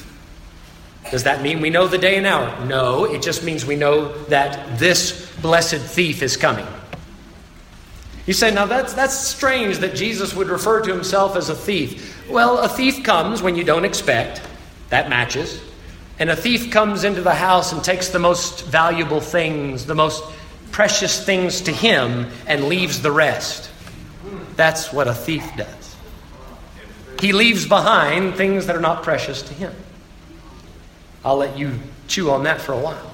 Does 1.12 1.24
that 1.24 1.42
mean 1.42 1.62
we 1.62 1.70
know 1.70 1.88
the 1.88 1.98
day 1.98 2.18
and 2.18 2.26
hour? 2.26 2.66
No, 2.66 3.04
it 3.04 3.22
just 3.22 3.44
means 3.44 3.66
we 3.66 3.76
know 3.76 4.13
that 4.26 4.80
this 4.80 5.32
blessed 5.42 5.78
thief 5.78 6.24
is 6.24 6.38
coming. 6.38 6.66
You 8.26 8.34
say, 8.34 8.54
now 8.54 8.66
that's, 8.66 8.94
that's 8.94 9.18
strange 9.18 9.80
that 9.80 9.96
Jesus 9.96 10.34
would 10.34 10.48
refer 10.48 10.82
to 10.82 10.94
himself 10.94 11.36
as 11.36 11.50
a 11.50 11.56
thief. 11.56 12.26
Well, 12.30 12.60
a 12.60 12.70
thief 12.70 13.04
comes 13.04 13.42
when 13.42 13.56
you 13.56 13.66
don't 13.66 13.84
expect. 13.84 14.42
That 14.89 15.10
matches. 15.10 15.62
And 16.19 16.30
a 16.30 16.36
thief 16.36 16.71
comes 16.71 17.04
into 17.04 17.21
the 17.21 17.34
house 17.34 17.73
and 17.73 17.84
takes 17.84 18.10
the 18.10 18.19
most 18.19 18.65
valuable 18.65 19.19
things, 19.19 19.86
the 19.86 19.95
most 19.95 20.23
precious 20.71 21.23
things 21.26 21.62
to 21.62 21.71
him, 21.71 22.30
and 22.47 22.65
leaves 22.65 23.02
the 23.02 23.12
rest. 23.12 23.69
That's 24.56 24.93
what 24.93 25.08
a 25.08 25.13
thief 25.13 25.49
does. 25.58 25.95
He 27.19 27.32
leaves 27.32 27.67
behind 27.67 28.36
things 28.36 28.67
that 28.67 28.76
are 28.76 28.82
not 28.82 29.04
precious 29.04 29.41
to 29.43 29.54
him. 29.54 29.73
I'll 31.26 31.38
let 31.38 31.58
you 31.58 31.80
chew 32.08 32.32
on 32.32 32.43
that 32.43 32.62
for 32.62 32.73
a 32.73 32.80
while. 32.80 33.12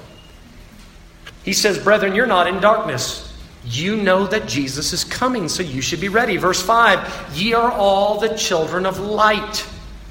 He 1.44 1.52
says, 1.52 1.78
Brethren, 1.78 2.14
you're 2.14 2.26
not 2.26 2.46
in 2.46 2.60
darkness 2.60 3.30
you 3.64 3.96
know 3.96 4.26
that 4.26 4.48
Jesus 4.48 4.92
is 4.92 5.04
coming, 5.04 5.48
so 5.48 5.62
you 5.62 5.82
should 5.82 6.00
be 6.00 6.08
ready. 6.08 6.36
Verse 6.36 6.62
5 6.62 7.36
Ye 7.36 7.52
are 7.52 7.70
all 7.70 8.18
the 8.18 8.34
children 8.36 8.86
of 8.86 8.98
light. 8.98 9.66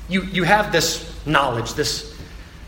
You, 0.08 0.24
you 0.24 0.44
have 0.44 0.72
this 0.72 1.06
knowledge, 1.26 1.74
this 1.74 2.09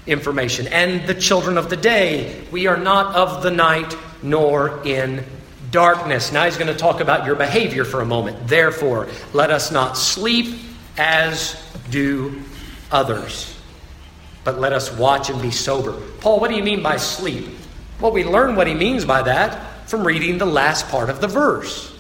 information. 0.08 0.68
And 0.68 1.08
the 1.08 1.14
children 1.14 1.58
of 1.58 1.70
the 1.70 1.78
day. 1.78 2.44
We 2.52 2.68
are 2.68 2.78
not 2.78 3.16
of 3.16 3.44
the 3.44 3.52
night 3.52 3.96
nor 4.24 4.82
in 4.86 5.24
darkness. 5.72 6.32
Now 6.32 6.46
he's 6.46 6.58
going 6.58 6.68
to 6.68 6.78
talk 6.78 7.00
about 7.00 7.26
your 7.26 7.36
behavior 7.36 7.86
for 7.86 8.02
a 8.02 8.06
moment. 8.06 8.48
Therefore, 8.48 9.08
let 9.34 9.52
us 9.52 9.72
not 9.72 9.98
sleep 9.98 10.60
as 10.98 11.56
do 11.90 12.42
others, 12.92 13.58
but 14.44 14.60
let 14.60 14.74
us 14.74 14.92
watch 14.92 15.30
and 15.30 15.42
be 15.42 15.52
sober. 15.52 16.00
Paul, 16.20 16.40
what 16.40 16.50
do 16.50 16.58
you 16.58 16.64
mean 16.64 16.84
by 16.84 16.98
sleep? 16.98 17.48
Well, 18.00 18.12
we 18.12 18.24
learn 18.24 18.56
what 18.56 18.68
he 18.68 18.74
means 18.74 19.06
by 19.06 19.22
that 19.24 19.88
from 19.88 20.06
reading 20.06 20.38
the 20.38 20.46
last 20.46 20.88
part 20.90 21.10
of 21.10 21.22
the 21.22 21.28
verse. 21.28 21.96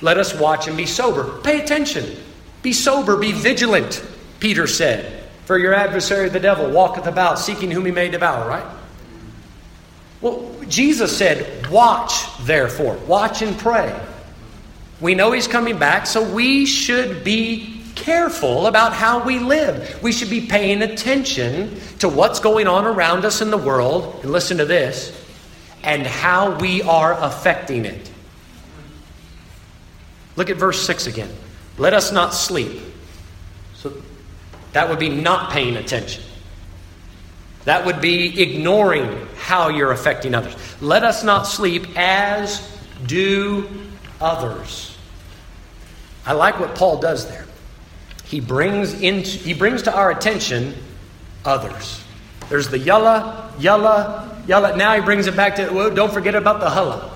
Let 0.00 0.18
us 0.18 0.34
watch 0.34 0.68
and 0.68 0.76
be 0.76 0.86
sober. 0.86 1.40
Pay 1.40 1.62
attention. 1.62 2.16
Be 2.62 2.72
sober, 2.72 3.16
be 3.16 3.32
vigilant, 3.32 4.04
Peter 4.40 4.66
said. 4.66 5.17
For 5.48 5.56
your 5.56 5.72
adversary, 5.72 6.28
the 6.28 6.40
devil, 6.40 6.70
walketh 6.70 7.06
about, 7.06 7.38
seeking 7.38 7.70
whom 7.70 7.86
he 7.86 7.90
may 7.90 8.10
devour, 8.10 8.46
right? 8.46 8.66
Well, 10.20 10.54
Jesus 10.68 11.16
said, 11.16 11.66
Watch, 11.68 12.26
therefore. 12.44 12.98
Watch 13.06 13.40
and 13.40 13.56
pray. 13.56 13.98
We 15.00 15.14
know 15.14 15.32
he's 15.32 15.48
coming 15.48 15.78
back, 15.78 16.06
so 16.06 16.22
we 16.34 16.66
should 16.66 17.24
be 17.24 17.80
careful 17.94 18.66
about 18.66 18.92
how 18.92 19.24
we 19.24 19.38
live. 19.38 20.02
We 20.02 20.12
should 20.12 20.28
be 20.28 20.42
paying 20.42 20.82
attention 20.82 21.80
to 22.00 22.10
what's 22.10 22.40
going 22.40 22.66
on 22.66 22.84
around 22.84 23.24
us 23.24 23.40
in 23.40 23.50
the 23.50 23.56
world. 23.56 24.20
And 24.22 24.30
listen 24.30 24.58
to 24.58 24.66
this 24.66 25.18
and 25.82 26.06
how 26.06 26.58
we 26.58 26.82
are 26.82 27.14
affecting 27.18 27.86
it. 27.86 28.10
Look 30.36 30.50
at 30.50 30.58
verse 30.58 30.84
6 30.84 31.06
again. 31.06 31.30
Let 31.78 31.94
us 31.94 32.12
not 32.12 32.34
sleep. 32.34 32.82
That 34.78 34.90
would 34.90 35.00
be 35.00 35.08
not 35.08 35.50
paying 35.50 35.76
attention. 35.76 36.22
That 37.64 37.84
would 37.84 38.00
be 38.00 38.40
ignoring 38.40 39.26
how 39.36 39.70
you're 39.70 39.90
affecting 39.90 40.36
others. 40.36 40.54
Let 40.80 41.02
us 41.02 41.24
not 41.24 41.48
sleep 41.48 41.84
as 41.96 42.62
do 43.04 43.68
others. 44.20 44.96
I 46.24 46.34
like 46.34 46.60
what 46.60 46.76
Paul 46.76 47.00
does 47.00 47.26
there. 47.28 47.44
He 48.22 48.38
brings 48.38 48.94
into, 48.94 49.28
he 49.28 49.52
brings 49.52 49.82
to 49.82 49.92
our 49.92 50.12
attention 50.12 50.76
others. 51.44 52.00
There's 52.48 52.68
the 52.68 52.78
julle, 52.78 53.50
julle, 53.58 54.46
julle. 54.46 54.76
Now 54.76 54.94
he 54.94 55.00
brings 55.00 55.26
it 55.26 55.34
back 55.34 55.56
to, 55.56 55.70
well, 55.70 55.92
don't 55.92 56.12
forget 56.12 56.36
about 56.36 56.60
the 56.60 56.70
hulle. 56.70 57.10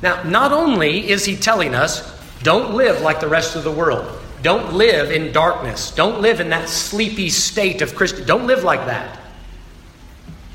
Now, 0.00 0.22
not 0.22 0.52
only 0.52 1.10
is 1.10 1.24
he 1.24 1.34
telling 1.34 1.74
us, 1.74 2.08
don't 2.44 2.74
live 2.74 3.00
like 3.00 3.18
the 3.18 3.26
rest 3.26 3.56
of 3.56 3.64
the 3.64 3.72
world. 3.72 4.18
Don't 4.42 4.72
live 4.72 5.10
in 5.10 5.32
darkness. 5.32 5.90
Don't 5.90 6.20
live 6.20 6.40
in 6.40 6.50
that 6.50 6.68
sleepy 6.68 7.28
state 7.28 7.82
of 7.82 7.94
Christian. 7.94 8.26
Don't 8.26 8.46
live 8.46 8.64
like 8.64 8.86
that. 8.86 9.18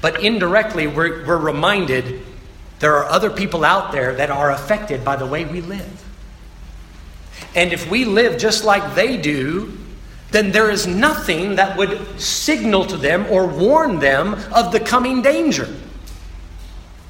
But 0.01 0.23
indirectly, 0.23 0.87
we're, 0.87 1.25
we're 1.25 1.37
reminded 1.37 2.21
there 2.79 2.95
are 2.95 3.05
other 3.05 3.29
people 3.29 3.63
out 3.63 3.91
there 3.91 4.15
that 4.15 4.29
are 4.29 4.51
affected 4.51 5.05
by 5.05 5.15
the 5.15 5.25
way 5.25 5.45
we 5.45 5.61
live. 5.61 6.03
And 7.53 7.71
if 7.71 7.89
we 7.89 8.05
live 8.05 8.37
just 8.37 8.63
like 8.63 8.95
they 8.95 9.17
do, 9.17 9.77
then 10.31 10.51
there 10.51 10.69
is 10.69 10.85
nothing 10.85 11.55
that 11.55 11.77
would 11.77 12.19
signal 12.19 12.85
to 12.87 12.97
them 12.97 13.25
or 13.29 13.47
warn 13.47 13.99
them 13.99 14.33
of 14.53 14.71
the 14.71 14.79
coming 14.79 15.21
danger. 15.21 15.67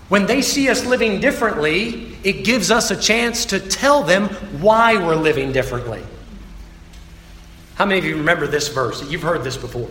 When 0.10 0.28
they 0.28 0.42
see 0.42 0.70
us 0.70 0.86
living 0.86 1.20
differently, 1.20 2.16
it 2.24 2.44
gives 2.44 2.70
us 2.70 2.92
a 2.92 2.96
chance 2.96 3.46
to 3.46 3.60
tell 3.60 4.04
them 4.04 4.28
why 4.62 4.98
we're 4.98 5.16
living 5.16 5.52
differently. 5.52 6.04
How 7.76 7.86
many 7.86 8.00
of 8.00 8.06
you 8.06 8.18
remember 8.18 8.48
this 8.48 8.70
verse? 8.70 9.08
You've 9.10 9.22
heard 9.22 9.44
this 9.44 9.58
before. 9.58 9.90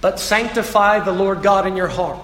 But 0.00 0.20
sanctify 0.20 1.00
the 1.00 1.12
Lord 1.12 1.42
God 1.42 1.66
in 1.66 1.76
your 1.76 1.88
heart, 1.88 2.18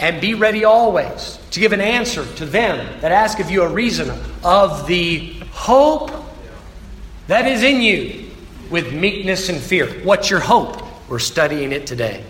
and 0.00 0.20
be 0.20 0.34
ready 0.34 0.64
always 0.64 1.38
to 1.52 1.60
give 1.60 1.72
an 1.72 1.80
answer 1.80 2.26
to 2.36 2.44
them 2.44 3.00
that 3.00 3.12
ask 3.12 3.38
of 3.38 3.50
you 3.50 3.62
a 3.62 3.68
reason 3.68 4.10
of 4.44 4.86
the 4.86 5.34
hope 5.52 6.10
that 7.28 7.46
is 7.46 7.62
in 7.62 7.80
you 7.80 8.30
with 8.70 8.92
meekness 8.92 9.48
and 9.48 9.58
fear. 9.58 9.86
What's 10.04 10.28
your 10.28 10.40
hope? 10.40 10.82
We're 11.08 11.18
studying 11.18 11.72
it 11.72 11.86
today. 11.86 12.24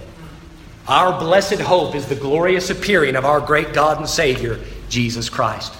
Our 0.87 1.19
blessed 1.19 1.61
hope 1.61 1.95
is 1.95 2.07
the 2.07 2.15
glorious 2.15 2.71
appearing 2.71 3.17
of 3.17 3.25
our 3.25 3.41
great 3.41 3.73
God 3.73 3.99
and 3.99 4.09
Savior, 4.09 4.61
Jesus 4.89 5.29
Christ. 5.29 5.73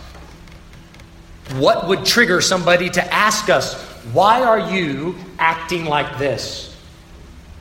What 1.55 1.87
would 1.87 2.05
trigger 2.05 2.41
somebody 2.41 2.91
to 2.91 3.15
ask 3.15 3.49
us, 3.49 3.86
why 4.13 4.43
are 4.43 4.71
you 4.71 5.17
acting 5.39 5.85
like 5.85 6.19
this? 6.19 6.77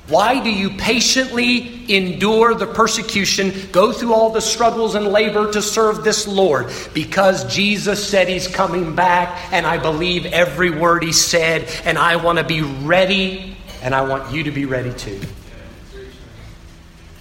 Why 0.08 0.44
do 0.44 0.52
you 0.52 0.70
patiently 0.70 1.96
endure 1.96 2.54
the 2.54 2.68
persecution, 2.68 3.52
go 3.72 3.92
through 3.92 4.14
all 4.14 4.30
the 4.30 4.42
struggles 4.42 4.94
and 4.94 5.08
labor 5.08 5.52
to 5.52 5.62
serve 5.64 6.04
this 6.04 6.28
Lord? 6.28 6.72
Because 6.94 7.52
Jesus 7.54 8.08
said 8.08 8.28
he's 8.28 8.48
coming 8.48 8.96
back, 8.96 9.52
and 9.52 9.66
I 9.66 9.80
believe 9.80 10.28
every 10.28 10.70
word 10.70 11.04
he 11.04 11.12
said, 11.12 11.68
and 11.86 11.98
I 11.98 12.18
want 12.18 12.38
to 12.38 12.44
be 12.44 12.62
ready, 12.62 13.58
and 13.82 13.96
I 13.96 14.08
want 14.08 14.32
you 14.32 14.44
to 14.44 14.52
be 14.52 14.66
ready 14.66 14.94
too. 14.94 15.20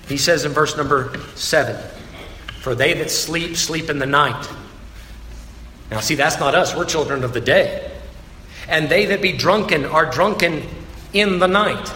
He 0.07 0.19
says 0.19 0.45
in 0.45 0.53
verse 0.53 0.77
number 0.77 1.19
seven, 1.37 1.77
For 2.61 2.75
they 2.75 2.93
that 2.95 3.11
sleep, 3.11 3.57
sleep 3.57 3.89
in 3.89 3.99
the 3.99 4.07
night. 4.07 4.47
Now, 5.91 6.01
see, 6.01 6.17
that's 6.17 6.39
not 6.39 6.55
us. 6.55 6.77
We're 6.77 6.85
children 6.85 7.25
of 7.25 7.33
the 7.33 7.41
day. 7.41 7.84
And 8.69 8.89
they 8.89 9.07
that 9.07 9.21
be 9.21 9.33
drunken 9.33 9.85
are 9.85 10.11
drunken 10.11 10.67
in 11.13 11.39
the 11.39 11.47
night. 11.47 11.93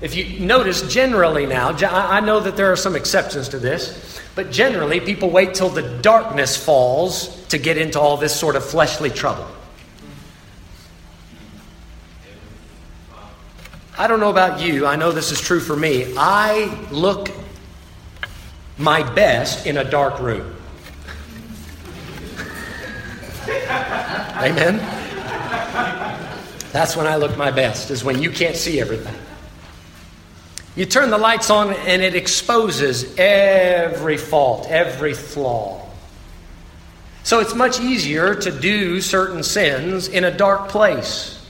If 0.00 0.14
you 0.14 0.40
notice, 0.40 0.82
generally 0.82 1.46
now, 1.46 1.70
I 1.70 2.20
know 2.20 2.40
that 2.40 2.56
there 2.56 2.70
are 2.72 2.76
some 2.76 2.94
exceptions 2.94 3.48
to 3.50 3.58
this, 3.58 4.20
but 4.34 4.50
generally 4.50 5.00
people 5.00 5.30
wait 5.30 5.54
till 5.54 5.70
the 5.70 5.98
darkness 5.98 6.56
falls 6.56 7.46
to 7.46 7.58
get 7.58 7.78
into 7.78 8.00
all 8.00 8.16
this 8.16 8.38
sort 8.38 8.56
of 8.56 8.64
fleshly 8.64 9.08
trouble. 9.08 9.46
I 13.96 14.08
don't 14.08 14.18
know 14.18 14.30
about 14.30 14.60
you, 14.60 14.86
I 14.86 14.96
know 14.96 15.12
this 15.12 15.30
is 15.30 15.40
true 15.40 15.60
for 15.60 15.76
me. 15.76 16.12
I 16.16 16.76
look 16.90 17.30
my 18.76 19.08
best 19.14 19.66
in 19.66 19.76
a 19.76 19.84
dark 19.84 20.18
room. 20.18 20.54
Amen? 23.46 25.03
That's 26.74 26.96
when 26.96 27.06
I 27.06 27.14
look 27.14 27.36
my 27.36 27.52
best, 27.52 27.92
is 27.92 28.02
when 28.02 28.20
you 28.20 28.30
can't 28.30 28.56
see 28.56 28.80
everything. 28.80 29.14
You 30.74 30.84
turn 30.84 31.10
the 31.10 31.18
lights 31.18 31.48
on 31.48 31.72
and 31.72 32.02
it 32.02 32.16
exposes 32.16 33.16
every 33.16 34.16
fault, 34.16 34.66
every 34.68 35.14
flaw. 35.14 35.88
So 37.22 37.38
it's 37.38 37.54
much 37.54 37.78
easier 37.78 38.34
to 38.34 38.50
do 38.50 39.00
certain 39.00 39.44
sins 39.44 40.08
in 40.08 40.24
a 40.24 40.36
dark 40.36 40.68
place. 40.68 41.46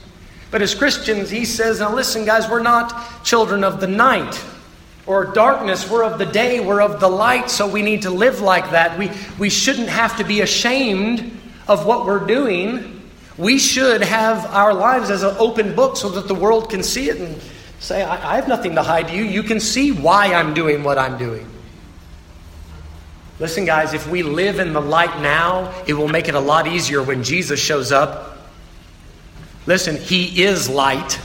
But 0.51 0.61
as 0.61 0.75
Christians, 0.75 1.31
he 1.31 1.43
says, 1.43 1.79
now 1.79 1.91
listen, 1.91 2.23
guys, 2.23 2.47
we're 2.47 2.61
not 2.61 3.23
children 3.23 3.63
of 3.63 3.81
the 3.81 3.87
night 3.87 4.39
or 5.07 5.25
darkness. 5.33 5.89
We're 5.89 6.03
of 6.03 6.19
the 6.19 6.27
day, 6.27 6.59
we're 6.59 6.83
of 6.83 6.99
the 6.99 7.09
light, 7.09 7.49
so 7.49 7.67
we 7.67 7.81
need 7.81 8.03
to 8.03 8.11
live 8.11 8.41
like 8.41 8.69
that. 8.69 8.99
We, 8.99 9.09
we 9.39 9.49
shouldn't 9.49 9.89
have 9.89 10.17
to 10.17 10.23
be 10.23 10.41
ashamed 10.41 11.35
of 11.67 11.87
what 11.87 12.05
we're 12.05 12.27
doing. 12.27 12.94
We 13.37 13.59
should 13.59 14.01
have 14.01 14.45
our 14.47 14.73
lives 14.73 15.09
as 15.09 15.23
an 15.23 15.35
open 15.39 15.75
book 15.75 15.97
so 15.97 16.09
that 16.09 16.27
the 16.27 16.35
world 16.35 16.69
can 16.69 16.83
see 16.83 17.09
it 17.09 17.17
and 17.19 17.41
Say, 17.85 18.01
I, 18.01 18.33
I 18.33 18.35
have 18.37 18.47
nothing 18.47 18.75
to 18.75 18.83
hide 18.83 19.11
you. 19.11 19.23
You 19.23 19.43
can 19.43 19.59
see 19.59 19.91
why 19.91 20.33
I'm 20.33 20.55
doing 20.55 20.83
what 20.83 20.97
I'm 20.97 21.19
doing. 21.19 21.47
Listen, 23.39 23.65
guys, 23.65 23.93
if 23.93 24.09
we 24.09 24.23
live 24.23 24.59
in 24.59 24.73
the 24.73 24.81
light 24.81 25.21
now, 25.21 25.71
it 25.85 25.93
will 25.93 26.07
make 26.07 26.27
it 26.27 26.35
a 26.35 26.39
lot 26.39 26.67
easier 26.67 27.03
when 27.03 27.23
Jesus 27.23 27.59
shows 27.59 27.91
up. 27.91 28.39
Listen, 29.67 29.97
He 29.97 30.43
is 30.43 30.67
light. 30.67 31.19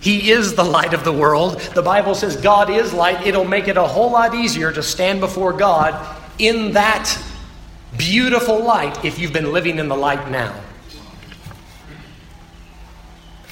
He 0.00 0.30
is 0.30 0.54
the 0.54 0.64
light 0.64 0.94
of 0.94 1.04
the 1.04 1.12
world. 1.12 1.58
The 1.74 1.82
Bible 1.82 2.14
says 2.14 2.36
God 2.36 2.70
is 2.70 2.94
light. 2.94 3.26
It'll 3.26 3.44
make 3.44 3.66
it 3.66 3.76
a 3.76 3.86
whole 3.86 4.10
lot 4.10 4.34
easier 4.34 4.72
to 4.72 4.82
stand 4.82 5.20
before 5.20 5.52
God 5.52 6.16
in 6.38 6.72
that 6.72 7.20
beautiful 7.98 8.62
light 8.62 9.04
if 9.04 9.18
you've 9.18 9.32
been 9.32 9.52
living 9.52 9.78
in 9.78 9.88
the 9.88 9.96
light 9.96 10.30
now. 10.30 10.54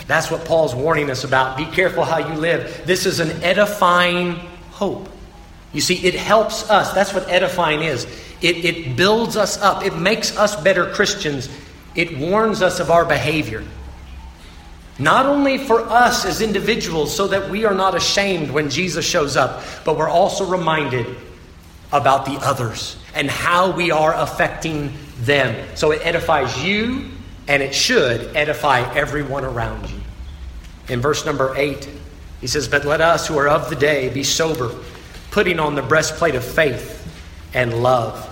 That's 0.07 0.31
what 0.31 0.45
Paul's 0.45 0.75
warning 0.75 1.11
us 1.11 1.25
about. 1.25 1.57
Be 1.57 1.65
careful 1.65 2.05
how 2.05 2.19
you 2.19 2.39
live. 2.39 2.83
This 2.85 3.07
is 3.07 3.21
an 3.21 3.43
edifying 3.43 4.35
hope. 4.71 5.09
You 5.73 5.81
see, 5.81 5.97
it 6.07 6.15
helps 6.15 6.71
us. 6.71 6.93
That's 6.93 7.15
what 7.15 7.29
edifying 7.29 7.83
is. 7.83 8.07
It, 8.41 8.65
it 8.65 8.97
builds 8.97 9.37
us 9.37 9.61
up, 9.63 9.85
it 9.85 9.97
makes 9.97 10.37
us 10.37 10.55
better 10.63 10.93
Christians, 10.93 11.49
it 11.95 12.19
warns 12.19 12.61
us 12.61 12.79
of 12.79 12.91
our 12.91 13.07
behavior. 13.07 13.65
Not 14.99 15.27
only 15.27 15.59
for 15.59 15.81
us 15.81 16.25
as 16.25 16.41
individuals, 16.43 17.15
so 17.15 17.27
that 17.29 17.51
we 17.51 17.65
are 17.65 17.75
not 17.75 17.95
ashamed 17.95 18.51
when 18.51 18.69
Jesus 18.69 19.05
shows 19.05 19.37
up, 19.37 19.65
but 19.85 19.97
we're 19.97 20.11
also 20.11 20.45
reminded 20.45 21.07
about 21.91 22.27
the 22.27 22.35
others 22.35 22.97
and 23.15 23.31
how 23.31 23.71
we 23.71 23.91
are 23.91 24.15
affecting 24.15 24.93
them. 25.21 25.67
So 25.75 25.93
it 25.93 26.05
edifies 26.05 26.63
you 26.63 27.11
and 27.49 27.63
it 27.63 27.75
should 27.75 28.35
edify 28.37 28.81
everyone 28.95 29.45
around 29.45 29.91
you. 29.91 30.01
In 30.89 31.01
verse 31.01 31.25
number 31.25 31.55
8, 31.57 31.89
he 32.41 32.47
says, 32.47 32.69
But 32.69 32.85
let 32.85 33.01
us 33.01 33.27
who 33.27 33.39
are 33.39 33.49
of 33.49 33.71
the 33.71 33.77
day 33.77 34.09
be 34.09 34.23
sober, 34.23 34.75
putting 35.31 35.59
on 35.59 35.75
the 35.75 35.83
breastplate 35.83 36.35
of 36.35 36.45
faith 36.45 37.01
and 37.55 37.83
love. 37.83 38.31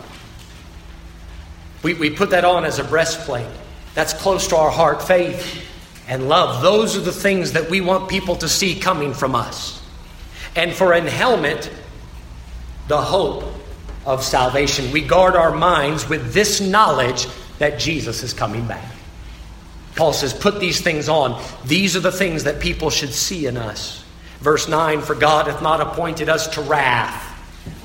We, 1.83 1.95
we 1.95 2.11
put 2.11 2.31
that 2.31 2.45
on 2.45 2.65
as 2.65 2.79
a 2.79 2.85
breastplate. 2.85 3.47
That's 3.95 4.13
close 4.13 4.49
to 4.49 4.57
our 4.57 4.71
heart, 4.71 5.03
faith 5.03 5.67
and 6.09 6.29
love. 6.29 6.63
Those 6.63 6.97
are 6.97 7.01
the 7.01 7.13
things 7.13 7.53
that 7.53 7.71
we 7.71 7.81
want 7.81 8.09
people 8.09 8.37
to 8.37 8.49
see 8.49 8.79
coming 8.79 9.15
from 9.15 9.35
us. 9.35 9.83
And 10.57 10.73
for 10.73 10.93
an 10.93 11.07
helmet, 11.07 11.71
the 12.89 13.01
hope 13.01 13.45
of 14.05 14.23
salvation. 14.23 14.93
We 14.93 15.01
guard 15.01 15.37
our 15.37 15.53
minds 15.53 16.09
with 16.09 16.33
this 16.35 16.61
knowledge 16.61 17.27
that 17.59 17.79
Jesus 17.79 18.23
is 18.23 18.33
coming 18.33 18.67
back. 18.67 18.92
Paul 19.97 20.13
says, 20.13 20.33
Put 20.33 20.61
these 20.61 20.81
things 20.81 21.09
on. 21.09 21.43
These 21.65 21.97
are 21.97 22.01
the 22.01 22.13
things 22.13 22.45
that 22.45 22.61
people 22.61 22.91
should 22.91 23.13
see 23.13 23.47
in 23.47 23.57
us. 23.57 24.05
Verse 24.41 24.69
9 24.69 25.03
For 25.03 25.15
God 25.15 25.47
hath 25.47 25.63
not 25.63 25.81
appointed 25.81 26.29
us 26.29 26.49
to 26.49 26.63
wrath. 26.63 27.29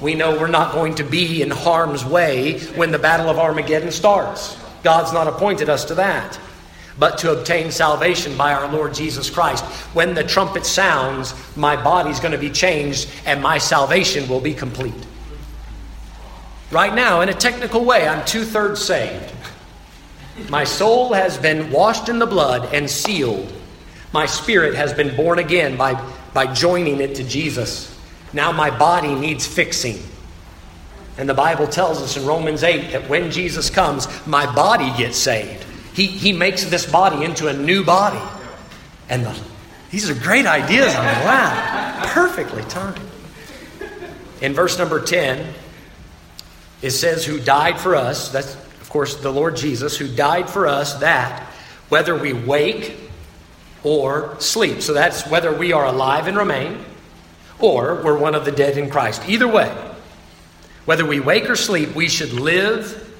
We 0.02 0.16
know 0.16 0.38
we're 0.38 0.48
not 0.48 0.74
going 0.74 0.96
to 0.96 1.04
be 1.04 1.42
in 1.42 1.52
harm's 1.52 2.04
way 2.04 2.60
when 2.76 2.92
the 2.92 3.00
battle 3.00 3.30
of 3.30 3.38
Armageddon 3.38 3.92
starts. 3.92 4.58
God's 4.84 5.14
not 5.14 5.28
appointed 5.28 5.70
us 5.70 5.86
to 5.86 5.96
that. 5.96 6.40
But 7.00 7.20
to 7.20 7.38
obtain 7.38 7.70
salvation 7.72 8.36
by 8.38 8.54
our 8.54 8.72
Lord 8.72 8.96
Jesus 8.96 9.30
Christ. 9.30 9.64
When 9.94 10.16
the 10.16 10.24
trumpet 10.24 10.66
sounds, 10.66 11.36
my 11.56 11.76
body's 11.76 12.20
going 12.20 12.32
to 12.32 12.40
be 12.40 12.50
changed 12.50 13.08
and 13.26 13.42
my 13.42 13.60
salvation 13.60 14.28
will 14.28 14.40
be 14.40 14.56
complete. 14.56 14.96
Right 16.72 16.94
now, 16.94 17.22
in 17.22 17.30
a 17.30 17.34
technical 17.34 17.86
way, 17.86 18.08
I'm 18.08 18.26
two 18.26 18.44
thirds 18.44 18.84
saved. 18.84 19.32
My 20.50 20.64
soul 20.64 21.14
has 21.14 21.38
been 21.38 21.72
washed 21.72 22.10
in 22.10 22.20
the 22.20 22.26
blood 22.26 22.74
and 22.74 22.90
sealed. 22.90 23.52
My 24.14 24.26
spirit 24.26 24.76
has 24.76 24.94
been 24.94 25.16
born 25.16 25.40
again 25.40 25.78
by, 25.78 25.94
by 26.34 26.54
joining 26.54 27.02
it 27.02 27.16
to 27.16 27.24
Jesus. 27.24 27.94
Now 28.34 28.52
my 28.52 28.70
body 28.70 29.14
needs 29.16 29.46
fixing. 29.46 30.00
And 31.18 31.28
the 31.28 31.34
Bible 31.34 31.68
tells 31.68 32.02
us 32.02 32.16
in 32.16 32.26
Romans 32.26 32.64
8 32.64 32.92
that 32.92 33.10
when 33.10 33.32
Jesus 33.32 33.70
comes, 33.70 34.08
my 34.28 34.52
body 34.54 34.92
gets 34.98 35.18
saved. 35.18 35.66
He, 35.94 36.06
he 36.06 36.32
makes 36.32 36.64
this 36.66 36.90
body 36.90 37.26
into 37.26 37.48
a 37.48 37.54
new 37.54 37.84
body. 37.84 38.22
And 39.10 39.26
the, 39.26 39.40
these 39.90 40.10
are 40.10 40.14
great 40.14 40.46
ideas. 40.46 40.94
I 40.96 41.26
wow, 41.26 42.02
perfectly 42.14 42.64
timed. 42.64 43.02
In 44.42 44.54
verse 44.54 44.78
number 44.78 45.02
10, 45.02 45.54
it 46.84 46.92
says, 46.92 47.26
Who 47.26 47.40
died 47.40 47.80
for 47.80 47.96
us. 47.96 48.30
That's 48.30 48.56
of 48.88 48.92
course, 48.94 49.16
the 49.16 49.34
Lord 49.34 49.58
Jesus, 49.58 49.98
who 49.98 50.08
died 50.08 50.50
for 50.50 50.66
us, 50.66 50.94
that 51.02 51.44
whether 51.90 52.16
we 52.16 52.32
wake 52.32 52.96
or 53.84 54.40
sleep. 54.40 54.82
So 54.82 54.94
that's 54.94 55.28
whether 55.28 55.54
we 55.54 55.74
are 55.74 55.86
alive 55.86 56.28
and 56.28 56.38
remain 56.38 56.86
or 57.60 58.02
we're 58.02 58.18
one 58.18 58.34
of 58.34 58.46
the 58.46 58.52
dead 58.54 58.78
in 58.78 58.90
Christ. 58.90 59.28
Either 59.28 59.46
way, 59.46 59.68
whether 60.86 61.06
we 61.06 61.20
wake 61.20 61.50
or 61.50 61.58
sleep, 61.58 61.96
we 61.96 62.08
should 62.08 62.32
live 62.32 63.14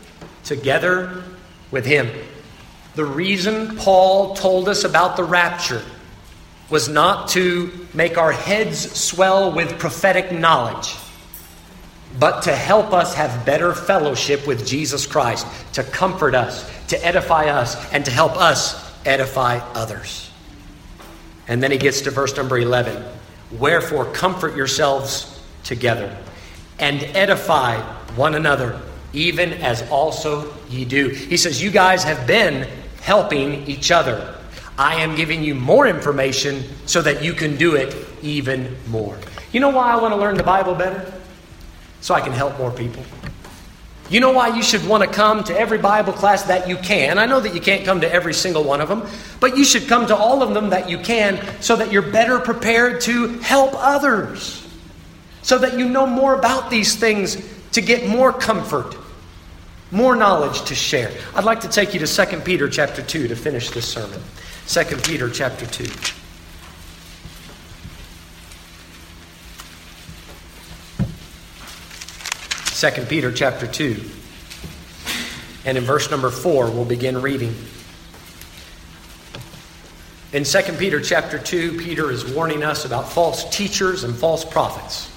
together 0.46 1.22
with 1.70 1.86
Him. 1.86 2.10
The 2.96 3.04
reason 3.04 3.76
Paul 3.76 4.36
told 4.36 4.70
us 4.70 4.86
about 4.86 5.18
the 5.18 5.26
rapture 5.26 5.84
was 6.70 6.88
not 6.88 7.28
to 7.32 7.88
make 7.94 8.18
our 8.18 8.32
heads 8.32 8.90
swell 8.98 9.52
with 9.52 9.78
prophetic 9.80 10.32
knowledge 10.32 10.96
but 12.20 12.42
to 12.44 12.56
help 12.56 12.94
us 12.94 13.14
have 13.16 13.46
better 13.46 13.74
fellowship 13.74 14.48
with 14.48 14.66
Jesus 14.66 15.06
Christ, 15.06 15.46
to 15.74 15.84
comfort 15.84 16.34
us, 16.34 16.70
to 16.88 17.06
edify 17.06 17.50
us, 17.50 17.92
and 17.94 18.04
to 18.06 18.12
help 18.12 18.38
us 18.38 18.84
edify 19.06 19.58
others. 19.74 20.32
And 21.48 21.62
then 21.62 21.72
he 21.72 21.78
gets 21.78 22.02
to 22.02 22.12
verse 22.12 22.36
number 22.36 22.58
11 22.58 23.04
Wherefore, 23.60 24.06
comfort 24.12 24.58
yourselves 24.58 25.42
together 25.64 26.16
and 26.80 27.02
edify 27.16 27.80
one 28.16 28.36
another, 28.36 28.82
even 29.14 29.54
as 29.54 29.90
also 29.90 30.54
ye 30.70 30.84
do. 30.84 31.10
He 31.10 31.38
says, 31.38 31.64
You 31.64 31.72
guys 31.72 32.04
have 32.04 32.28
been 32.28 32.68
helping 33.02 33.66
each 33.68 33.92
other. 33.92 34.36
I 34.78 34.96
am 34.96 35.16
giving 35.16 35.44
you 35.44 35.56
more 35.56 35.88
information 35.88 36.64
so 36.86 37.02
that 37.02 37.24
you 37.24 37.34
can 37.34 37.56
do 37.56 37.76
it 37.76 37.96
even 38.22 38.76
more. 38.88 39.18
You 39.52 39.60
know 39.60 39.70
why 39.70 39.92
I 39.92 39.96
want 39.96 40.14
to 40.14 40.20
learn 40.20 40.36
the 40.36 40.44
Bible 40.44 40.76
better? 40.76 41.14
So 42.02 42.14
I 42.14 42.22
can 42.22 42.34
help 42.34 42.58
more 42.58 42.72
people. 42.72 43.04
You 44.10 44.22
know 44.22 44.32
why 44.32 44.56
you 44.56 44.64
should 44.64 44.88
want 44.88 45.04
to 45.04 45.10
come 45.10 45.44
to 45.46 45.60
every 45.60 45.80
Bible 45.80 46.14
class 46.14 46.44
that 46.44 46.70
you 46.70 46.78
can? 46.78 47.18
I 47.18 47.26
know 47.26 47.42
that 47.42 47.54
you 47.54 47.60
can't 47.60 47.84
come 47.84 48.02
to 48.02 48.12
every 48.12 48.34
single 48.34 48.64
one 48.64 48.80
of 48.80 48.88
them, 48.88 49.06
but 49.42 49.58
you 49.58 49.66
should 49.66 49.88
come 49.88 50.08
to 50.08 50.16
all 50.16 50.42
of 50.42 50.54
them 50.54 50.70
that 50.70 50.90
you 50.90 50.98
can 50.98 51.46
so 51.62 51.76
that 51.76 51.92
you're 51.92 52.02
better 52.02 52.40
prepared 52.40 53.02
to 53.02 53.40
help 53.40 53.72
others. 53.74 54.66
So 55.42 55.58
that 55.58 55.78
you 55.78 55.90
know 55.90 56.08
more 56.08 56.36
about 56.36 56.70
these 56.70 56.96
things 56.96 57.38
to 57.74 57.82
get 57.82 58.08
more 58.08 58.32
comfort, 58.32 58.96
more 59.92 60.16
knowledge 60.16 60.62
to 60.64 60.76
share. 60.76 61.12
I'd 61.36 61.44
like 61.44 61.62
to 61.62 61.70
take 61.70 61.94
you 61.94 62.00
to 62.00 62.08
2 62.08 62.40
Peter 62.42 62.70
chapter 62.70 63.02
2 63.02 63.28
to 63.28 63.36
finish 63.36 63.70
this 63.72 63.88
sermon. 63.88 64.22
2 64.68 64.84
Peter 64.98 65.30
chapter 65.30 65.66
2. 65.66 66.17
2 72.78 72.92
Peter 73.06 73.32
chapter 73.32 73.66
2. 73.66 74.00
And 75.66 75.80
in 75.80 75.84
verse 75.84 76.12
number 76.12 76.30
4, 76.30 76.70
we'll 76.70 76.86
begin 76.86 77.24
reading. 77.24 77.56
In 80.32 80.44
2 80.44 80.60
Peter 80.78 81.02
chapter 81.02 81.40
2, 81.40 81.80
Peter 81.80 82.12
is 82.12 82.24
warning 82.24 82.64
us 82.64 82.86
about 82.86 83.12
false 83.12 83.50
teachers 83.50 84.04
and 84.04 84.16
false 84.16 84.46
prophets. 84.46 85.12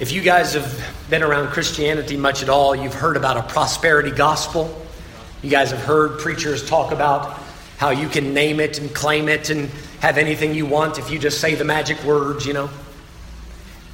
If 0.00 0.10
you 0.10 0.22
guys 0.22 0.54
have 0.54 0.92
been 1.08 1.22
around 1.22 1.50
Christianity 1.50 2.16
much 2.16 2.42
at 2.42 2.48
all, 2.48 2.74
you've 2.74 2.92
heard 2.92 3.16
about 3.16 3.36
a 3.36 3.42
prosperity 3.44 4.10
gospel. 4.10 4.76
You 5.40 5.50
guys 5.50 5.70
have 5.70 5.84
heard 5.84 6.18
preachers 6.18 6.68
talk 6.68 6.90
about 6.90 7.40
how 7.76 7.90
you 7.90 8.08
can 8.08 8.34
name 8.34 8.58
it 8.58 8.80
and 8.80 8.92
claim 8.92 9.28
it 9.28 9.50
and 9.50 9.70
have 10.00 10.18
anything 10.18 10.52
you 10.52 10.66
want 10.66 10.98
if 10.98 11.12
you 11.12 11.18
just 11.20 11.40
say 11.40 11.54
the 11.54 11.64
magic 11.64 12.02
words, 12.02 12.44
you 12.44 12.54
know. 12.54 12.70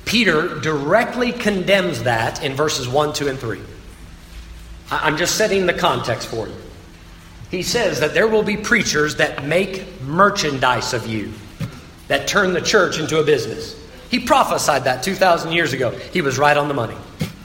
Peter 0.07 0.61
directly 0.61 1.33
condemns 1.33 2.05
that 2.05 2.43
in 2.43 2.55
verses 2.55 2.89
1, 2.89 3.13
2, 3.13 3.29
and 3.29 3.39
3. 3.39 3.61
I'm 4.91 5.17
just 5.17 5.35
setting 5.37 5.67
the 5.67 5.75
context 5.75 6.29
for 6.29 6.47
you. 6.47 6.55
He 7.51 7.63
says 7.63 8.01
that 8.01 8.15
there 8.15 8.29
will 8.29 8.45
be 8.45 8.57
preachers 8.57 9.17
that 9.17 9.45
make 9.45 10.01
merchandise 10.03 10.95
of 10.95 11.07
you, 11.07 11.33
that 12.07 12.29
turn 12.29 12.53
the 12.53 12.61
church 12.61 12.99
into 12.99 13.19
a 13.19 13.25
business. 13.25 13.79
He 14.09 14.21
prophesied 14.21 14.85
that 14.85 15.03
2,000 15.03 15.51
years 15.51 15.73
ago. 15.73 15.91
He 15.91 16.23
was 16.23 16.39
right 16.39 16.57
on 16.57 16.69
the 16.69 16.75
money. 16.75 16.97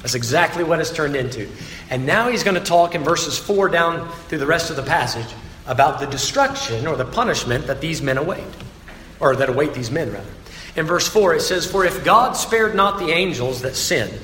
That's 0.04 0.14
exactly 0.16 0.64
what 0.64 0.80
it's 0.80 0.94
turned 0.94 1.16
into. 1.16 1.50
And 1.90 2.06
now 2.06 2.30
he's 2.30 2.44
going 2.44 2.56
to 2.56 2.64
talk 2.64 2.94
in 2.94 3.04
verses 3.04 3.40
4 3.40 3.70
down 3.70 4.12
through 4.28 4.38
the 4.38 4.46
rest 4.46 4.70
of 4.70 4.76
the 4.76 4.84
passage 4.84 5.36
about 5.66 6.00
the 6.00 6.06
destruction 6.06 6.86
or 6.86 6.96
the 6.96 7.06
punishment 7.06 7.66
that 7.68 7.82
these 7.82 8.04
men 8.04 8.20
await, 8.20 8.44
or 9.20 9.36
that 9.36 9.50
await 9.50 9.74
these 9.74 9.90
men, 9.90 10.12
rather. 10.12 10.30
In 10.76 10.86
verse 10.86 11.08
4, 11.08 11.36
it 11.36 11.42
says, 11.42 11.70
For 11.70 11.86
if 11.86 12.04
God 12.04 12.34
spared 12.34 12.76
not 12.76 13.00
the 13.00 13.12
angels 13.12 13.62
that 13.62 13.76
sinned, 13.76 14.20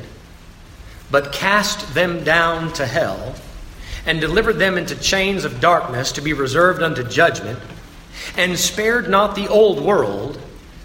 but 1.12 1.34
cast 1.34 1.94
them 1.94 2.24
down 2.24 2.74
to 2.74 2.86
hell, 2.86 3.36
and 4.06 4.22
delivered 4.22 4.54
them 4.54 4.78
into 4.78 4.96
chains 4.96 5.44
of 5.44 5.60
darkness 5.60 6.14
to 6.14 6.22
be 6.22 6.34
reserved 6.34 6.82
unto 6.82 7.04
judgment, 7.04 7.60
and 8.38 8.58
spared 8.58 9.10
not 9.10 9.36
the 9.36 9.48
old 9.48 9.82
world, 9.82 10.40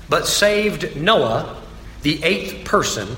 but 0.09 0.27
saved 0.27 0.97
Noah, 0.97 1.61
the 2.03 2.23
eighth 2.25 2.65
person, 2.65 3.17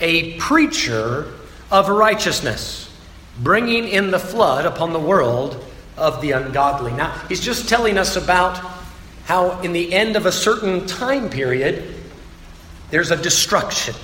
a 0.00 0.36
preacher 0.38 1.32
of 1.70 1.88
righteousness, 1.88 2.92
bringing 3.40 3.86
in 3.88 4.10
the 4.10 4.18
flood 4.18 4.66
upon 4.66 4.92
the 4.92 4.98
world 4.98 5.64
of 5.96 6.20
the 6.20 6.32
ungodly. 6.32 6.92
Now, 6.92 7.12
he's 7.28 7.40
just 7.40 7.68
telling 7.68 7.98
us 7.98 8.16
about 8.16 8.77
how, 9.28 9.60
in 9.60 9.74
the 9.74 9.92
end 9.92 10.16
of 10.16 10.24
a 10.24 10.32
certain 10.32 10.86
time 10.86 11.28
period, 11.28 11.84
there's 12.90 13.10
a 13.10 13.16
destruction. 13.16 13.94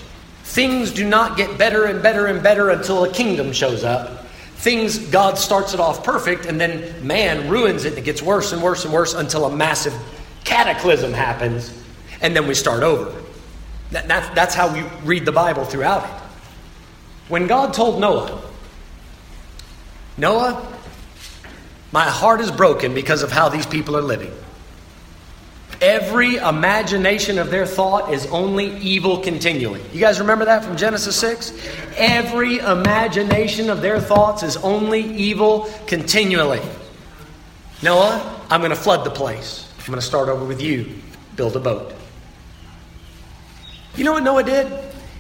Things 0.43 0.93
do 0.93 1.09
not 1.09 1.39
get 1.39 1.57
better 1.57 1.87
and 1.87 2.03
better 2.03 2.27
and 2.27 2.43
better 2.43 2.69
until 2.69 3.05
a 3.05 3.11
kingdom 3.11 3.55
shows 3.55 3.85
up. 3.85 4.27
Things, 4.57 4.99
God 4.99 5.39
starts 5.39 5.73
it 5.73 5.81
off 5.81 6.05
perfect, 6.05 6.45
and 6.45 6.61
then 6.61 7.07
man 7.07 7.49
ruins 7.49 7.87
it, 7.87 7.95
and 7.95 7.99
it 8.01 8.05
gets 8.05 8.21
worse 8.21 8.53
and 8.53 8.63
worse 8.63 8.85
and 8.85 8.93
worse 8.93 9.15
until 9.15 9.47
a 9.47 9.57
massive 9.57 9.95
cataclysm 10.45 11.15
happens, 11.15 11.73
and 12.21 12.37
then 12.37 12.47
we 12.47 12.53
start 12.53 12.83
over. 12.83 13.19
That, 13.93 14.07
that, 14.09 14.35
that's 14.35 14.55
how 14.55 14.75
we 14.75 14.83
read 15.05 15.25
the 15.25 15.33
Bible 15.33 15.65
throughout 15.65 16.05
it. 16.05 16.23
When 17.31 17.47
God 17.47 17.73
told 17.73 17.99
Noah, 17.99 18.43
Noah, 20.19 20.71
my 21.93 22.05
heart 22.05 22.43
is 22.43 22.51
broken 22.51 22.93
because 22.93 23.23
of 23.23 23.33
how 23.33 23.49
these 23.49 23.65
people 23.65 23.97
are 23.97 24.03
living. 24.03 24.31
Every 25.81 26.37
imagination 26.37 27.39
of 27.39 27.51
their 27.51 27.67
thought 27.67 28.13
is 28.13 28.27
only 28.27 28.77
evil 28.79 29.19
continually. 29.19 29.83
You 29.93 30.01
guys 30.01 30.21
remember 30.21 30.45
that 30.47 30.65
from 30.65 30.77
Genesis 30.77 31.17
6? 31.17 31.53
Every 31.97 32.59
imagination 32.59 33.71
of 33.71 33.83
their 33.83 34.01
thoughts 34.01 34.43
is 34.43 34.57
only 34.59 35.03
evil 35.03 35.71
continually. 35.87 36.63
Noah, 37.83 38.41
I'm 38.51 38.61
going 38.61 38.71
to 38.71 38.77
flood 38.77 39.05
the 39.05 39.11
place. 39.11 39.71
I'm 39.81 39.87
going 39.87 40.01
to 40.01 40.07
start 40.07 40.29
over 40.29 40.45
with 40.45 40.63
you. 40.63 40.95
Build 41.37 41.57
a 41.57 41.61
boat. 41.61 41.95
You 43.97 44.05
know 44.05 44.13
what 44.13 44.23
Noah 44.23 44.43
did? 44.43 44.73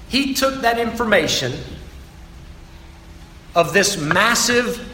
He 0.08 0.34
took 0.34 0.62
that 0.62 0.78
information 0.78 1.52
of 3.54 3.72
this 3.72 3.96
massive 3.96 4.90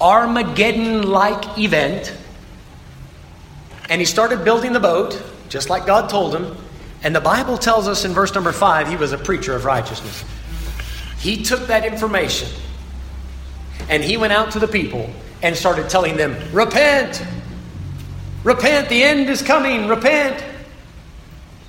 Armageddon 0.00 1.10
like 1.10 1.58
event 1.58 2.14
and 3.88 4.00
he 4.00 4.04
started 4.04 4.44
building 4.44 4.72
the 4.72 4.80
boat, 4.80 5.22
just 5.48 5.70
like 5.70 5.86
God 5.86 6.10
told 6.10 6.34
him. 6.34 6.56
And 7.02 7.14
the 7.14 7.20
Bible 7.20 7.56
tells 7.56 7.88
us 7.88 8.04
in 8.04 8.12
verse 8.12 8.34
number 8.34 8.52
five, 8.52 8.88
he 8.88 8.96
was 8.96 9.12
a 9.12 9.18
preacher 9.18 9.54
of 9.54 9.64
righteousness. 9.64 10.24
He 11.18 11.42
took 11.42 11.66
that 11.68 11.84
information 11.84 12.48
and 13.88 14.02
he 14.02 14.16
went 14.16 14.32
out 14.32 14.52
to 14.52 14.58
the 14.58 14.68
people 14.68 15.10
and 15.42 15.56
started 15.56 15.88
telling 15.88 16.16
them, 16.16 16.36
Repent! 16.52 17.22
Repent! 18.44 18.88
The 18.88 19.02
end 19.02 19.28
is 19.28 19.42
coming! 19.42 19.88
Repent! 19.88 20.44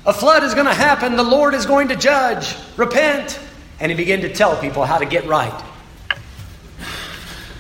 A 0.06 0.14
flood 0.14 0.44
is 0.44 0.54
going 0.54 0.66
to 0.66 0.74
happen. 0.74 1.16
The 1.16 1.24
Lord 1.24 1.54
is 1.54 1.66
going 1.66 1.90
to 1.90 1.96
judge. 1.96 2.56
Repent! 2.78 3.40
And 3.80 3.92
he 3.92 3.96
began 3.96 4.22
to 4.22 4.34
tell 4.34 4.60
people 4.60 4.84
how 4.84 4.98
to 4.98 5.06
get 5.06 5.26
right. 5.28 5.64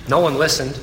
No 0.08 0.20
one 0.20 0.36
listened. 0.36 0.80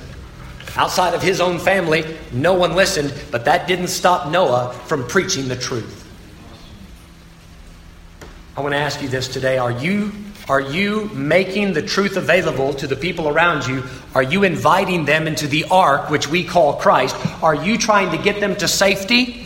Outside 0.77 1.15
of 1.15 1.23
his 1.23 1.41
own 1.41 1.59
family, 1.59 2.05
no 2.33 2.55
one 2.55 2.75
listened, 2.75 3.15
but 3.31 3.47
that 3.47 3.67
didn't 3.67 3.89
stop 3.89 4.31
Noah 4.31 4.73
from 4.87 5.07
preaching 5.07 5.49
the 5.49 5.57
truth. 5.57 6.05
I 8.57 8.61
want 8.61 8.73
to 8.73 8.79
ask 8.79 9.03
you 9.03 9.09
this 9.09 9.29
today. 9.29 9.59
Are 9.59 9.71
you 9.71 10.13
are 10.49 10.61
you 10.61 11.11
making 11.13 11.73
the 11.73 11.83
truth 11.83 12.17
available 12.17 12.73
to 12.75 12.87
the 12.87 12.95
people 12.95 13.29
around 13.29 13.67
you? 13.67 13.83
Are 14.15 14.23
you 14.23 14.45
inviting 14.45 15.05
them 15.05 15.27
into 15.27 15.49
the 15.49 15.65
ark, 15.73 16.09
which 16.09 16.29
we 16.29 16.45
call 16.45 16.75
Christ? 16.75 17.17
Are 17.43 17.55
you 17.55 17.77
trying 17.77 18.13
to 18.13 18.19
get 18.23 18.39
them 18.39 18.55
to 18.57 18.69
safety? 18.69 19.45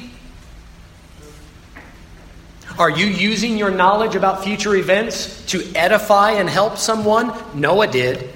Are 2.78 2.90
you 2.90 3.06
using 3.06 3.56
your 3.56 3.70
knowledge 3.70 4.14
about 4.14 4.44
future 4.44 4.74
events 4.74 5.44
to 5.46 5.62
edify 5.74 6.32
and 6.32 6.50
help 6.50 6.76
someone? 6.76 7.32
Noah 7.54 7.86
did. 7.86 8.30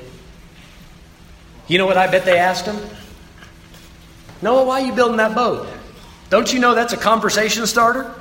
You 1.66 1.78
know 1.78 1.86
what 1.86 1.96
I 1.96 2.06
bet 2.06 2.24
they 2.24 2.38
asked 2.38 2.66
him? 2.66 2.76
Noah, 4.42 4.64
why 4.64 4.82
are 4.82 4.86
you 4.86 4.92
building 4.92 5.16
that 5.16 5.34
boat? 5.34 5.66
Don't 6.28 6.52
you 6.52 6.58
know 6.58 6.74
that's 6.74 6.92
a 6.92 6.98
conversation 6.98 7.66
starter? 7.66 8.12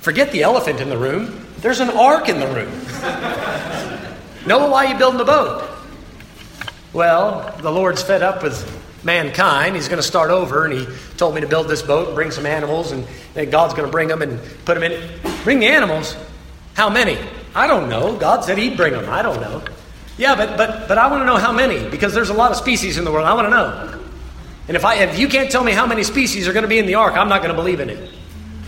Forget 0.00 0.30
the 0.30 0.42
elephant 0.42 0.80
in 0.80 0.88
the 0.88 0.98
room. 0.98 1.46
There's 1.58 1.80
an 1.80 1.90
ark 1.90 2.28
in 2.28 2.38
the 2.38 2.46
room. 2.46 2.70
Noah, 4.46 4.70
why 4.70 4.86
are 4.86 4.92
you 4.92 4.98
building 4.98 5.18
the 5.18 5.24
boat? 5.24 5.68
Well, 6.92 7.56
the 7.60 7.72
Lord's 7.72 8.02
fed 8.02 8.22
up 8.22 8.42
with 8.42 8.64
mankind. 9.02 9.74
He's 9.74 9.88
going 9.88 9.98
to 9.98 10.06
start 10.06 10.30
over, 10.30 10.64
and 10.64 10.74
He 10.74 10.86
told 11.16 11.34
me 11.34 11.40
to 11.40 11.48
build 11.48 11.66
this 11.66 11.82
boat 11.82 12.06
and 12.06 12.14
bring 12.14 12.30
some 12.30 12.46
animals, 12.46 12.92
and 12.92 13.04
then 13.34 13.50
God's 13.50 13.74
going 13.74 13.86
to 13.86 13.90
bring 13.90 14.08
them 14.08 14.22
and 14.22 14.40
put 14.64 14.78
them 14.78 14.84
in. 14.84 15.20
Bring 15.42 15.58
the 15.58 15.66
animals? 15.66 16.16
How 16.74 16.88
many? 16.88 17.18
I 17.54 17.66
don't 17.66 17.88
know. 17.88 18.16
God 18.16 18.44
said 18.44 18.58
He'd 18.58 18.76
bring 18.76 18.92
them. 18.92 19.08
I 19.08 19.22
don't 19.22 19.40
know. 19.40 19.62
Yeah, 20.18 20.34
but, 20.34 20.56
but, 20.56 20.88
but 20.88 20.98
I 20.98 21.08
want 21.08 21.22
to 21.22 21.26
know 21.26 21.36
how 21.36 21.52
many 21.52 21.88
because 21.90 22.14
there's 22.14 22.30
a 22.30 22.34
lot 22.34 22.50
of 22.50 22.56
species 22.56 22.96
in 22.96 23.04
the 23.04 23.12
world. 23.12 23.26
I 23.26 23.34
want 23.34 23.46
to 23.46 23.50
know. 23.50 24.00
And 24.68 24.76
if, 24.76 24.84
I, 24.84 24.96
if 24.96 25.18
you 25.18 25.28
can't 25.28 25.50
tell 25.50 25.62
me 25.62 25.72
how 25.72 25.86
many 25.86 26.02
species 26.02 26.48
are 26.48 26.52
going 26.52 26.64
to 26.64 26.68
be 26.68 26.78
in 26.78 26.86
the 26.86 26.94
ark, 26.94 27.16
I'm 27.16 27.28
not 27.28 27.42
going 27.42 27.54
to 27.54 27.60
believe 27.60 27.80
in 27.80 27.90
it. 27.90 28.10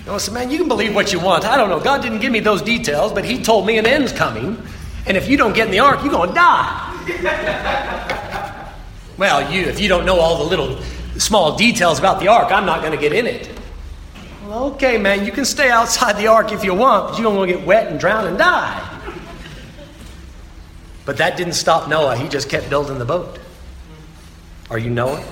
I 0.09 0.17
said, 0.19 0.33
man, 0.33 0.51
you 0.51 0.59
can 0.59 0.69
believe 0.69 0.95
what 0.95 1.13
you 1.13 1.21
want. 1.21 1.45
I 1.45 1.57
don't 1.57 1.69
know. 1.69 1.81
God 1.81 2.03
didn't 2.03 2.21
give 2.21 2.33
me 2.33 2.41
those 2.41 2.63
details, 2.63 3.13
but 3.13 3.25
He 3.25 3.43
told 3.43 3.67
me 3.67 3.79
an 3.79 3.87
end's 3.87 4.13
coming. 4.13 4.63
And 5.07 5.17
if 5.17 5.29
you 5.29 5.37
don't 5.37 5.55
get 5.55 5.67
in 5.67 5.73
the 5.73 5.81
ark, 5.81 6.03
you're 6.03 6.13
going 6.13 6.31
to 6.31 6.35
die. 6.35 6.95
well, 9.19 9.53
you, 9.53 9.63
if 9.63 9.81
you 9.81 9.89
don't 9.89 10.07
know 10.07 10.19
all 10.21 10.39
the 10.39 10.45
little 10.45 10.81
small 11.19 11.57
details 11.57 11.99
about 11.99 12.21
the 12.21 12.29
ark, 12.29 12.53
I'm 12.53 12.65
not 12.65 12.81
going 12.81 12.93
to 12.93 12.99
get 12.99 13.13
in 13.13 13.27
it. 13.27 13.51
Well, 14.47 14.65
okay, 14.73 14.97
man, 14.97 15.27
you 15.27 15.33
can 15.33 15.45
stay 15.45 15.69
outside 15.69 16.17
the 16.17 16.29
ark 16.29 16.53
if 16.53 16.65
you 16.65 16.75
want, 16.75 17.11
but 17.11 17.19
you're 17.19 17.31
going 17.31 17.49
to 17.49 17.55
get 17.55 17.67
wet 17.67 17.89
and 17.89 18.01
drown 18.01 18.27
and 18.27 18.39
die. 18.39 18.88
But 21.09 21.17
that 21.17 21.39
didn't 21.39 21.55
stop 21.55 21.89
Noah. 21.89 22.19
He 22.19 22.29
just 22.29 22.51
kept 22.51 22.69
building 22.69 22.99
the 22.99 23.07
boat. 23.07 23.39
Are 24.69 24.79
you 24.79 24.91
Noah? 24.91 25.25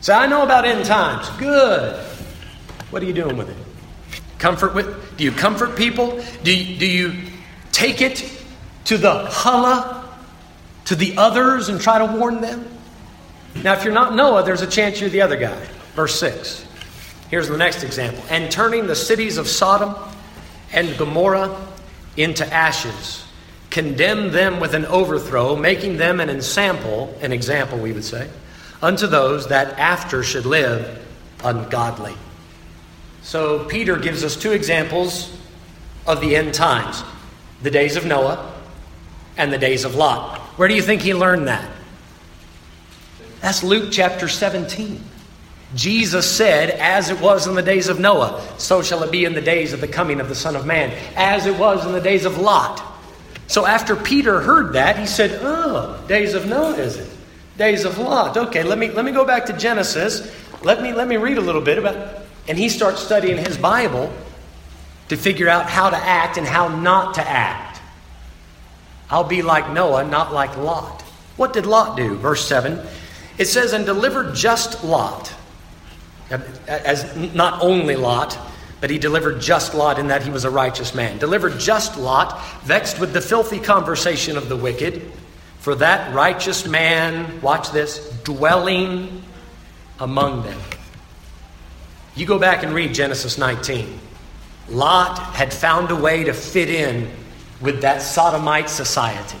Say, 0.00 0.14
I 0.14 0.28
know 0.28 0.44
about 0.44 0.64
end 0.64 0.84
times. 0.84 1.28
Good. 1.40 1.98
What 2.90 3.02
are 3.02 3.04
you 3.04 3.12
doing 3.12 3.36
with 3.36 3.48
it? 3.48 3.56
Comfort 4.38 4.76
with? 4.76 5.16
Do 5.16 5.24
you 5.24 5.32
comfort 5.32 5.76
people? 5.76 6.22
Do 6.44 6.56
you, 6.56 6.78
do 6.78 6.86
you 6.86 7.14
take 7.72 8.00
it 8.00 8.32
to 8.84 8.96
the 8.96 9.26
hulle, 9.28 10.04
to 10.84 10.94
the 10.94 11.16
others, 11.16 11.68
and 11.68 11.80
try 11.80 11.98
to 11.98 12.04
warn 12.04 12.40
them? 12.40 12.64
Now, 13.64 13.72
if 13.72 13.82
you're 13.82 13.92
not 13.92 14.14
Noah, 14.14 14.44
there's 14.44 14.62
a 14.62 14.68
chance 14.68 15.00
you're 15.00 15.10
the 15.10 15.22
other 15.22 15.36
guy. 15.36 15.60
Verse 15.96 16.16
6. 16.20 16.64
Here's 17.28 17.48
the 17.48 17.56
next 17.56 17.82
example. 17.82 18.22
And 18.30 18.52
turning 18.52 18.86
the 18.86 18.94
cities 18.94 19.36
of 19.36 19.48
Sodom 19.48 19.96
and 20.72 20.96
Gomorrah 20.96 21.60
into 22.16 22.46
ashes, 22.54 23.24
condemned 23.70 24.32
them 24.32 24.60
with 24.60 24.74
an 24.74 24.86
overthrow, 24.86 25.56
making 25.56 25.96
them 25.96 26.20
an 26.20 26.30
ensample, 26.30 27.14
an 27.20 27.32
example, 27.32 27.78
we 27.78 27.92
would 27.92 28.04
say, 28.04 28.28
unto 28.80 29.06
those 29.06 29.48
that 29.48 29.78
after 29.78 30.22
should 30.22 30.46
live 30.46 31.04
ungodly. 31.44 32.14
So 33.22 33.64
Peter 33.64 33.96
gives 33.96 34.24
us 34.24 34.36
two 34.36 34.52
examples 34.52 35.36
of 36.06 36.20
the 36.20 36.36
end 36.36 36.54
times 36.54 37.02
the 37.62 37.70
days 37.70 37.96
of 37.96 38.06
Noah 38.06 38.54
and 39.36 39.52
the 39.52 39.58
days 39.58 39.84
of 39.84 39.94
Lot. 39.94 40.38
Where 40.56 40.68
do 40.68 40.74
you 40.74 40.82
think 40.82 41.02
he 41.02 41.14
learned 41.14 41.48
that? 41.48 41.70
That's 43.40 43.62
Luke 43.62 43.90
chapter 43.92 44.28
17. 44.28 45.02
Jesus 45.74 46.30
said, 46.30 46.70
As 46.70 47.10
it 47.10 47.20
was 47.20 47.46
in 47.46 47.54
the 47.54 47.62
days 47.62 47.88
of 47.88 48.00
Noah, 48.00 48.42
so 48.58 48.82
shall 48.82 49.02
it 49.02 49.12
be 49.12 49.24
in 49.24 49.34
the 49.34 49.40
days 49.40 49.72
of 49.72 49.80
the 49.80 49.88
coming 49.88 50.20
of 50.20 50.28
the 50.28 50.34
Son 50.34 50.56
of 50.56 50.66
Man, 50.66 50.90
as 51.14 51.46
it 51.46 51.56
was 51.58 51.84
in 51.84 51.92
the 51.92 52.00
days 52.00 52.24
of 52.24 52.38
Lot. 52.38 52.82
So 53.48 53.66
after 53.66 53.96
Peter 53.96 54.40
heard 54.40 54.74
that, 54.74 54.98
he 54.98 55.06
said, 55.06 55.40
Oh, 55.42 56.02
days 56.06 56.34
of 56.34 56.46
Noah, 56.46 56.76
is 56.76 56.96
it? 56.96 57.10
Days 57.56 57.84
of 57.84 57.98
Lot. 57.98 58.36
Okay, 58.36 58.62
let 58.62 58.78
me, 58.78 58.90
let 58.90 59.04
me 59.04 59.10
go 59.10 59.24
back 59.24 59.46
to 59.46 59.52
Genesis. 59.52 60.32
Let 60.62 60.80
me, 60.82 60.92
let 60.92 61.08
me 61.08 61.16
read 61.16 61.38
a 61.38 61.40
little 61.40 61.60
bit 61.60 61.78
about. 61.78 62.22
And 62.46 62.56
he 62.56 62.68
starts 62.68 63.02
studying 63.02 63.36
his 63.36 63.58
Bible 63.58 64.12
to 65.08 65.16
figure 65.16 65.48
out 65.48 65.68
how 65.68 65.90
to 65.90 65.96
act 65.96 66.36
and 66.36 66.46
how 66.46 66.68
not 66.68 67.14
to 67.14 67.26
act. 67.26 67.80
I'll 69.10 69.24
be 69.24 69.42
like 69.42 69.72
Noah, 69.72 70.04
not 70.04 70.32
like 70.32 70.56
Lot. 70.56 71.02
What 71.36 71.52
did 71.52 71.66
Lot 71.66 71.96
do? 71.96 72.16
Verse 72.16 72.46
7. 72.46 72.86
It 73.38 73.46
says, 73.46 73.72
And 73.72 73.86
delivered 73.86 74.34
just 74.34 74.84
Lot 74.84 75.34
as 76.30 77.16
not 77.34 77.62
only 77.62 77.96
Lot, 77.96 78.38
but 78.80 78.90
he 78.90 78.98
delivered 78.98 79.40
just 79.40 79.74
Lot 79.74 79.98
in 79.98 80.08
that 80.08 80.22
he 80.22 80.30
was 80.30 80.44
a 80.44 80.50
righteous 80.50 80.94
man. 80.94 81.18
Delivered 81.18 81.58
just 81.58 81.98
Lot, 81.98 82.40
vexed 82.62 83.00
with 83.00 83.12
the 83.12 83.20
filthy 83.20 83.58
conversation 83.58 84.36
of 84.36 84.48
the 84.48 84.56
wicked, 84.56 85.10
for 85.58 85.74
that 85.76 86.14
righteous 86.14 86.66
man, 86.66 87.40
watch 87.40 87.70
this, 87.72 88.08
dwelling 88.24 89.22
among 89.98 90.42
them. 90.44 90.60
You 92.14 92.26
go 92.26 92.38
back 92.38 92.62
and 92.62 92.72
read 92.72 92.94
Genesis 92.94 93.38
19. 93.38 93.98
Lot 94.68 95.18
had 95.18 95.52
found 95.52 95.90
a 95.90 95.96
way 95.96 96.24
to 96.24 96.32
fit 96.32 96.68
in 96.68 97.10
with 97.60 97.82
that 97.82 98.02
sodomite 98.02 98.70
society. 98.70 99.38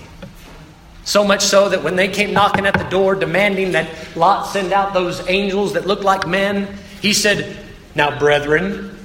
So 1.04 1.24
much 1.24 1.42
so 1.42 1.70
that 1.70 1.82
when 1.82 1.96
they 1.96 2.08
came 2.08 2.32
knocking 2.32 2.66
at 2.66 2.74
the 2.74 2.84
door 2.84 3.14
demanding 3.14 3.72
that 3.72 3.88
Lot 4.16 4.46
send 4.46 4.72
out 4.72 4.92
those 4.92 5.26
angels 5.28 5.72
that 5.72 5.86
looked 5.86 6.04
like 6.04 6.26
men, 6.26 6.68
he 7.00 7.12
said, 7.12 7.56
Now, 7.94 8.18
brethren, 8.18 8.97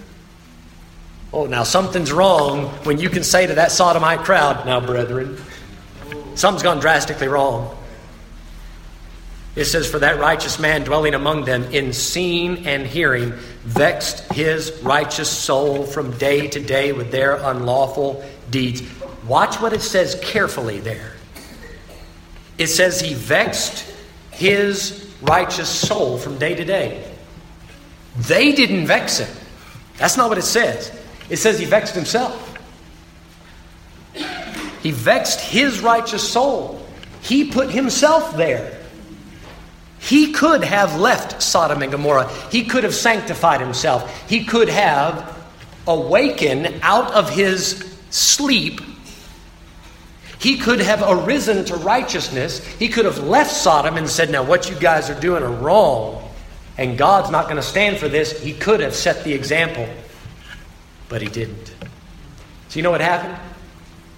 oh, 1.34 1.48
now 1.48 1.64
something's 1.64 2.12
wrong 2.12 2.68
when 2.86 3.00
you 3.00 3.10
can 3.10 3.24
say 3.24 3.48
to 3.48 3.56
that 3.56 3.72
sodomite 3.72 4.20
crowd, 4.20 4.66
Now, 4.66 4.80
brethren, 4.80 5.38
something's 6.36 6.64
gone 6.64 6.80
drastically 6.80 7.28
wrong. 7.28 7.76
It 9.56 9.66
says, 9.66 9.90
For 9.90 10.00
that 10.00 10.20
righteous 10.20 10.60
man 10.60 10.84
dwelling 10.84 11.16
among 11.16 11.46
them 11.46 11.64
in 11.66 11.92
seeing 11.92 12.66
and 12.66 12.86
hearing 12.86 13.32
vexed 13.64 14.32
his 14.34 14.72
righteous 14.84 15.30
soul 15.30 15.84
from 15.84 16.16
day 16.18 16.48
to 16.48 16.60
day 16.60 16.92
with 16.92 17.12
their 17.12 17.36
unlawful 17.36 18.24
deeds. 18.50 18.84
Watch 19.28 19.60
what 19.60 19.74
it 19.74 19.82
says 19.82 20.20
carefully 20.22 20.80
there. 20.80 21.14
It 22.58 22.68
says 22.68 23.02
he 23.02 23.14
vexed 23.14 23.92
his 24.32 25.12
righteous 25.22 25.70
soul 25.70 26.18
from 26.18 26.38
day 26.38 26.56
to 26.56 26.66
day. 26.66 27.10
They 28.18 28.52
didn't 28.52 28.86
vex 28.86 29.20
him. 29.20 29.36
That's 29.98 30.18
not 30.18 30.30
what 30.30 30.38
it 30.38 30.44
says. 30.44 30.92
It 31.30 31.38
says 31.38 31.60
he 31.60 31.66
vexed 31.66 31.96
himself. 31.96 32.50
He 34.82 34.92
vexed 34.92 35.40
his 35.40 35.80
righteous 35.80 36.28
soul. 36.28 36.86
He 37.22 37.50
put 37.50 37.72
himself 37.72 38.36
there. 38.36 38.80
He 40.00 40.34
could 40.34 40.64
have 40.64 41.00
left 41.00 41.42
Sodom 41.42 41.82
and 41.82 41.92
Gomorrah. 41.92 42.30
He 42.52 42.66
could 42.66 42.84
have 42.84 42.94
sanctified 42.94 43.62
himself. 43.62 44.30
He 44.30 44.44
could 44.44 44.68
have 44.68 45.34
awakened 45.88 46.80
out 46.82 47.14
of 47.14 47.30
his 47.30 47.98
sleep 48.10 48.82
he 50.44 50.58
could 50.58 50.82
have 50.82 51.02
arisen 51.08 51.64
to 51.64 51.78
righteousness. 51.78 52.60
He 52.76 52.90
could 52.90 53.06
have 53.06 53.20
left 53.20 53.50
Sodom 53.50 53.96
and 53.96 54.10
said, 54.10 54.30
Now, 54.30 54.44
what 54.44 54.70
you 54.70 54.76
guys 54.76 55.10
are 55.10 55.18
doing 55.18 55.42
are 55.42 55.50
wrong, 55.50 56.30
and 56.78 56.98
God's 56.98 57.32
not 57.32 57.46
going 57.46 57.56
to 57.56 57.62
stand 57.62 57.98
for 57.98 58.10
this. 58.10 58.44
He 58.44 58.52
could 58.52 58.82
have 58.82 58.94
set 58.94 59.24
the 59.24 59.32
example, 59.32 59.88
but 61.14 61.22
he 61.22 61.28
didn't. 61.28 61.68
So, 62.70 62.80
you 62.80 62.82
know 62.82 62.90
what 62.90 63.00
happened? 63.00 63.38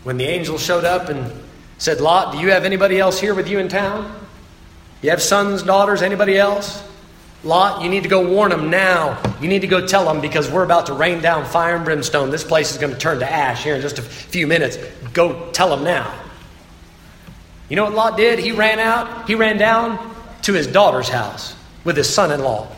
When 0.04 0.16
the 0.16 0.24
angel 0.24 0.58
showed 0.58 0.86
up 0.86 1.10
and 1.10 1.30
said, 1.78 2.00
Lot, 2.00 2.32
do 2.32 2.40
you 2.40 2.52
have 2.52 2.64
anybody 2.64 3.02
else 3.02 3.20
here 3.20 3.36
with 3.36 3.50
you 3.50 3.60
in 3.60 3.68
town? 3.68 4.18
You 5.02 5.10
have 5.10 5.22
sons, 5.22 5.62
daughters, 5.62 6.02
anybody 6.02 6.38
else? 6.38 6.82
Lot, 7.44 7.84
you 7.84 7.90
need 7.90 8.04
to 8.04 8.10
go 8.10 8.26
warn 8.26 8.50
them 8.50 8.70
now. 8.70 9.22
You 9.42 9.50
need 9.50 9.60
to 9.60 9.68
go 9.68 9.86
tell 9.86 10.06
them 10.06 10.22
because 10.22 10.50
we're 10.50 10.64
about 10.64 10.86
to 10.86 10.94
rain 10.94 11.22
down 11.22 11.44
fire 11.44 11.76
and 11.76 11.84
brimstone. 11.84 12.30
This 12.30 12.46
place 12.46 12.72
is 12.72 12.78
going 12.78 12.94
to 12.94 12.98
turn 12.98 13.20
to 13.20 13.30
ash 13.30 13.66
here 13.66 13.76
in 13.76 13.82
just 13.82 14.00
a 14.00 14.02
few 14.02 14.48
minutes. 14.48 14.78
Go 15.12 15.52
tell 15.52 15.68
them 15.70 15.84
now. 15.84 16.18
You 17.68 17.76
know 17.76 17.84
what 17.84 17.94
Lot 17.94 18.16
did? 18.16 18.40
He 18.40 18.54
ran 18.54 18.80
out, 18.80 19.28
he 19.28 19.36
ran 19.36 19.58
down 19.58 20.16
to 20.44 20.54
his 20.54 20.66
daughter's 20.66 21.10
house 21.10 21.58
with 21.84 21.98
his 21.98 22.08
son 22.08 22.32
in 22.32 22.40
law. 22.40 22.70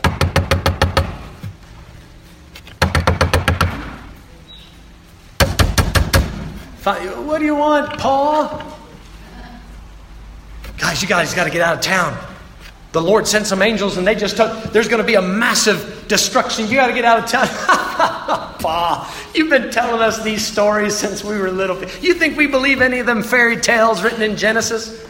What 6.96 7.38
do 7.38 7.44
you 7.44 7.54
want, 7.54 7.98
Paul? 7.98 8.62
Guys, 10.78 11.02
you 11.02 11.08
guys 11.08 11.34
got 11.34 11.44
to 11.44 11.50
get 11.50 11.60
out 11.60 11.76
of 11.76 11.80
town. 11.82 12.16
The 12.92 13.02
Lord 13.02 13.26
sent 13.26 13.46
some 13.46 13.60
angels 13.60 13.96
and 13.98 14.06
they 14.06 14.14
just 14.14 14.36
took, 14.36 14.72
there's 14.72 14.88
going 14.88 15.02
to 15.02 15.06
be 15.06 15.14
a 15.14 15.22
massive 15.22 16.06
destruction. 16.08 16.68
You 16.68 16.76
got 16.76 16.86
to 16.86 16.94
get 16.94 17.04
out 17.04 17.18
of 17.18 17.26
town. 17.26 17.48
pa, 18.58 19.30
you've 19.34 19.50
been 19.50 19.70
telling 19.70 20.00
us 20.00 20.22
these 20.22 20.46
stories 20.46 20.96
since 20.96 21.22
we 21.22 21.36
were 21.38 21.50
little. 21.50 21.78
You 22.00 22.14
think 22.14 22.36
we 22.36 22.46
believe 22.46 22.80
any 22.80 22.98
of 22.98 23.06
them 23.06 23.22
fairy 23.22 23.56
tales 23.56 24.02
written 24.02 24.22
in 24.22 24.36
Genesis? 24.36 25.06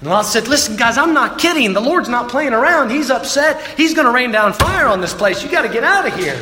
And 0.00 0.10
Lot 0.10 0.26
said, 0.26 0.48
Listen, 0.48 0.76
guys, 0.76 0.98
I'm 0.98 1.14
not 1.14 1.38
kidding. 1.38 1.72
The 1.72 1.80
Lord's 1.80 2.10
not 2.10 2.28
playing 2.28 2.52
around. 2.52 2.90
He's 2.90 3.10
upset. 3.10 3.64
He's 3.76 3.94
going 3.94 4.06
to 4.06 4.12
rain 4.12 4.30
down 4.30 4.52
fire 4.52 4.86
on 4.86 5.00
this 5.00 5.14
place. 5.14 5.42
You 5.42 5.50
got 5.50 5.62
to 5.62 5.68
get 5.68 5.84
out 5.84 6.06
of 6.06 6.14
here. 6.14 6.38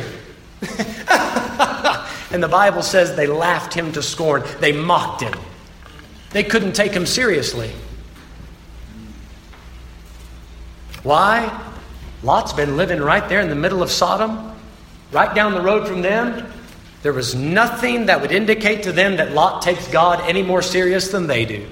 and 2.33 2.41
the 2.41 2.47
Bible 2.47 2.81
says 2.81 3.15
they 3.15 3.27
laughed 3.27 3.73
him 3.73 3.91
to 3.93 4.01
scorn, 4.01 4.43
they 4.59 4.71
mocked 4.71 5.21
him. 5.21 5.33
They 6.31 6.43
couldn't 6.43 6.73
take 6.73 6.91
him 6.91 7.05
seriously. 7.05 7.71
Why? 11.03 11.61
Lot's 12.23 12.51
been 12.51 12.75
living 12.75 12.99
right 12.99 13.27
there 13.29 13.39
in 13.39 13.49
the 13.49 13.55
middle 13.55 13.83
of 13.83 13.91
Sodom, 13.91 14.55
right 15.11 15.33
down 15.35 15.53
the 15.53 15.61
road 15.61 15.87
from 15.87 16.01
them. 16.01 16.51
There 17.03 17.13
was 17.13 17.35
nothing 17.35 18.07
that 18.07 18.21
would 18.21 18.31
indicate 18.31 18.83
to 18.83 18.91
them 18.91 19.17
that 19.17 19.33
Lot 19.33 19.61
takes 19.61 19.87
God 19.89 20.21
any 20.27 20.41
more 20.41 20.61
serious 20.61 21.09
than 21.09 21.27
they 21.27 21.45
do. 21.45 21.67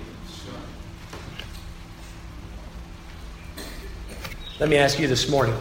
Let 4.60 4.70
me 4.70 4.78
ask 4.78 5.00
you 5.00 5.08
this 5.08 5.28
morning 5.28 5.56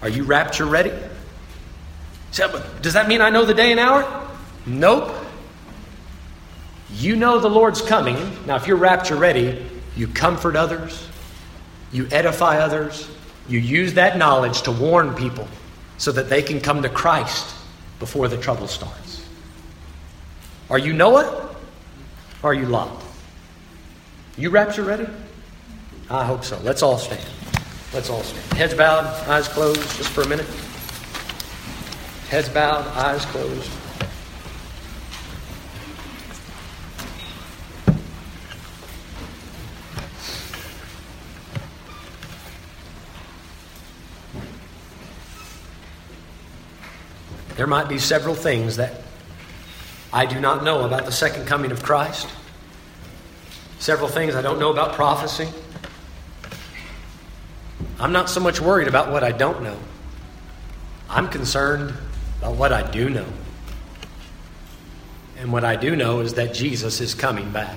Are 0.00 0.08
you 0.08 0.22
rapture 0.22 0.64
ready? 0.64 0.92
Does 2.82 2.92
that 2.92 3.08
mean 3.08 3.20
I 3.20 3.30
know 3.30 3.44
the 3.44 3.54
day 3.54 3.70
and 3.70 3.80
hour? 3.80 4.28
Nope. 4.66 5.12
You 6.90 7.16
know 7.16 7.40
the 7.40 7.48
Lord's 7.48 7.80
coming. 7.80 8.16
Now, 8.46 8.56
if 8.56 8.66
you're 8.66 8.76
rapture 8.76 9.16
ready, 9.16 9.64
you 9.96 10.06
comfort 10.06 10.56
others, 10.56 11.08
you 11.92 12.06
edify 12.12 12.58
others, 12.58 13.08
you 13.48 13.58
use 13.58 13.94
that 13.94 14.18
knowledge 14.18 14.62
to 14.62 14.72
warn 14.72 15.14
people 15.14 15.48
so 15.98 16.12
that 16.12 16.28
they 16.28 16.42
can 16.42 16.60
come 16.60 16.82
to 16.82 16.88
Christ 16.88 17.54
before 17.98 18.28
the 18.28 18.36
trouble 18.36 18.66
starts. 18.66 19.26
Are 20.68 20.78
you 20.78 20.92
Noah? 20.92 21.54
Or 22.42 22.50
are 22.50 22.54
you 22.54 22.66
Lot? 22.66 23.02
You 24.36 24.50
rapture 24.50 24.82
ready? 24.82 25.06
I 26.10 26.24
hope 26.24 26.44
so. 26.44 26.58
Let's 26.62 26.82
all 26.82 26.98
stand. 26.98 27.24
Let's 27.94 28.10
all 28.10 28.22
stand. 28.22 28.52
Heads 28.58 28.74
bowed, 28.74 29.06
eyes 29.28 29.48
closed, 29.48 29.80
just 29.96 30.10
for 30.10 30.22
a 30.22 30.28
minute. 30.28 30.46
Heads 32.28 32.48
bowed, 32.48 32.84
eyes 32.88 33.24
closed. 33.26 33.70
There 47.54 47.68
might 47.68 47.88
be 47.88 47.98
several 47.98 48.34
things 48.34 48.76
that 48.76 49.00
I 50.12 50.26
do 50.26 50.40
not 50.40 50.64
know 50.64 50.84
about 50.84 51.06
the 51.06 51.12
second 51.12 51.46
coming 51.46 51.70
of 51.70 51.82
Christ. 51.84 52.28
Several 53.78 54.08
things 54.08 54.34
I 54.34 54.42
don't 54.42 54.58
know 54.58 54.72
about 54.72 54.94
prophecy. 54.94 55.48
I'm 58.00 58.12
not 58.12 58.28
so 58.28 58.40
much 58.40 58.60
worried 58.60 58.88
about 58.88 59.12
what 59.12 59.22
I 59.22 59.30
don't 59.30 59.62
know. 59.62 59.78
I'm 61.08 61.28
concerned 61.28 61.94
about 62.46 62.58
what 62.58 62.72
I 62.72 62.88
do 62.90 63.10
know. 63.10 63.26
And 65.38 65.52
what 65.52 65.64
I 65.64 65.74
do 65.74 65.96
know 65.96 66.20
is 66.20 66.34
that 66.34 66.54
Jesus 66.54 67.00
is 67.00 67.12
coming 67.12 67.50
back. 67.50 67.76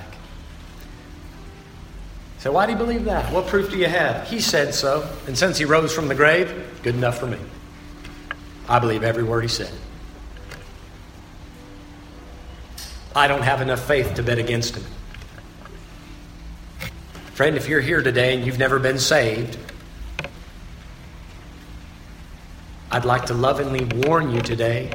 So, 2.38 2.52
why 2.52 2.68
do 2.68 2.72
you 2.74 2.78
believe 2.78 3.06
that? 3.06 3.34
What 3.34 3.48
proof 3.48 3.72
do 3.72 3.78
you 3.78 3.88
have? 3.88 4.28
He 4.28 4.40
said 4.40 4.74
so. 4.74 5.10
And 5.28 5.38
since 5.38 5.58
he 5.58 5.66
rose 5.66 5.94
from 5.94 6.08
the 6.08 6.16
grave, 6.16 6.54
good 6.84 6.96
enough 6.96 7.20
for 7.20 7.28
me. 7.28 7.38
I 8.68 8.80
believe 8.80 9.04
every 9.04 9.24
word 9.24 9.42
he 9.42 9.48
said. 9.48 9.72
I 13.16 13.28
don't 13.28 13.42
have 13.42 13.62
enough 13.62 13.86
faith 13.86 14.14
to 14.14 14.24
bet 14.24 14.38
against 14.38 14.76
him. 14.76 14.84
Friend, 17.34 17.58
if 17.58 17.68
you're 17.68 17.82
here 17.82 18.04
today 18.04 18.36
and 18.36 18.46
you've 18.46 18.60
never 18.60 18.80
been 18.80 19.00
saved, 19.00 19.58
I'd 22.92 23.06
like 23.06 23.26
to 23.28 23.34
lovingly 23.34 23.86
warn 24.08 24.32
you 24.32 24.42
today 24.42 24.92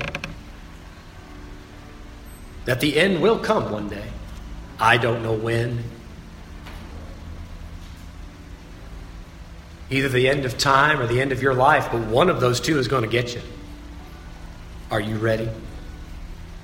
that 2.65 2.81
the 2.81 2.99
end 2.99 3.23
will 3.23 3.39
come 3.39 3.71
one 3.71 3.89
day. 3.89 4.09
I 4.81 4.97
don't 4.97 5.23
know 5.23 5.35
when. 5.35 5.85
Either 9.91 10.09
the 10.09 10.29
end 10.29 10.45
of 10.45 10.59
time 10.59 11.01
or 11.01 11.07
the 11.07 11.21
end 11.21 11.31
of 11.31 11.41
your 11.41 11.55
life, 11.55 11.89
but 11.93 12.01
one 12.07 12.31
of 12.31 12.41
those 12.41 12.59
two 12.59 12.79
is 12.79 12.89
going 12.89 13.03
to 13.03 13.09
get 13.09 13.35
you. 13.35 13.43
Are 14.91 15.01
you 15.01 15.17
ready? 15.17 15.49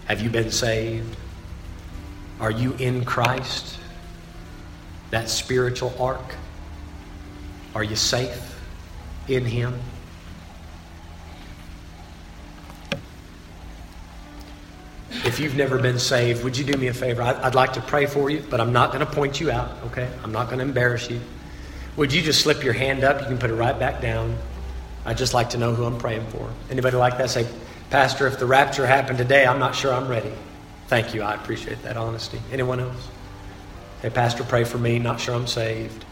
Have 0.06 0.20
you 0.20 0.30
been 0.30 0.50
saved? 0.50 1.16
Are 2.40 2.50
you 2.50 2.72
in 2.78 3.04
Christ? 3.04 3.78
That 5.10 5.28
spiritual 5.28 5.94
ark? 6.00 6.34
Are 7.74 7.84
you 7.84 7.94
safe 7.94 8.58
in 9.28 9.44
Him? 9.44 9.78
You've 15.40 15.56
never 15.56 15.78
been 15.78 15.98
saved, 15.98 16.44
would 16.44 16.56
you 16.56 16.64
do 16.64 16.78
me 16.78 16.88
a 16.88 16.94
favor? 16.94 17.22
I'd 17.22 17.54
like 17.54 17.72
to 17.74 17.80
pray 17.80 18.06
for 18.06 18.30
you, 18.30 18.44
but 18.48 18.60
I'm 18.60 18.72
not 18.72 18.92
going 18.92 19.04
to 19.04 19.12
point 19.12 19.40
you 19.40 19.50
out, 19.50 19.70
okay? 19.86 20.08
I'm 20.22 20.32
not 20.32 20.46
going 20.46 20.58
to 20.58 20.64
embarrass 20.64 21.10
you. 21.10 21.20
Would 21.96 22.12
you 22.12 22.22
just 22.22 22.42
slip 22.42 22.62
your 22.62 22.72
hand 22.72 23.02
up? 23.02 23.20
You 23.20 23.26
can 23.26 23.38
put 23.38 23.50
it 23.50 23.54
right 23.54 23.78
back 23.78 24.00
down. 24.00 24.36
I'd 25.04 25.18
just 25.18 25.34
like 25.34 25.50
to 25.50 25.58
know 25.58 25.74
who 25.74 25.84
I'm 25.84 25.98
praying 25.98 26.26
for. 26.28 26.50
Anybody 26.70 26.96
like 26.96 27.18
that? 27.18 27.30
Say, 27.30 27.46
Pastor, 27.90 28.26
if 28.26 28.38
the 28.38 28.46
rapture 28.46 28.86
happened 28.86 29.18
today, 29.18 29.46
I'm 29.46 29.58
not 29.58 29.74
sure 29.74 29.92
I'm 29.92 30.08
ready. 30.08 30.32
Thank 30.86 31.14
you. 31.14 31.22
I 31.22 31.34
appreciate 31.34 31.82
that 31.82 31.96
honesty. 31.96 32.40
Anyone 32.52 32.80
else? 32.80 33.08
Hey, 34.02 34.10
Pastor, 34.10 34.44
pray 34.44 34.64
for 34.64 34.78
me. 34.78 34.98
Not 34.98 35.20
sure 35.20 35.34
I'm 35.34 35.46
saved. 35.46 36.04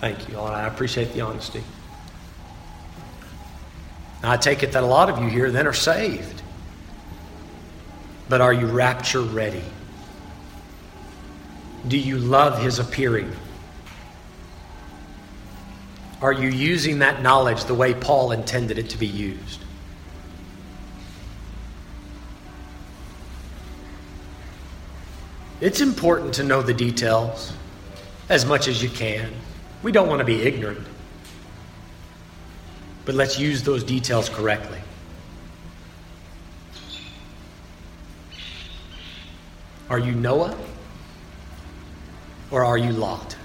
Thank 0.00 0.28
you. 0.28 0.38
I 0.38 0.66
appreciate 0.66 1.12
the 1.12 1.20
honesty. 1.20 1.62
I 4.22 4.36
take 4.36 4.62
it 4.62 4.72
that 4.72 4.82
a 4.82 4.86
lot 4.86 5.10
of 5.10 5.22
you 5.22 5.28
here 5.28 5.50
then 5.50 5.66
are 5.66 5.72
saved. 5.72 6.39
But 8.30 8.40
are 8.40 8.52
you 8.52 8.66
rapture 8.66 9.22
ready? 9.22 9.64
Do 11.88 11.98
you 11.98 12.16
love 12.16 12.62
his 12.62 12.78
appearing? 12.78 13.32
Are 16.22 16.32
you 16.32 16.48
using 16.48 17.00
that 17.00 17.22
knowledge 17.22 17.64
the 17.64 17.74
way 17.74 17.92
Paul 17.92 18.30
intended 18.30 18.78
it 18.78 18.88
to 18.90 18.98
be 18.98 19.08
used? 19.08 19.64
It's 25.60 25.80
important 25.80 26.32
to 26.34 26.44
know 26.44 26.62
the 26.62 26.72
details 26.72 27.52
as 28.28 28.46
much 28.46 28.68
as 28.68 28.80
you 28.80 28.90
can. 28.90 29.32
We 29.82 29.90
don't 29.90 30.08
want 30.08 30.20
to 30.20 30.24
be 30.24 30.40
ignorant. 30.42 30.86
But 33.04 33.16
let's 33.16 33.40
use 33.40 33.64
those 33.64 33.82
details 33.82 34.28
correctly. 34.28 34.78
Are 39.90 39.98
you 39.98 40.12
Noah? 40.12 40.56
Or 42.52 42.64
are 42.64 42.78
you 42.78 42.92
Lot? 42.92 43.36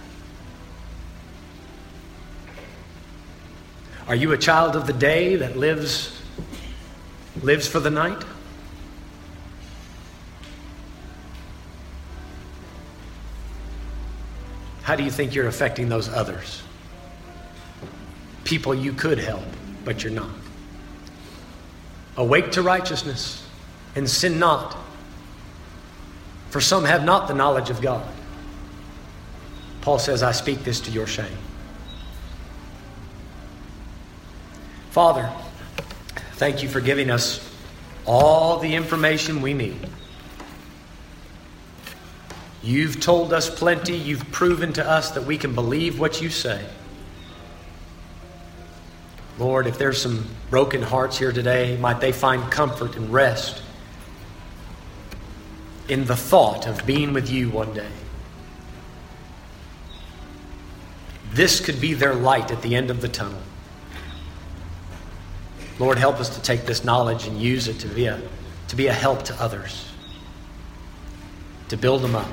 Are 4.08 4.16
you 4.16 4.32
a 4.34 4.38
child 4.38 4.76
of 4.76 4.86
the 4.86 4.94
day 4.94 5.36
that 5.38 5.58
lives 5.58 6.22
lives 7.42 7.68
for 7.68 7.80
the 7.80 7.90
night? 7.90 8.24
How 14.84 14.96
do 14.96 15.04
you 15.04 15.10
think 15.10 15.34
you're 15.34 15.48
affecting 15.48 15.90
those 15.90 16.08
others? 16.10 16.62
People 18.44 18.76
you 18.76 18.94
could 18.94 19.18
help, 19.18 19.44
but 19.84 20.04
you're 20.04 20.14
not. 20.14 20.30
Awake 22.18 22.52
to 22.52 22.62
righteousness 22.62 23.44
and 23.96 24.08
sin 24.08 24.38
not 24.38 24.85
for 26.56 26.62
some 26.62 26.86
have 26.86 27.04
not 27.04 27.28
the 27.28 27.34
knowledge 27.34 27.70
of 27.70 27.82
God. 27.82 28.08
Paul 29.82 30.00
says, 30.00 30.24
I 30.24 30.32
speak 30.32 30.64
this 30.64 30.80
to 30.80 30.90
your 30.90 31.06
shame. 31.06 31.38
Father, 34.92 35.30
thank 36.36 36.64
you 36.64 36.70
for 36.70 36.80
giving 36.80 37.12
us 37.12 37.46
all 38.06 38.60
the 38.60 38.74
information 38.74 39.42
we 39.42 39.54
need. 39.54 39.86
You've 42.64 43.02
told 43.02 43.34
us 43.34 43.50
plenty. 43.50 43.98
You've 43.98 44.32
proven 44.32 44.72
to 44.72 44.90
us 44.90 45.12
that 45.12 45.26
we 45.26 45.38
can 45.38 45.56
believe 45.56 46.00
what 46.00 46.22
you 46.22 46.30
say. 46.30 46.66
Lord, 49.38 49.68
if 49.68 49.78
there's 49.78 50.02
some 50.02 50.26
broken 50.50 50.82
hearts 50.82 51.18
here 51.18 51.34
today, 51.34 51.76
might 51.76 52.00
they 52.00 52.14
find 52.14 52.50
comfort 52.50 52.96
and 52.96 53.12
rest 53.12 53.62
in 55.88 56.06
the 56.06 56.16
thought 56.16 56.68
of 56.68 56.86
being 56.86 57.14
with 57.14 57.30
you 57.30 57.50
one 57.50 57.74
day. 57.74 57.90
This 61.32 61.60
could 61.60 61.82
be 61.82 61.94
their 61.94 62.16
light 62.16 62.52
at 62.52 62.62
the 62.62 62.76
end 62.76 62.90
of 62.90 63.02
the 63.02 63.10
tunnel. 63.10 63.42
Lord, 65.78 65.98
help 65.98 66.20
us 66.20 66.30
to 66.36 66.42
take 66.42 66.66
this 66.66 66.86
knowledge 66.86 67.28
and 67.28 67.40
use 67.40 67.68
it 67.68 67.80
to 67.80 67.88
be 67.88 68.06
a, 68.06 68.22
to 68.70 68.76
be 68.76 68.88
a 68.88 68.94
help 68.94 69.24
to 69.24 69.36
others, 69.42 69.92
to 71.68 71.76
build 71.76 72.02
them 72.02 72.16
up. 72.16 72.30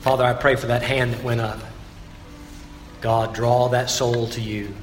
Father, 0.00 0.24
I 0.24 0.32
pray 0.32 0.56
for 0.56 0.66
that 0.66 0.82
hand 0.82 1.12
that 1.12 1.22
went 1.22 1.40
up. 1.40 1.60
God, 3.00 3.34
draw 3.34 3.68
that 3.68 3.88
soul 3.90 4.26
to 4.28 4.40
you. 4.40 4.74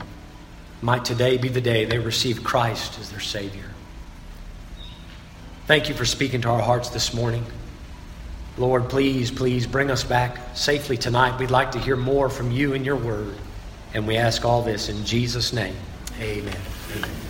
Might 0.81 1.03
today 1.03 1.37
be 1.37 1.49
the 1.49 1.61
day 1.61 1.85
they 1.85 1.99
receive 1.99 2.43
Christ 2.43 2.97
as 2.99 3.11
their 3.11 3.19
Savior. 3.19 3.71
Thank 5.67 5.89
you 5.89 5.95
for 5.95 6.05
speaking 6.05 6.39
to 6.43 6.49
our 6.49 6.61
hearts 6.61 6.89
this 6.89 7.13
morning. 7.13 7.45
Lord, 8.57 8.89
please, 8.89 9.29
please 9.29 9.67
bring 9.67 9.91
us 9.91 10.01
back 10.01 10.55
safely 10.55 10.95
tonight. 10.95 11.37
We'd 11.37 11.51
like 11.51 11.73
to 11.73 11.79
hear 11.79 11.97
more 11.97 12.29
from 12.29 12.51
you 12.51 12.73
and 12.73 12.85
your 12.85 12.95
word. 12.95 13.35
And 13.93 14.07
we 14.07 14.15
ask 14.15 14.45
all 14.45 14.61
this 14.61 14.87
in 14.87 15.03
Jesus' 15.05 15.51
name. 15.51 15.75
Amen. 16.21 16.55
Amen. 16.95 17.26